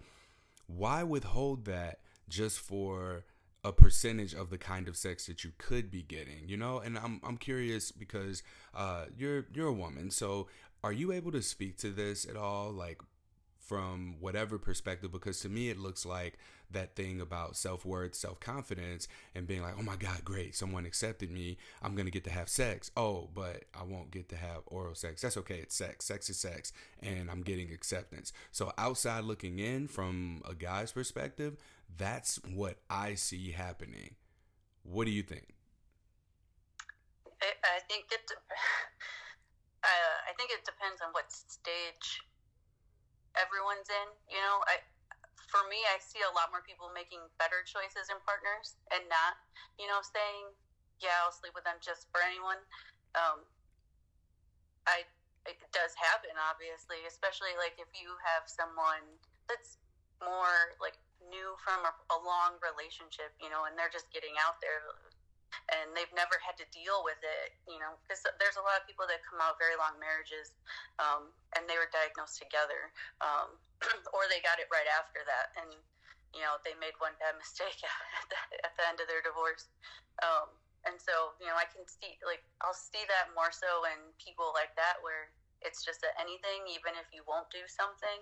Why 0.67 1.03
withhold 1.03 1.65
that 1.65 1.99
just 2.29 2.57
for 2.57 3.25
a 3.63 3.71
percentage 3.71 4.33
of 4.33 4.49
the 4.49 4.57
kind 4.57 4.87
of 4.87 4.97
sex 4.97 5.27
that 5.27 5.43
you 5.43 5.51
could 5.57 5.89
be 5.89 6.03
getting, 6.03 6.47
you 6.47 6.57
know? 6.57 6.79
And 6.79 6.97
I'm 6.97 7.21
I'm 7.23 7.37
curious 7.37 7.91
because 7.91 8.43
uh, 8.75 9.05
you're 9.15 9.45
you're 9.53 9.67
a 9.67 9.73
woman, 9.73 10.11
so 10.11 10.47
are 10.83 10.91
you 10.91 11.11
able 11.11 11.31
to 11.31 11.41
speak 11.41 11.77
to 11.77 11.89
this 11.89 12.27
at 12.27 12.35
all, 12.35 12.71
like 12.71 12.99
from 13.65 14.15
whatever 14.19 14.57
perspective? 14.57 15.11
Because 15.11 15.39
to 15.41 15.49
me, 15.49 15.69
it 15.69 15.79
looks 15.79 16.05
like 16.05 16.37
that 16.71 16.95
thing 16.95 17.21
about 17.21 17.55
self 17.55 17.85
worth, 17.85 18.15
self 18.15 18.39
confidence, 18.39 19.07
and 19.33 19.47
being 19.47 19.61
like, 19.61 19.75
oh 19.77 19.83
my 19.83 19.95
God, 19.95 20.23
great, 20.23 20.55
someone 20.55 20.85
accepted 20.85 21.31
me. 21.31 21.57
I'm 21.81 21.95
to 21.95 22.11
get 22.11 22.23
to 22.25 22.31
have 22.31 22.49
sex. 22.49 22.91
Oh, 22.97 23.29
but 23.33 23.63
I 23.73 23.83
won't 23.83 24.11
get 24.11 24.29
to 24.29 24.35
have 24.35 24.61
oral 24.67 24.95
sex. 24.95 25.21
That's 25.21 25.37
okay. 25.37 25.59
It's 25.59 25.75
sex. 25.75 26.05
Sex 26.05 26.29
is 26.29 26.37
sex. 26.37 26.73
And 27.01 27.29
I'm 27.29 27.41
getting 27.41 27.71
acceptance. 27.71 28.33
So, 28.51 28.73
outside 28.77 29.23
looking 29.23 29.59
in 29.59 29.87
from 29.87 30.41
a 30.49 30.53
guy's 30.53 30.91
perspective, 30.91 31.57
that's 31.97 32.39
what 32.53 32.77
I 32.89 33.15
see 33.15 33.51
happening. 33.51 34.15
What 34.83 35.05
do 35.05 35.11
you 35.11 35.23
think? 35.23 35.53
I, 37.41 37.79
think 37.89 38.05
it. 38.11 38.21
Uh, 39.83 40.31
I 40.31 40.33
think 40.39 40.49
it 40.49 40.63
depends 40.63 41.01
on 41.03 41.11
what 41.11 41.27
stage 41.27 42.23
everyone's 43.37 43.89
in. 43.89 44.07
You 44.29 44.41
know, 44.41 44.61
I 44.69 44.81
for 45.49 45.61
me, 45.69 45.77
I 45.93 46.01
see 46.01 46.21
a 46.25 46.33
lot 46.33 46.49
more 46.49 46.65
people 46.65 46.89
making 46.97 47.21
better 47.37 47.61
choices 47.61 48.09
in 48.09 48.17
partners 48.25 48.73
and 48.89 49.05
not, 49.05 49.37
you 49.77 49.85
know, 49.85 50.01
saying, 50.01 50.49
"Yeah, 50.97 51.13
I'll 51.21 51.35
sleep 51.35 51.53
with 51.53 51.65
them 51.65 51.77
just 51.77 52.09
for 52.09 52.25
anyone." 52.25 52.57
Um, 53.13 53.45
I 54.89 55.05
it 55.45 55.59
does 55.75 55.91
happen, 55.99 56.31
obviously, 56.39 57.03
especially 57.03 57.51
like 57.59 57.75
if 57.75 57.91
you 57.91 58.15
have 58.23 58.47
someone 58.47 59.03
that's 59.51 59.77
more 60.23 60.71
like 60.79 60.95
new 61.27 61.55
from 61.59 61.83
a, 61.83 61.93
a 62.15 62.19
long 62.23 62.55
relationship, 62.63 63.35
you 63.43 63.51
know, 63.51 63.67
and 63.67 63.75
they're 63.75 63.91
just 63.91 64.07
getting 64.15 64.35
out 64.39 64.59
there. 64.63 64.79
And 65.71 65.93
they've 65.93 66.11
never 66.15 66.37
had 66.41 66.57
to 66.59 66.67
deal 66.73 67.01
with 67.05 67.19
it, 67.21 67.55
you 67.69 67.77
know, 67.77 67.95
because 68.03 68.21
there's 68.37 68.57
a 68.59 68.65
lot 68.65 68.79
of 68.79 68.85
people 68.89 69.05
that 69.07 69.23
come 69.25 69.39
out 69.39 69.57
very 69.57 69.77
long 69.77 69.95
marriages 70.01 70.53
um, 71.01 71.29
and 71.55 71.65
they 71.65 71.77
were 71.77 71.89
diagnosed 71.91 72.39
together, 72.39 72.91
um, 73.23 73.55
or 74.15 74.25
they 74.29 74.41
got 74.43 74.57
it 74.57 74.67
right 74.73 74.87
after 74.97 75.21
that, 75.25 75.53
and 75.59 75.69
you 76.33 76.41
know 76.41 76.57
they 76.65 76.73
made 76.81 76.97
one 76.97 77.13
bad 77.21 77.37
mistake 77.41 77.77
at 77.81 78.25
the, 78.29 78.39
at 78.65 78.73
the 78.75 78.83
end 78.87 78.97
of 78.99 79.07
their 79.07 79.21
divorce. 79.21 79.69
Um, 80.21 80.53
and 80.83 80.99
so, 80.99 81.31
you 81.39 81.47
know, 81.47 81.55
I 81.55 81.63
can 81.71 81.87
see, 81.87 82.19
like, 82.27 82.43
I'll 82.59 82.75
see 82.75 83.07
that 83.07 83.31
more 83.31 83.55
so 83.55 83.87
in 83.87 84.11
people 84.19 84.51
like 84.51 84.75
that 84.75 84.99
where 84.99 85.31
it's 85.63 85.79
just 85.79 86.03
a 86.03 86.11
anything, 86.19 86.67
even 86.67 86.99
if 86.99 87.07
you 87.15 87.23
won't 87.23 87.47
do 87.55 87.63
something. 87.71 88.19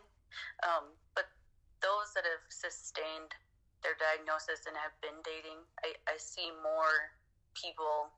Um, 0.61 0.93
but 1.17 1.25
those 1.81 2.13
that 2.13 2.23
have 2.23 2.45
sustained 2.53 3.33
their 3.81 3.97
diagnosis 3.97 4.69
and 4.69 4.77
have 4.77 4.93
been 5.01 5.17
dating, 5.25 5.65
I, 5.81 5.97
I 6.05 6.15
see 6.21 6.53
more 6.61 7.09
people 7.53 8.11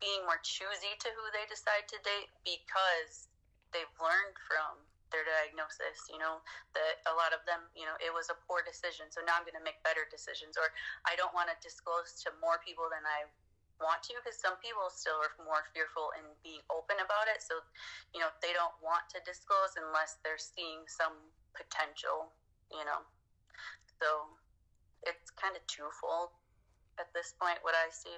being 0.00 0.24
more 0.24 0.40
choosy 0.40 0.96
to 0.96 1.08
who 1.12 1.24
they 1.32 1.44
decide 1.48 1.84
to 1.88 1.98
date 2.00 2.32
because 2.44 3.28
they've 3.72 3.94
learned 4.00 4.36
from 4.48 4.80
their 5.12 5.26
diagnosis 5.26 6.06
you 6.06 6.22
know 6.22 6.38
that 6.70 7.02
a 7.10 7.14
lot 7.18 7.34
of 7.34 7.42
them 7.42 7.66
you 7.74 7.82
know 7.82 7.98
it 7.98 8.14
was 8.14 8.30
a 8.30 8.36
poor 8.46 8.62
decision 8.62 9.10
so 9.10 9.18
now 9.26 9.34
i'm 9.34 9.42
going 9.42 9.58
to 9.58 9.66
make 9.66 9.82
better 9.82 10.06
decisions 10.06 10.54
or 10.54 10.70
i 11.02 11.18
don't 11.18 11.34
want 11.34 11.50
to 11.50 11.56
disclose 11.58 12.14
to 12.22 12.30
more 12.38 12.62
people 12.62 12.86
than 12.86 13.02
i 13.02 13.26
want 13.82 13.98
to 14.06 14.14
because 14.22 14.38
some 14.38 14.54
people 14.62 14.86
still 14.86 15.18
are 15.18 15.34
more 15.42 15.66
fearful 15.74 16.14
in 16.14 16.22
being 16.46 16.62
open 16.70 16.94
about 17.02 17.26
it 17.26 17.42
so 17.42 17.58
you 18.14 18.22
know 18.22 18.30
they 18.38 18.54
don't 18.54 18.76
want 18.78 19.02
to 19.10 19.18
disclose 19.26 19.74
unless 19.74 20.22
they're 20.22 20.38
seeing 20.38 20.86
some 20.86 21.18
potential 21.58 22.30
you 22.70 22.86
know. 22.86 23.02
So 23.98 24.38
it's 25.02 25.30
kind 25.34 25.58
of 25.58 25.62
twofold 25.66 26.32
at 27.00 27.12
this 27.14 27.34
point 27.40 27.58
what 27.62 27.74
I 27.74 27.90
see. 27.90 28.16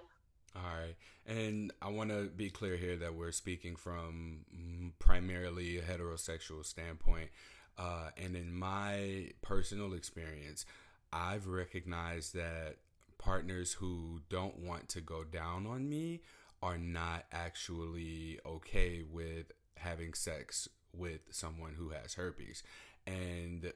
All 0.54 0.62
right. 0.62 0.96
And 1.26 1.72
I 1.80 1.88
want 1.88 2.10
to 2.10 2.28
be 2.28 2.50
clear 2.50 2.76
here 2.76 2.96
that 2.96 3.14
we're 3.14 3.32
speaking 3.32 3.76
from 3.76 4.92
primarily 4.98 5.78
a 5.78 5.82
heterosexual 5.82 6.64
standpoint. 6.64 7.30
Uh, 7.78 8.10
and 8.22 8.36
in 8.36 8.54
my 8.54 9.30
personal 9.40 9.94
experience, 9.94 10.66
I've 11.12 11.46
recognized 11.46 12.34
that 12.34 12.76
partners 13.18 13.74
who 13.74 14.20
don't 14.28 14.58
want 14.58 14.88
to 14.90 15.00
go 15.00 15.24
down 15.24 15.66
on 15.66 15.88
me 15.88 16.20
are 16.62 16.78
not 16.78 17.24
actually 17.32 18.38
okay 18.44 19.02
with 19.10 19.52
having 19.76 20.12
sex 20.14 20.68
with 20.94 21.20
someone 21.30 21.74
who 21.76 21.90
has 21.90 22.14
herpes. 22.14 22.62
And 23.06 23.72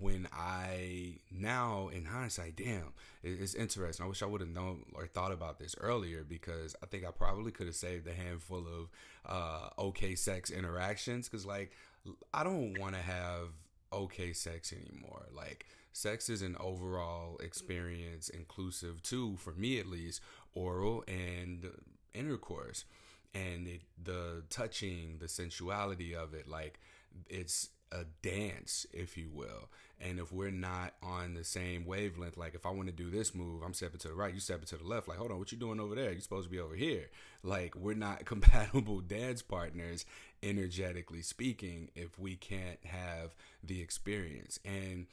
when 0.00 0.28
I 0.32 1.18
now 1.30 1.88
in 1.92 2.04
hindsight, 2.04 2.56
damn, 2.56 2.92
it's 3.22 3.54
interesting. 3.54 4.04
I 4.04 4.08
wish 4.08 4.22
I 4.22 4.26
would 4.26 4.40
have 4.40 4.50
known 4.50 4.84
or 4.94 5.06
thought 5.06 5.32
about 5.32 5.58
this 5.58 5.74
earlier 5.80 6.24
because 6.28 6.74
I 6.82 6.86
think 6.86 7.04
I 7.06 7.10
probably 7.10 7.52
could 7.52 7.66
have 7.66 7.76
saved 7.76 8.06
a 8.06 8.14
handful 8.14 8.66
of 8.66 8.90
uh, 9.26 9.80
okay 9.80 10.14
sex 10.14 10.50
interactions. 10.50 11.28
Because 11.28 11.46
like 11.46 11.72
I 12.32 12.44
don't 12.44 12.78
want 12.78 12.94
to 12.94 13.00
have 13.02 13.48
okay 13.92 14.32
sex 14.32 14.72
anymore. 14.72 15.26
Like 15.32 15.66
sex 15.92 16.28
is 16.28 16.42
an 16.42 16.56
overall 16.58 17.38
experience, 17.38 18.28
inclusive 18.28 19.02
too, 19.02 19.36
for 19.36 19.52
me 19.52 19.78
at 19.78 19.86
least, 19.86 20.20
oral 20.54 21.04
and 21.06 21.66
intercourse, 22.14 22.84
and 23.34 23.66
it, 23.68 23.82
the 24.02 24.42
touching, 24.50 25.18
the 25.20 25.28
sensuality 25.28 26.14
of 26.14 26.34
it, 26.34 26.48
like 26.48 26.80
it's 27.28 27.70
a 27.92 28.04
dance, 28.22 28.86
if 28.92 29.16
you 29.16 29.28
will. 29.32 29.70
And 30.00 30.18
if 30.18 30.30
we're 30.32 30.50
not 30.50 30.94
on 31.02 31.34
the 31.34 31.44
same 31.44 31.86
wavelength, 31.86 32.36
like 32.36 32.54
if 32.54 32.66
I 32.66 32.70
want 32.70 32.88
to 32.88 32.92
do 32.92 33.10
this 33.10 33.34
move, 33.34 33.62
I'm 33.62 33.72
stepping 33.74 33.98
to 34.00 34.08
the 34.08 34.14
right, 34.14 34.34
you 34.34 34.40
stepping 34.40 34.66
to 34.66 34.76
the 34.76 34.84
left. 34.84 35.08
Like, 35.08 35.18
hold 35.18 35.30
on, 35.30 35.38
what 35.38 35.52
you 35.52 35.58
doing 35.58 35.80
over 35.80 35.94
there? 35.94 36.12
You're 36.12 36.20
supposed 36.20 36.46
to 36.46 36.50
be 36.50 36.60
over 36.60 36.74
here. 36.74 37.08
Like, 37.42 37.74
we're 37.74 37.94
not 37.94 38.24
compatible 38.26 39.00
dance 39.00 39.42
partners, 39.42 40.04
energetically 40.42 41.22
speaking, 41.22 41.90
if 41.94 42.18
we 42.18 42.36
can't 42.36 42.84
have 42.84 43.34
the 43.62 43.80
experience. 43.80 44.58
And 44.64 45.06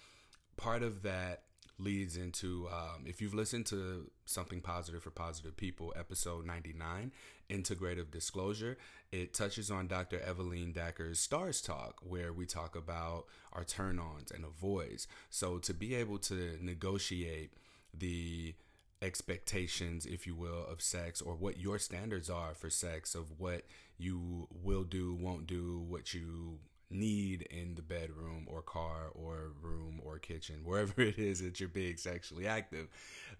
part 0.58 0.84
of 0.84 1.04
that 1.04 1.44
leads 1.80 2.18
into 2.18 2.68
um, 2.72 3.04
if 3.06 3.22
you've 3.22 3.34
listened 3.34 3.66
to 3.66 4.10
something 4.26 4.62
positive 4.62 5.02
for 5.02 5.10
positive 5.10 5.58
people 5.58 5.94
episode 5.98 6.46
99 6.46 7.12
integrative 7.50 8.12
disclosure 8.12 8.78
it 9.12 9.34
touches 9.34 9.72
on 9.72 9.88
dr 9.88 10.18
evelyn 10.20 10.72
dacker's 10.72 11.20
stars 11.20 11.62
talk 11.62 11.96
where 12.04 12.32
we 12.32 12.46
talk 12.46 12.76
about 12.76 13.26
our 13.54 13.64
turn-ons 13.64 14.32
and 14.32 14.44
avoids. 14.44 15.08
So 15.30 15.60
to 15.60 15.74
be 15.74 15.96
able 15.96 16.18
to 16.20 16.58
negotiate 16.62 17.54
the 17.98 18.56
expectations 19.02 20.06
if 20.06 20.26
you 20.26 20.34
will 20.34 20.66
of 20.66 20.82
sex 20.82 21.22
or 21.22 21.36
what 21.36 21.60
your 21.60 21.78
standards 21.78 22.30
are 22.30 22.54
for 22.54 22.70
sex 22.70 23.16
of 23.16 23.40
what 23.40 23.64
you 23.98 24.48
will 24.50 24.84
do 24.84 25.14
won't 25.14 25.46
do 25.46 25.84
what 25.88 26.14
you 26.14 26.60
need 26.94 27.44
in 27.44 27.76
the 27.76 27.82
bedroom 27.82 28.48
or 28.48 28.62
car 28.62 29.12
or 29.14 29.52
room 29.62 30.02
or 30.04 30.20
kitchen, 30.20 30.60
wherever 30.64 31.02
it 31.02 31.18
is 31.18 31.42
that 31.42 31.60
you're 31.60 31.70
being 31.70 31.98
sexually 31.98 32.48
active, 32.48 32.88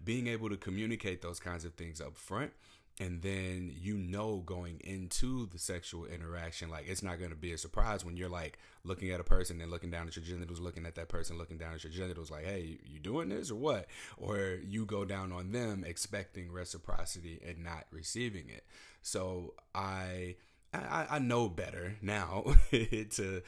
being 0.04 0.26
able 0.26 0.48
to 0.48 0.56
communicate 0.56 1.22
those 1.22 1.40
kinds 1.40 1.64
of 1.64 1.74
things 1.74 2.00
up 2.00 2.16
front. 2.16 2.52
And 3.00 3.22
then 3.22 3.72
you 3.74 3.96
know 3.96 4.44
going 4.46 4.80
into 4.84 5.46
the 5.46 5.58
sexual 5.58 6.04
interaction, 6.06 6.70
like 6.70 6.84
it's 6.86 7.02
not 7.02 7.18
going 7.18 7.30
to 7.30 7.36
be 7.36 7.52
a 7.52 7.58
surprise 7.58 8.04
when 8.04 8.16
you're 8.16 8.28
like 8.28 8.56
looking 8.84 9.10
at 9.10 9.18
a 9.18 9.24
person 9.24 9.60
and 9.60 9.68
looking 9.68 9.90
down 9.90 10.06
at 10.06 10.14
your 10.14 10.24
genitals, 10.24 10.60
looking 10.60 10.86
at 10.86 10.94
that 10.94 11.08
person, 11.08 11.36
looking 11.36 11.58
down 11.58 11.74
at 11.74 11.82
your 11.82 11.92
genitals, 11.92 12.30
like, 12.30 12.44
hey, 12.44 12.78
you 12.84 13.00
doing 13.00 13.30
this 13.30 13.50
or 13.50 13.56
what? 13.56 13.86
Or 14.16 14.58
you 14.64 14.86
go 14.86 15.04
down 15.04 15.32
on 15.32 15.50
them 15.50 15.82
expecting 15.84 16.52
reciprocity 16.52 17.40
and 17.44 17.64
not 17.64 17.86
receiving 17.90 18.48
it. 18.48 18.64
So 19.02 19.54
I 19.74 20.36
I, 20.74 21.06
I 21.10 21.18
know 21.18 21.48
better 21.48 21.96
now 22.02 22.44
to 22.70 23.42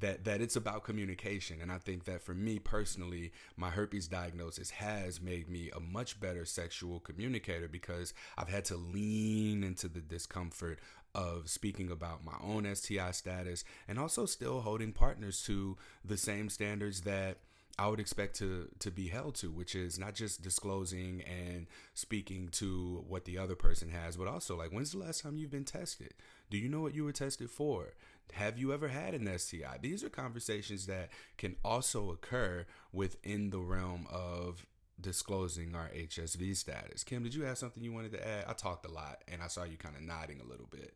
that 0.00 0.24
that 0.24 0.40
it's 0.40 0.56
about 0.56 0.84
communication 0.84 1.60
and 1.60 1.70
i 1.70 1.76
think 1.76 2.04
that 2.04 2.22
for 2.22 2.34
me 2.34 2.58
personally 2.58 3.32
my 3.56 3.68
herpes 3.70 4.08
diagnosis 4.08 4.70
has 4.70 5.20
made 5.20 5.48
me 5.48 5.70
a 5.74 5.80
much 5.80 6.18
better 6.18 6.44
sexual 6.44 6.98
communicator 7.00 7.68
because 7.68 8.14
i've 8.38 8.48
had 8.48 8.64
to 8.64 8.76
lean 8.76 9.62
into 9.62 9.88
the 9.88 10.00
discomfort 10.00 10.78
of 11.14 11.50
speaking 11.50 11.90
about 11.90 12.24
my 12.24 12.32
own 12.42 12.74
sti 12.74 13.10
status 13.10 13.64
and 13.86 13.98
also 13.98 14.24
still 14.24 14.62
holding 14.62 14.92
partners 14.92 15.42
to 15.42 15.76
the 16.04 16.16
same 16.16 16.48
standards 16.48 17.02
that 17.02 17.38
I 17.78 17.88
would 17.88 18.00
expect 18.00 18.36
to 18.36 18.68
to 18.80 18.90
be 18.90 19.08
held 19.08 19.34
to, 19.36 19.50
which 19.50 19.74
is 19.74 19.98
not 19.98 20.14
just 20.14 20.42
disclosing 20.42 21.22
and 21.22 21.66
speaking 21.94 22.48
to 22.52 23.04
what 23.08 23.24
the 23.24 23.38
other 23.38 23.54
person 23.54 23.88
has, 23.90 24.16
but 24.16 24.28
also 24.28 24.56
like 24.56 24.70
when's 24.72 24.92
the 24.92 24.98
last 24.98 25.22
time 25.22 25.38
you've 25.38 25.50
been 25.50 25.64
tested? 25.64 26.12
Do 26.52 26.60
you 26.60 26.68
know 26.68 26.84
what 26.84 26.92
you 26.92 27.08
were 27.08 27.16
tested 27.16 27.48
for? 27.48 27.96
Have 28.36 28.60
you 28.60 28.76
ever 28.76 28.92
had 28.92 29.16
an 29.16 29.24
STI? 29.24 29.80
These 29.80 30.04
are 30.04 30.12
conversations 30.12 30.84
that 30.84 31.08
can 31.40 31.56
also 31.64 32.12
occur 32.12 32.68
within 32.92 33.48
the 33.48 33.64
realm 33.64 34.04
of 34.12 34.68
disclosing 35.00 35.72
our 35.72 35.88
HSV 35.96 36.52
status. 36.60 37.08
Kim, 37.08 37.24
did 37.24 37.32
you 37.32 37.48
have 37.48 37.56
something 37.56 37.80
you 37.80 37.96
wanted 37.96 38.12
to 38.12 38.20
add? 38.20 38.44
I 38.44 38.52
talked 38.52 38.84
a 38.84 38.92
lot 38.92 39.24
and 39.32 39.40
I 39.40 39.48
saw 39.48 39.64
you 39.64 39.80
kind 39.80 39.96
of 39.96 40.04
nodding 40.04 40.44
a 40.44 40.46
little 40.46 40.68
bit. 40.68 40.92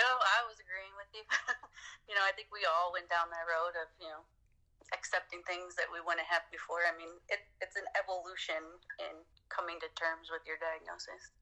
No, 0.00 0.08
I 0.08 0.48
was 0.48 0.56
agreeing 0.56 0.96
with 0.96 1.12
you. 1.12 1.28
you 2.08 2.16
know, 2.16 2.24
I 2.24 2.32
think 2.32 2.48
we 2.48 2.64
all 2.64 2.88
went 2.88 3.12
down 3.12 3.28
that 3.36 3.44
road 3.52 3.76
of, 3.84 3.92
you 4.00 4.08
know, 4.08 4.24
accepting 4.96 5.44
things 5.44 5.76
that 5.76 5.92
we 5.92 6.00
wouldn't 6.00 6.24
have 6.24 6.48
before. 6.48 6.88
I 6.88 6.96
mean, 6.96 7.20
it, 7.28 7.44
it's 7.60 7.76
an 7.76 7.84
evolution 8.00 8.64
in 8.96 9.28
coming 9.52 9.76
to 9.84 9.92
terms 9.92 10.32
with 10.32 10.40
your 10.48 10.56
diagnosis. 10.56 11.36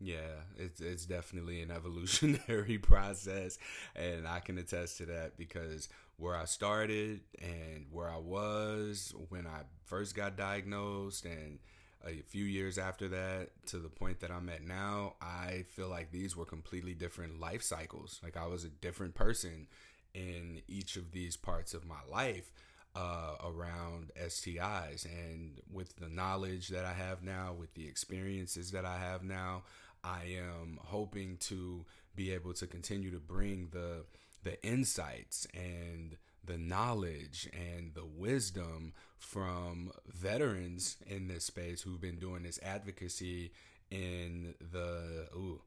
Yeah, 0.00 0.42
it's 0.56 0.80
it's 0.80 1.06
definitely 1.06 1.62
an 1.62 1.70
evolutionary 1.70 2.78
process, 2.78 3.58
and 3.96 4.26
I 4.26 4.40
can 4.40 4.58
attest 4.58 4.98
to 4.98 5.06
that 5.06 5.36
because 5.36 5.88
where 6.16 6.36
I 6.36 6.44
started 6.44 7.20
and 7.40 7.86
where 7.90 8.08
I 8.10 8.18
was 8.18 9.14
when 9.30 9.46
I 9.46 9.62
first 9.86 10.14
got 10.14 10.36
diagnosed, 10.36 11.24
and 11.24 11.58
a 12.06 12.22
few 12.28 12.44
years 12.44 12.76
after 12.76 13.08
that 13.08 13.50
to 13.66 13.78
the 13.78 13.88
point 13.88 14.20
that 14.20 14.30
I'm 14.30 14.48
at 14.50 14.62
now, 14.62 15.14
I 15.22 15.64
feel 15.74 15.88
like 15.88 16.10
these 16.12 16.36
were 16.36 16.44
completely 16.44 16.92
different 16.94 17.40
life 17.40 17.62
cycles. 17.62 18.20
Like 18.22 18.36
I 18.36 18.46
was 18.46 18.64
a 18.64 18.68
different 18.68 19.14
person 19.14 19.68
in 20.12 20.60
each 20.68 20.96
of 20.96 21.12
these 21.12 21.36
parts 21.36 21.72
of 21.72 21.86
my 21.86 22.00
life 22.10 22.52
uh, 22.94 23.34
around 23.42 24.12
STIs. 24.16 25.04
And 25.06 25.60
with 25.72 25.96
the 25.96 26.08
knowledge 26.08 26.68
that 26.68 26.84
I 26.84 26.92
have 26.92 27.22
now, 27.22 27.54
with 27.58 27.74
the 27.74 27.86
experiences 27.88 28.70
that 28.72 28.84
I 28.84 28.98
have 28.98 29.24
now, 29.24 29.62
I 30.04 30.36
am 30.38 30.78
hoping 30.82 31.38
to 31.38 31.84
be 32.14 32.32
able 32.32 32.52
to 32.54 32.66
continue 32.66 33.10
to 33.10 33.20
bring 33.20 33.68
the 33.72 34.04
the 34.42 34.62
insights 34.62 35.46
and 35.54 36.18
the 36.44 36.58
knowledge 36.58 37.48
and 37.54 37.94
the 37.94 38.04
wisdom 38.04 38.92
from 39.18 39.90
veterans 40.06 40.98
in 41.06 41.28
this 41.28 41.44
space 41.44 41.80
who've 41.80 42.00
been 42.00 42.18
doing 42.18 42.42
this 42.42 42.60
advocacy 42.62 43.52
in 43.90 44.54
the 44.60 45.28
ooh, 45.34 45.62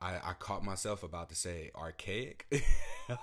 I, 0.00 0.16
I 0.16 0.32
caught 0.38 0.64
myself 0.64 1.02
about 1.02 1.28
to 1.28 1.34
say 1.34 1.70
archaic, 1.74 2.46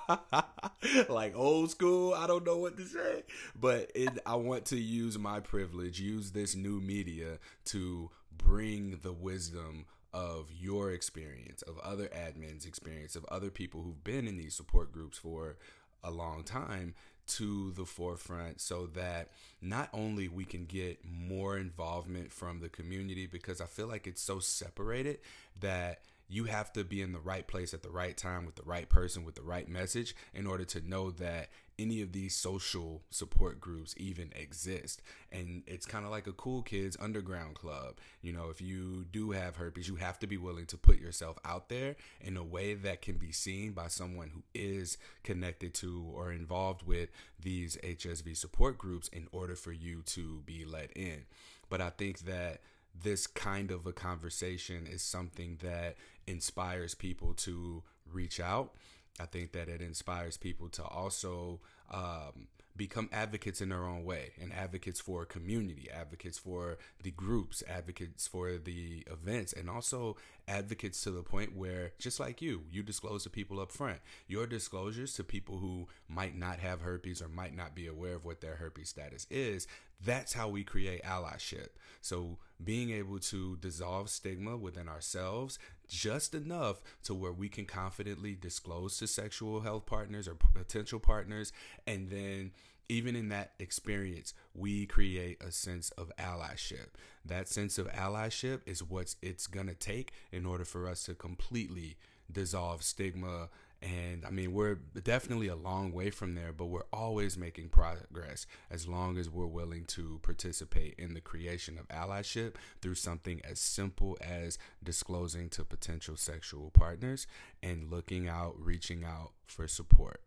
like 1.10 1.36
old 1.36 1.72
school. 1.72 2.14
I 2.14 2.28
don't 2.28 2.46
know 2.46 2.58
what 2.58 2.78
to 2.78 2.86
say, 2.86 3.24
but 3.60 3.92
it, 3.96 4.10
I 4.26 4.36
want 4.36 4.66
to 4.66 4.78
use 4.78 5.18
my 5.18 5.40
privilege, 5.40 6.00
use 6.00 6.32
this 6.32 6.56
new 6.56 6.80
media 6.80 7.40
to 7.66 8.12
bring 8.38 9.00
the 9.02 9.14
wisdom 9.14 9.86
of 10.14 10.52
your 10.52 10.92
experience, 10.92 11.62
of 11.62 11.78
other 11.80 12.08
admins' 12.08 12.66
experience, 12.66 13.16
of 13.16 13.26
other 13.26 13.50
people 13.50 13.82
who've 13.82 14.04
been 14.04 14.28
in 14.28 14.38
these 14.38 14.56
support 14.56 14.92
groups 14.92 15.18
for 15.18 15.58
a 16.04 16.12
long 16.12 16.44
time 16.44 16.96
to 17.28 17.72
the 17.72 17.86
forefront 17.86 18.62
so 18.62 18.88
that 18.88 19.30
not 19.62 19.90
only 19.94 20.28
we 20.28 20.46
can 20.46 20.66
get 20.66 21.00
more 21.04 21.58
involvement 21.58 22.32
from 22.32 22.62
the 22.62 22.70
community 22.70 23.28
because 23.28 23.60
I 23.60 23.66
feel 23.66 23.88
like 23.88 24.08
it's 24.08 24.22
so 24.22 24.40
separated 24.40 25.20
that 25.60 26.00
you 26.30 26.46
have 26.46 26.74
to 26.74 26.84
be 26.84 27.02
in 27.02 27.14
the 27.14 27.20
right 27.20 27.48
place 27.48 27.74
at 27.74 27.84
the 27.84 27.90
right 27.90 28.18
time 28.18 28.46
with 28.46 28.56
the 28.56 28.64
right 28.64 28.90
person 28.90 29.24
with 29.24 29.36
the 29.36 29.42
right 29.42 29.70
message 29.70 30.16
in 30.34 30.46
order 30.46 30.66
to 30.66 30.88
know 30.88 31.12
that 31.12 31.50
any 31.80 32.02
of 32.02 32.12
these 32.12 32.36
social 32.36 33.04
support 33.10 33.60
groups 33.60 33.94
even 33.98 34.34
exist. 34.36 35.02
And 35.32 35.64
it's 35.68 35.86
kind 35.86 36.06
of 36.06 36.12
like 36.12 36.28
a 36.28 36.34
cool 36.34 36.64
kids 36.64 36.98
underground 37.00 37.56
club. 37.56 37.98
You 38.22 38.34
know, 38.34 38.50
if 38.50 38.62
you 38.62 39.06
do 39.12 39.32
have 39.32 39.58
herpes, 39.58 39.88
you 39.88 39.96
have 39.98 40.20
to 40.20 40.28
be 40.28 40.38
willing 40.38 40.66
to 40.68 40.78
put 40.78 41.00
yourself 41.00 41.38
out 41.46 41.70
there 41.70 41.96
in 42.20 42.36
a 42.36 42.44
way 42.44 42.74
that 42.74 43.02
can 43.02 43.18
be 43.18 43.32
seen 43.32 43.74
by 43.74 43.88
someone 43.88 44.32
who 44.34 44.44
is 44.54 44.98
connected 45.24 45.74
to 45.76 46.12
or 46.14 46.32
involved 46.32 46.84
with 46.86 47.10
these 47.40 47.78
HSV 47.84 48.36
support 48.36 48.78
groups 48.78 49.08
in 49.10 49.28
order 49.32 49.56
for 49.56 49.72
you 49.72 50.02
to 50.08 50.42
be 50.46 50.66
let 50.66 50.92
in. 50.92 51.26
But 51.70 51.82
I 51.82 51.92
think 51.92 52.20
that 52.20 52.62
this 53.04 53.28
kind 53.28 53.72
of 53.72 53.86
a 53.86 53.94
conversation 53.94 54.88
is 54.88 55.02
something 55.02 55.58
that 55.62 55.96
inspires 56.26 56.96
people 56.96 57.34
to 57.34 57.84
reach 58.12 58.40
out. 58.40 58.74
I 59.20 59.26
think 59.26 59.52
that 59.54 59.68
it 59.68 59.82
inspires 59.82 60.38
people 60.38 60.70
to 60.70 60.84
also 60.84 61.60
um, 61.92 62.48
become 62.78 63.10
advocates 63.12 63.62
in 63.62 63.70
their 63.70 63.86
own 63.86 64.06
way 64.06 64.32
and 64.42 64.54
advocates 64.54 65.00
for 65.00 65.26
community, 65.26 65.90
advocates 65.92 66.38
for 66.38 66.78
the 67.02 67.12
groups, 67.12 67.64
advocates 67.68 68.28
for 68.28 68.58
the 68.58 69.04
events, 69.12 69.52
and 69.52 69.70
also 69.70 70.16
advocates 70.48 71.04
to 71.04 71.12
the 71.12 71.24
point 71.24 71.56
where, 71.56 71.92
just 72.00 72.20
like 72.20 72.42
you, 72.42 72.64
you 72.72 72.84
disclose 72.84 73.24
to 73.24 73.30
people 73.30 73.60
up 73.60 73.72
front. 73.72 74.00
Your 74.28 74.48
disclosures 74.48 75.14
to 75.16 75.24
people 75.24 75.58
who 75.58 75.88
might 76.08 76.38
not 76.38 76.60
have 76.60 76.82
herpes 76.82 77.22
or 77.22 77.28
might 77.28 77.56
not 77.56 77.76
be 77.76 77.88
aware 77.88 78.16
of 78.16 78.24
what 78.24 78.42
their 78.42 78.56
herpes 78.56 78.90
status 78.90 79.28
is, 79.30 79.68
that's 80.04 80.34
how 80.34 80.48
we 80.48 80.64
create 80.64 81.04
allyship. 81.04 81.70
So, 82.02 82.38
being 82.64 82.92
able 82.92 83.20
to 83.20 83.58
dissolve 83.58 84.10
stigma 84.10 84.58
within 84.58 84.88
ourselves 84.88 85.60
just 85.88 86.36
enough 86.36 86.82
to 87.04 87.14
where 87.14 87.32
we 87.32 87.50
can 87.50 87.66
confidently 87.66 88.36
disclose 88.40 88.98
to 88.98 89.08
sexual 89.08 89.62
health 89.62 89.86
partners 89.86 90.28
or 90.28 90.36
potential 90.36 91.00
partners, 91.00 91.52
and 91.86 92.10
then 92.10 92.52
even 92.90 93.16
in 93.16 93.30
that 93.30 93.52
experience, 93.60 94.34
we 94.54 94.86
create 94.86 95.42
a 95.44 95.52
sense 95.52 95.92
of 95.92 96.12
allyship. 96.18 96.88
That 97.26 97.50
sense 97.50 97.78
of 97.78 97.92
allyship 97.92 98.62
is 98.66 98.82
what 98.82 99.16
it's 99.22 99.48
going 99.48 99.68
to 99.68 99.76
take 99.76 100.14
in 100.32 100.46
order 100.46 100.64
for 100.64 100.88
us 100.88 101.04
to 101.04 101.14
completely 101.14 101.98
dissolve 102.32 102.84
stigma 102.84 103.50
and 103.82 104.26
I 104.26 104.32
mean, 104.32 104.54
we're 104.54 104.76
definitely 105.04 105.48
a 105.48 105.56
long 105.56 105.92
way 105.92 106.10
from 106.10 106.34
there, 106.34 106.52
but 106.52 106.66
we're 106.66 106.88
always 106.92 107.38
making 107.38 107.70
progress 107.70 108.48
as 108.72 108.88
long 108.88 109.18
as 109.18 109.30
we're 109.30 109.46
willing 109.46 109.86
to 109.86 110.20
participate 110.24 110.96
in 110.98 111.14
the 111.14 111.22
creation 111.22 111.78
of 111.78 111.88
allyship 111.90 112.56
through 112.82 112.96
something 112.96 113.40
as 113.44 113.60
simple 113.60 114.18
as 114.20 114.58
disclosing 114.84 115.50
to 115.50 115.64
potential 115.64 116.18
sexual 116.18 116.72
partners 116.72 117.28
and 117.62 117.92
looking 117.92 118.28
out, 118.28 118.56
reaching 118.58 119.04
out 119.04 119.34
for 119.46 119.68
support. 119.68 120.22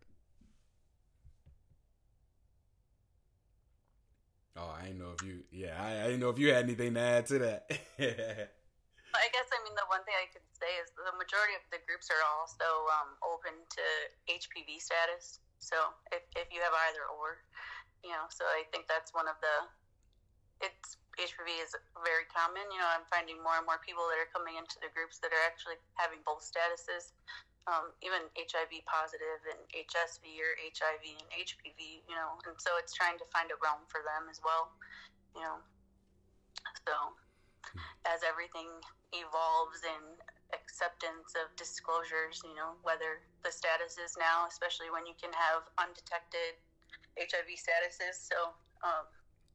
Oh, 4.55 4.75
I 4.79 4.85
didn't 4.85 4.99
know 4.99 5.11
if 5.17 5.25
you, 5.25 5.43
yeah, 5.51 5.75
I, 5.81 6.01
I 6.01 6.05
didn't 6.05 6.19
know 6.19 6.29
if 6.29 6.39
you 6.39 6.53
had 6.53 6.63
anything 6.63 6.93
to 6.93 6.99
add 6.99 7.25
to 7.27 7.39
that. 7.39 8.51
I 9.15 9.27
guess, 9.35 9.47
I 9.51 9.59
mean, 9.67 9.75
the 9.75 9.87
one 9.91 10.03
thing 10.07 10.15
I 10.15 10.27
could 10.31 10.45
say 10.55 10.71
is 10.79 10.91
the 10.95 11.15
majority 11.19 11.55
of 11.59 11.65
the 11.73 11.83
groups 11.83 12.07
are 12.07 12.23
also 12.23 12.67
um, 12.95 13.19
open 13.25 13.53
to 13.55 13.85
HPV 14.31 14.79
status. 14.79 15.43
So 15.59 15.77
if, 16.15 16.23
if 16.33 16.47
you 16.49 16.63
have 16.63 16.73
either 16.89 17.05
or, 17.11 17.43
you 18.01 18.15
know, 18.15 18.25
so 18.31 18.47
I 18.47 18.63
think 18.71 18.87
that's 18.87 19.11
one 19.11 19.27
of 19.27 19.37
the, 19.43 19.55
it's 20.63 21.01
HPV 21.19 21.59
is 21.59 21.75
very 22.01 22.23
common. 22.31 22.63
You 22.71 22.79
know, 22.79 22.89
I'm 22.89 23.05
finding 23.11 23.41
more 23.43 23.59
and 23.59 23.67
more 23.67 23.81
people 23.83 24.07
that 24.07 24.17
are 24.17 24.31
coming 24.31 24.55
into 24.55 24.79
the 24.79 24.89
groups 24.95 25.19
that 25.19 25.35
are 25.35 25.43
actually 25.43 25.77
having 25.99 26.23
both 26.23 26.41
statuses, 26.41 27.11
um, 27.67 27.91
even 28.01 28.31
HIV 28.33 28.81
positive 28.87 29.43
and 29.45 29.59
HSV 29.75 30.23
or 30.39 30.51
HIV 30.71 31.03
and 31.03 31.29
HPV. 31.35 32.07
You 32.07 32.15
know, 32.15 32.39
and 32.47 32.55
so 32.57 32.73
it's 32.79 32.95
trying 32.95 33.19
to 33.19 33.27
find 33.29 33.51
a 33.51 33.57
realm 33.59 33.83
for 33.91 34.01
them 34.01 34.31
as 34.31 34.39
well. 34.39 34.71
You 35.35 35.43
know, 35.43 35.57
so 36.87 36.93
as 38.07 38.21
everything 38.25 38.69
evolves 39.13 39.83
in 39.83 40.01
acceptance 40.51 41.35
of 41.39 41.51
disclosures, 41.55 42.43
you 42.43 42.55
know, 42.55 42.75
whether 42.83 43.23
the 43.43 43.51
status 43.51 43.95
is 43.99 44.15
now, 44.19 44.47
especially 44.47 44.91
when 44.91 45.07
you 45.07 45.15
can 45.19 45.31
have 45.31 45.67
undetected 45.79 46.59
HIV 47.19 47.55
statuses. 47.55 48.19
So, 48.19 48.55
um, 48.83 49.07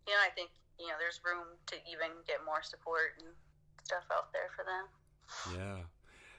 you 0.08 0.14
know, 0.14 0.22
I 0.24 0.32
think, 0.32 0.50
you 0.78 0.88
know, 0.88 0.96
there's 1.00 1.20
room 1.24 1.56
to 1.72 1.76
even 1.88 2.12
get 2.26 2.44
more 2.44 2.62
support 2.62 3.16
and 3.20 3.32
stuff 3.84 4.04
out 4.12 4.32
there 4.32 4.52
for 4.54 4.64
them. 4.64 4.84
Yeah. 5.56 5.84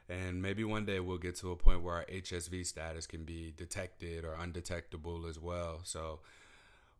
And 0.10 0.42
maybe 0.42 0.64
one 0.64 0.86
day 0.86 1.00
we'll 1.00 1.18
get 1.18 1.36
to 1.38 1.52
a 1.52 1.56
point 1.56 1.84
where 1.84 1.96
our 1.96 2.06
HSV 2.06 2.66
status 2.66 3.08
can 3.08 3.26
be 3.26 3.54
detected 3.56 4.24
or 4.24 4.36
undetectable 4.36 5.26
as 5.28 5.38
well. 5.38 5.82
So, 5.84 6.22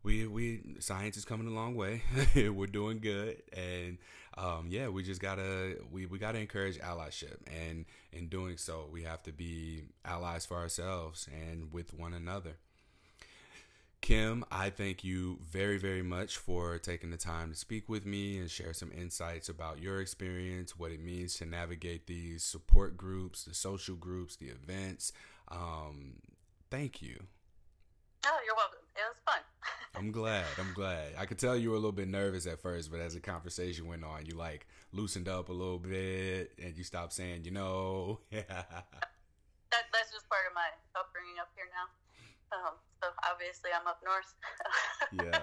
we 0.08 0.26
we 0.26 0.60
science 0.78 1.18
is 1.18 1.26
coming 1.26 1.46
a 1.46 1.50
long 1.50 1.74
way. 1.74 2.02
We're 2.34 2.66
doing 2.66 2.98
good, 2.98 3.42
and 3.54 3.98
um, 4.38 4.66
yeah, 4.70 4.88
we 4.88 5.02
just 5.02 5.20
gotta 5.20 5.76
we, 5.92 6.06
we 6.06 6.18
gotta 6.18 6.38
encourage 6.38 6.78
allyship, 6.78 7.36
and 7.46 7.84
in 8.10 8.28
doing 8.28 8.56
so, 8.56 8.88
we 8.90 9.02
have 9.02 9.22
to 9.24 9.32
be 9.32 9.82
allies 10.06 10.46
for 10.46 10.56
ourselves 10.56 11.28
and 11.30 11.74
with 11.74 11.92
one 11.92 12.14
another. 12.14 12.56
Kim, 14.00 14.44
I 14.50 14.70
thank 14.70 15.04
you 15.04 15.40
very, 15.46 15.76
very 15.76 16.02
much 16.02 16.38
for 16.38 16.78
taking 16.78 17.10
the 17.10 17.18
time 17.18 17.50
to 17.50 17.58
speak 17.58 17.88
with 17.88 18.06
me 18.06 18.38
and 18.38 18.50
share 18.50 18.72
some 18.72 18.92
insights 18.92 19.50
about 19.50 19.82
your 19.82 20.00
experience, 20.00 20.78
what 20.78 20.90
it 20.90 21.02
means 21.02 21.34
to 21.34 21.44
navigate 21.44 22.06
these 22.06 22.42
support 22.44 22.96
groups, 22.96 23.44
the 23.44 23.52
social 23.54 23.96
groups, 23.96 24.36
the 24.36 24.46
events. 24.46 25.12
Um, 25.48 26.14
thank 26.70 27.02
you. 27.02 27.24
Oh, 28.24 28.38
you're 28.46 28.56
welcome. 28.56 28.78
It 28.94 29.02
was 29.10 29.18
fun. 29.26 29.42
I'm 29.94 30.12
glad. 30.12 30.44
I'm 30.58 30.72
glad. 30.74 31.14
I 31.18 31.26
could 31.26 31.38
tell 31.38 31.56
you 31.56 31.70
were 31.70 31.76
a 31.76 31.78
little 31.78 31.92
bit 31.92 32.08
nervous 32.08 32.46
at 32.46 32.60
first, 32.60 32.90
but 32.90 33.00
as 33.00 33.14
the 33.14 33.20
conversation 33.20 33.86
went 33.86 34.04
on, 34.04 34.26
you 34.26 34.34
like 34.34 34.66
loosened 34.92 35.28
up 35.28 35.48
a 35.48 35.52
little 35.52 35.78
bit 35.78 36.52
and 36.62 36.76
you 36.76 36.84
stopped 36.84 37.12
saying, 37.12 37.44
you 37.44 37.50
know. 37.50 38.20
that, 38.30 38.46
that's 39.68 40.12
just 40.12 40.28
part 40.28 40.46
of 40.48 40.54
my 40.54 40.68
upbringing 40.94 41.40
up 41.40 41.50
here 41.56 41.66
now. 41.74 41.88
Um, 42.56 42.74
so 43.02 43.08
obviously 43.30 43.70
I'm 43.74 43.86
up 43.86 44.00
north. 44.04 44.34
yeah. 45.12 45.42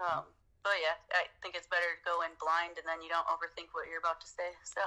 Um, 0.00 0.24
but 0.62 0.72
yeah, 0.82 0.96
I 1.12 1.26
think 1.42 1.54
it's 1.54 1.66
better 1.66 1.88
to 1.96 2.00
go 2.04 2.22
in 2.22 2.30
blind 2.40 2.76
and 2.76 2.86
then 2.86 3.02
you 3.02 3.08
don't 3.08 3.26
overthink 3.26 3.72
what 3.72 3.88
you're 3.88 3.98
about 3.98 4.20
to 4.20 4.26
say. 4.26 4.52
So 4.64 4.80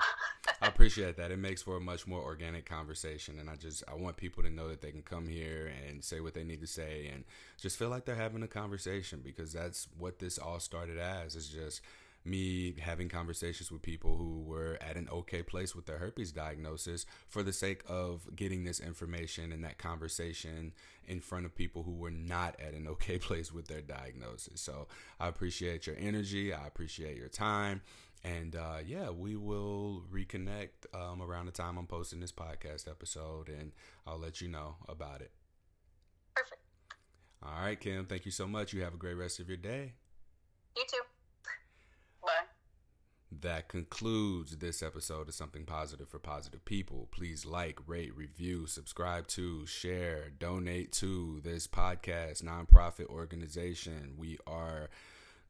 I 0.62 0.68
appreciate 0.68 1.18
that. 1.18 1.32
It 1.32 1.40
makes 1.40 1.62
for 1.62 1.78
a 1.78 1.82
much 1.82 2.08
more 2.08 2.22
organic 2.22 2.66
conversation, 2.66 3.40
and 3.40 3.50
I 3.50 3.56
just 3.56 3.84
I 3.88 3.96
want 3.96 4.18
people 4.18 4.44
to 4.44 4.50
know 4.50 4.70
that 4.70 4.82
they 4.82 4.92
can 4.92 5.02
come 5.02 5.28
here 5.28 5.72
and 5.88 6.04
say 6.04 6.20
what 6.20 6.34
they 6.34 6.44
need 6.44 6.62
to 6.62 6.68
say 6.68 7.10
and 7.12 7.24
just 7.60 7.78
feel 7.78 7.90
like 7.90 8.06
they're 8.06 8.16
having 8.16 8.44
a 8.44 8.48
conversation 8.48 9.22
because 9.24 9.54
that's 9.54 9.88
what 9.98 10.20
this 10.20 10.38
all 10.38 10.60
started 10.60 10.98
as. 10.98 11.36
Is 11.36 11.50
just 11.50 11.82
me 12.26 12.74
having 12.80 13.10
conversations 13.10 13.72
with 13.72 13.82
people 13.82 14.16
who 14.16 14.42
were 14.42 14.78
at 14.82 14.96
an 14.96 15.10
okay 15.12 15.44
place 15.44 15.76
with 15.76 15.86
their 15.86 15.98
herpes 15.98 16.32
diagnosis 16.32 17.06
for 17.28 17.44
the 17.44 17.54
sake 17.54 17.84
of 17.88 18.36
getting 18.36 18.64
this 18.64 18.80
information 18.80 19.52
and 19.52 19.64
that 19.64 19.78
conversation 19.78 20.74
in 21.06 21.20
front 21.20 21.46
of 21.46 21.56
people 21.56 21.84
who 21.84 21.94
were 21.94 22.12
not 22.12 22.56
at 22.60 22.74
an 22.74 22.88
okay 22.94 23.18
place 23.18 23.52
with 23.52 23.68
their 23.68 23.82
diagnosis. 23.82 24.62
So 24.62 24.88
I 25.20 25.28
appreciate 25.28 25.88
your 25.88 25.98
energy. 26.00 26.54
I 26.54 26.66
appreciate 26.68 27.18
your 27.18 27.30
time. 27.30 27.82
And 28.24 28.56
uh, 28.56 28.78
yeah, 28.86 29.10
we 29.10 29.36
will 29.36 30.04
reconnect 30.12 30.86
um, 30.94 31.22
around 31.22 31.46
the 31.48 31.52
time 31.52 31.78
I'm 31.78 31.88
posting 31.88 32.22
this 32.22 32.32
podcast 32.32 32.90
episode, 32.90 33.50
and 33.50 33.74
I'll 34.08 34.18
let 34.18 34.40
you 34.40 34.48
know 34.48 34.76
about 34.88 35.20
it. 35.20 35.32
Perfect. 36.34 36.62
All 37.44 37.62
right, 37.62 37.78
Kim. 37.78 38.06
Thank 38.06 38.24
you 38.24 38.32
so 38.32 38.48
much. 38.48 38.72
You 38.72 38.82
have 38.84 38.94
a 38.94 38.98
great 38.98 39.16
rest 39.16 39.42
of 39.42 39.50
your 39.50 39.58
day. 39.58 39.94
You 40.78 40.84
too. 40.90 41.02
That 43.42 43.68
concludes 43.68 44.58
this 44.58 44.84
episode 44.84 45.28
of 45.28 45.34
Something 45.34 45.66
Positive 45.66 46.08
for 46.08 46.20
Positive 46.20 46.64
People. 46.66 47.08
Please 47.12 47.46
like, 47.46 47.80
rate, 47.88 48.16
review, 48.16 48.68
subscribe 48.68 49.28
to, 49.30 49.66
share, 49.66 50.30
donate 50.38 50.92
to 50.94 51.42
this 51.44 51.68
podcast, 51.68 52.44
nonprofit 52.44 53.08
organization. 53.08 54.14
We 54.18 54.38
are 54.46 54.90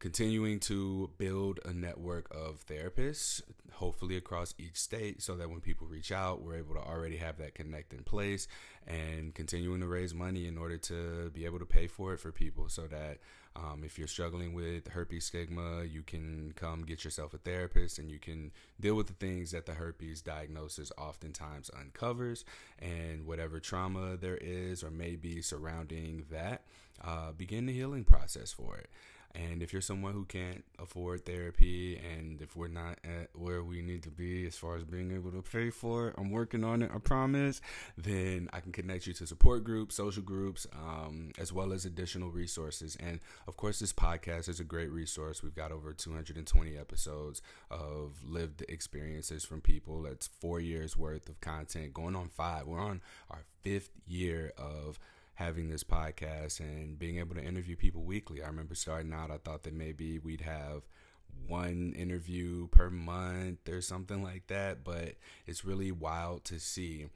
continuing 0.04 0.60
to 0.60 1.10
build 1.18 1.62
a 1.64 1.72
network 1.72 2.28
of 2.30 2.66
therapists, 2.68 3.42
hopefully 3.72 4.18
across 4.18 4.54
each 4.58 4.76
state, 4.76 5.22
so 5.22 5.34
that 5.38 5.50
when 5.50 5.62
people 5.62 5.88
reach 5.88 6.12
out, 6.12 6.42
we're 6.42 6.58
able 6.58 6.76
to 6.76 6.82
already 6.82 7.16
have 7.16 7.38
that 7.38 7.56
connect 7.56 7.94
in 7.94 8.04
place 8.04 8.46
and 8.86 9.34
continuing 9.34 9.80
to 9.80 9.88
raise 9.88 10.14
money 10.14 10.46
in 10.46 10.58
order 10.58 10.78
to 10.78 11.30
be 11.30 11.46
able 11.46 11.58
to 11.58 11.66
pay 11.66 11.88
for 11.88 12.14
it 12.14 12.20
for 12.20 12.34
people 12.34 12.68
so 12.68 12.82
that 12.82 13.20
um, 13.56 13.84
if 13.86 13.98
you're 13.98 14.10
struggling 14.10 14.54
with 14.54 14.90
herpes 14.90 15.24
stigma, 15.24 15.86
you 15.86 16.02
can 16.02 16.52
come 16.58 16.84
get 16.84 17.06
yourself 17.06 17.34
a 17.34 17.38
therapist 17.38 17.98
and 17.98 18.12
you 18.12 18.20
can 18.20 18.52
deal 18.82 18.96
with 18.96 19.08
the 19.08 19.14
things 19.14 19.52
that 19.52 19.66
the 19.66 19.76
herpes 19.76 20.22
diagnosis 20.22 20.92
oftentimes 20.98 21.72
uncovers 21.80 22.44
and 22.78 23.26
whatever 23.26 23.62
trauma 23.62 24.18
there 24.18 24.38
is 24.42 24.84
or 24.84 24.92
may 24.92 25.16
be 25.16 25.42
surrounding 25.42 26.26
that, 26.30 26.64
uh, 27.02 27.32
begin 27.32 27.68
the 27.68 27.74
healing 27.74 28.04
process 28.04 28.52
for 28.52 28.76
it. 28.76 28.90
And 29.36 29.64
if 29.64 29.74
you're 29.74 29.82
someone 29.82 30.14
who 30.14 30.26
can't 30.26 30.64
afford 30.78 31.26
therapy, 31.26 31.98
and 31.98 32.40
if 32.42 32.56
we're 32.56 32.68
not 32.68 33.00
at 33.04 33.30
where 33.34 33.64
we 33.64 33.82
need 33.82 34.04
to 34.04 34.12
be 34.12 34.46
as 34.46 34.56
far 34.56 34.76
as 34.76 34.84
being 34.84 35.12
able 35.12 35.32
to 35.32 35.42
pay 35.42 35.72
for 35.72 36.10
it, 36.10 36.16
I'm 36.20 36.30
working 36.30 36.64
on 36.64 36.84
it, 36.84 36.92
I 36.94 37.00
promise, 37.00 37.60
then 37.98 38.48
I 38.54 38.60
can 38.60 38.72
connect 38.72 39.08
you 39.08 39.14
to 39.14 39.26
support 39.26 39.64
groups, 39.64 39.96
social 39.96 40.22
groups, 40.22 40.68
um, 40.74 41.32
as 41.40 41.52
well 41.52 41.74
as 41.74 41.84
additional 41.86 42.30
resources. 42.30 42.96
And 43.00 43.20
of 43.48 43.58
course, 43.58 43.80
this 43.80 43.92
podcast 43.92 44.50
is 44.50 44.60
a 44.60 44.64
great 44.64 44.92
resource. 44.92 45.42
We've 45.42 45.56
got 45.56 45.72
over 45.72 45.94
220 45.94 46.78
episodes 46.78 47.42
of 47.72 48.24
lived 48.24 48.64
experiences 48.70 49.44
from 49.44 49.62
people. 49.62 50.04
That's 50.04 50.28
four 50.28 50.60
years 50.60 50.96
worth 50.96 51.28
of 51.28 51.42
content, 51.42 51.94
going 51.94 52.16
on 52.16 52.30
five. 52.30 52.68
We're 52.68 52.80
on 52.80 53.02
our 53.32 53.46
fifth 53.64 53.90
year 54.06 54.54
of 54.58 55.00
having 55.36 55.70
this 55.70 55.84
podcast 55.84 56.60
and 56.60 56.98
being 56.98 57.18
able 57.18 57.36
to 57.36 57.44
interview 57.44 57.76
people 57.76 58.04
weekly. 58.04 58.44
I 58.44 58.48
remember 58.48 58.76
starting 58.76 59.14
out, 59.14 59.32
I 59.32 59.38
thought 59.38 59.64
that 59.64 59.74
maybe 59.74 60.20
we'd 60.20 60.42
have 60.42 60.84
one 61.48 61.94
interview 61.98 62.68
per 62.68 62.90
month 62.90 63.68
or 63.68 63.82
something 63.82 64.24
like 64.24 64.48
that, 64.48 64.84
but 64.84 65.16
it's 65.48 65.66
really 65.66 65.92
wild 65.92 66.46
to 66.46 66.60
see 66.60 67.08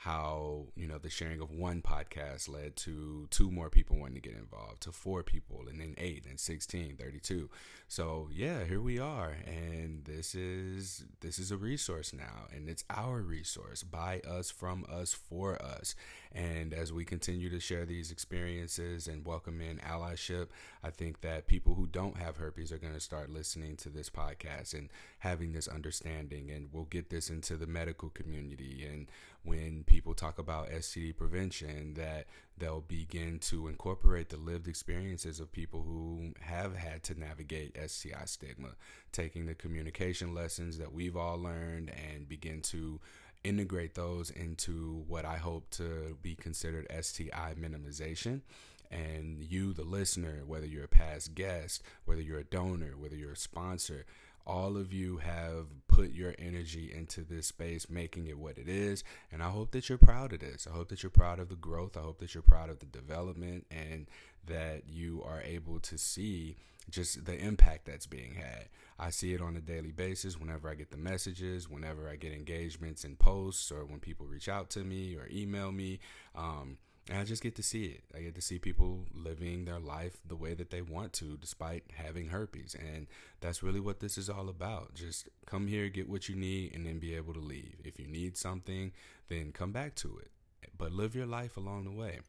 how 0.00 0.64
you 0.76 0.88
know 0.88 0.96
the 0.96 1.10
sharing 1.10 1.42
of 1.42 1.50
one 1.50 1.82
podcast 1.82 2.48
led 2.48 2.74
to 2.74 3.26
two 3.28 3.50
more 3.50 3.68
people 3.68 3.98
wanting 3.98 4.14
to 4.14 4.20
get 4.20 4.34
involved 4.34 4.80
to 4.80 4.90
four 4.90 5.22
people 5.22 5.66
and 5.68 5.78
then 5.78 5.94
eight 5.98 6.24
and 6.26 6.40
16 6.40 6.96
32 6.96 7.50
so 7.90 8.28
yeah 8.32 8.62
here 8.62 8.80
we 8.80 9.00
are 9.00 9.34
and 9.48 10.04
this 10.04 10.36
is 10.36 11.06
this 11.22 11.40
is 11.40 11.50
a 11.50 11.56
resource 11.56 12.12
now 12.12 12.46
and 12.54 12.68
it's 12.68 12.84
our 12.88 13.20
resource 13.20 13.82
by 13.82 14.20
us 14.20 14.48
from 14.48 14.86
us 14.88 15.12
for 15.12 15.60
us. 15.60 15.96
And 16.32 16.72
as 16.72 16.92
we 16.92 17.04
continue 17.04 17.50
to 17.50 17.58
share 17.58 17.84
these 17.84 18.12
experiences 18.12 19.08
and 19.08 19.26
welcome 19.26 19.60
in 19.60 19.78
allyship 19.78 20.50
i 20.84 20.90
think 20.90 21.20
that 21.22 21.48
people 21.48 21.74
who 21.74 21.88
don't 21.88 22.16
have 22.16 22.36
herpes 22.36 22.70
are 22.70 22.78
going 22.78 22.94
to 22.94 23.00
start 23.00 23.28
listening 23.28 23.76
to 23.78 23.88
this 23.88 24.08
podcast 24.08 24.72
and 24.72 24.88
having 25.20 25.52
this 25.52 25.66
understanding 25.66 26.48
and 26.48 26.68
we'll 26.72 26.84
get 26.84 27.10
this 27.10 27.28
into 27.30 27.56
the 27.56 27.66
medical 27.66 28.08
community. 28.10 28.86
And 28.90 29.06
when 29.44 29.84
people 29.84 30.14
talk 30.14 30.38
about 30.38 30.70
STD 30.70 31.16
prevention 31.16 31.94
that 31.94 32.26
they'll 32.60 32.82
begin 32.82 33.38
to 33.40 33.66
incorporate 33.66 34.28
the 34.28 34.36
lived 34.36 34.68
experiences 34.68 35.40
of 35.40 35.50
people 35.50 35.82
who 35.82 36.32
have 36.40 36.76
had 36.76 37.02
to 37.04 37.18
navigate 37.18 37.76
STI 37.90 38.24
stigma, 38.26 38.70
taking 39.10 39.46
the 39.46 39.54
communication 39.54 40.34
lessons 40.34 40.78
that 40.78 40.92
we've 40.92 41.16
all 41.16 41.38
learned 41.38 41.90
and 41.90 42.28
begin 42.28 42.60
to 42.60 43.00
integrate 43.42 43.94
those 43.94 44.30
into 44.30 45.04
what 45.08 45.24
I 45.24 45.38
hope 45.38 45.70
to 45.70 46.16
be 46.22 46.34
considered 46.34 46.86
STI 47.00 47.54
minimization. 47.58 48.42
And 48.90 49.42
you, 49.42 49.72
the 49.72 49.84
listener, 49.84 50.42
whether 50.46 50.66
you're 50.66 50.84
a 50.84 50.88
past 50.88 51.34
guest, 51.34 51.82
whether 52.04 52.20
you're 52.20 52.40
a 52.40 52.44
donor, 52.44 52.94
whether 52.98 53.16
you're 53.16 53.32
a 53.32 53.36
sponsor, 53.36 54.04
all 54.50 54.76
of 54.76 54.92
you 54.92 55.18
have 55.18 55.66
put 55.86 56.10
your 56.10 56.34
energy 56.36 56.92
into 56.92 57.22
this 57.22 57.46
space, 57.46 57.88
making 57.88 58.26
it 58.26 58.36
what 58.36 58.58
it 58.58 58.68
is. 58.68 59.04
And 59.30 59.44
I 59.44 59.48
hope 59.48 59.70
that 59.70 59.88
you're 59.88 59.96
proud 59.96 60.32
of 60.32 60.40
this. 60.40 60.66
I 60.68 60.74
hope 60.74 60.88
that 60.88 61.04
you're 61.04 61.10
proud 61.10 61.38
of 61.38 61.48
the 61.48 61.54
growth. 61.54 61.96
I 61.96 62.00
hope 62.00 62.18
that 62.18 62.34
you're 62.34 62.42
proud 62.42 62.68
of 62.68 62.80
the 62.80 62.86
development 62.86 63.66
and 63.70 64.08
that 64.46 64.88
you 64.88 65.22
are 65.24 65.40
able 65.40 65.78
to 65.78 65.96
see 65.96 66.56
just 66.90 67.24
the 67.26 67.38
impact 67.38 67.84
that's 67.84 68.06
being 68.06 68.34
had. 68.34 68.68
I 68.98 69.10
see 69.10 69.34
it 69.34 69.40
on 69.40 69.54
a 69.54 69.60
daily 69.60 69.92
basis 69.92 70.38
whenever 70.38 70.68
I 70.68 70.74
get 70.74 70.90
the 70.90 70.96
messages, 70.96 71.70
whenever 71.70 72.08
I 72.08 72.16
get 72.16 72.32
engagements 72.32 73.04
and 73.04 73.16
posts, 73.16 73.70
or 73.70 73.84
when 73.84 74.00
people 74.00 74.26
reach 74.26 74.48
out 74.48 74.68
to 74.70 74.80
me 74.80 75.14
or 75.14 75.28
email 75.30 75.70
me. 75.70 76.00
Um, 76.34 76.78
and 77.08 77.18
I 77.18 77.24
just 77.24 77.42
get 77.42 77.56
to 77.56 77.62
see 77.62 77.86
it. 77.86 78.04
I 78.14 78.20
get 78.20 78.34
to 78.34 78.40
see 78.40 78.58
people 78.58 79.06
living 79.14 79.64
their 79.64 79.80
life 79.80 80.18
the 80.26 80.36
way 80.36 80.54
that 80.54 80.70
they 80.70 80.82
want 80.82 81.12
to, 81.14 81.36
despite 81.36 81.84
having 81.94 82.28
herpes. 82.28 82.76
And 82.78 83.06
that's 83.40 83.62
really 83.62 83.80
what 83.80 84.00
this 84.00 84.18
is 84.18 84.28
all 84.28 84.48
about. 84.48 84.94
Just 84.94 85.28
come 85.46 85.66
here, 85.66 85.88
get 85.88 86.08
what 86.08 86.28
you 86.28 86.36
need, 86.36 86.74
and 86.74 86.86
then 86.86 86.98
be 86.98 87.14
able 87.14 87.34
to 87.34 87.40
leave. 87.40 87.76
If 87.84 87.98
you 87.98 88.06
need 88.06 88.36
something, 88.36 88.92
then 89.28 89.52
come 89.52 89.72
back 89.72 89.94
to 89.96 90.18
it. 90.18 90.30
But 90.76 90.92
live 90.92 91.14
your 91.14 91.26
life 91.26 91.56
along 91.56 91.84
the 91.84 91.90
way. 91.90 92.20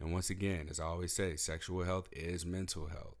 And 0.00 0.12
once 0.12 0.30
again, 0.30 0.66
as 0.68 0.80
I 0.80 0.84
always 0.84 1.12
say, 1.12 1.36
sexual 1.36 1.84
health 1.84 2.08
is 2.10 2.44
mental 2.44 2.86
health. 2.86 3.16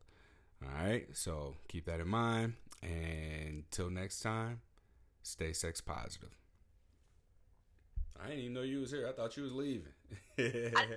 All 0.64 0.84
right, 0.84 1.06
so 1.12 1.54
keep 1.68 1.86
that 1.86 2.00
in 2.00 2.08
mind. 2.08 2.54
And 2.82 3.64
until 3.70 3.88
next 3.88 4.20
time, 4.20 4.62
stay 5.22 5.52
sex 5.52 5.80
positive. 5.80 6.41
I 8.20 8.26
didn't 8.28 8.40
even 8.40 8.54
know 8.54 8.62
you 8.62 8.80
was 8.80 8.90
here. 8.90 9.06
I 9.08 9.12
thought 9.12 9.36
you 9.36 9.42
was 9.44 9.52
leaving. 9.52 9.92
I 10.38 10.42
know 10.42 10.96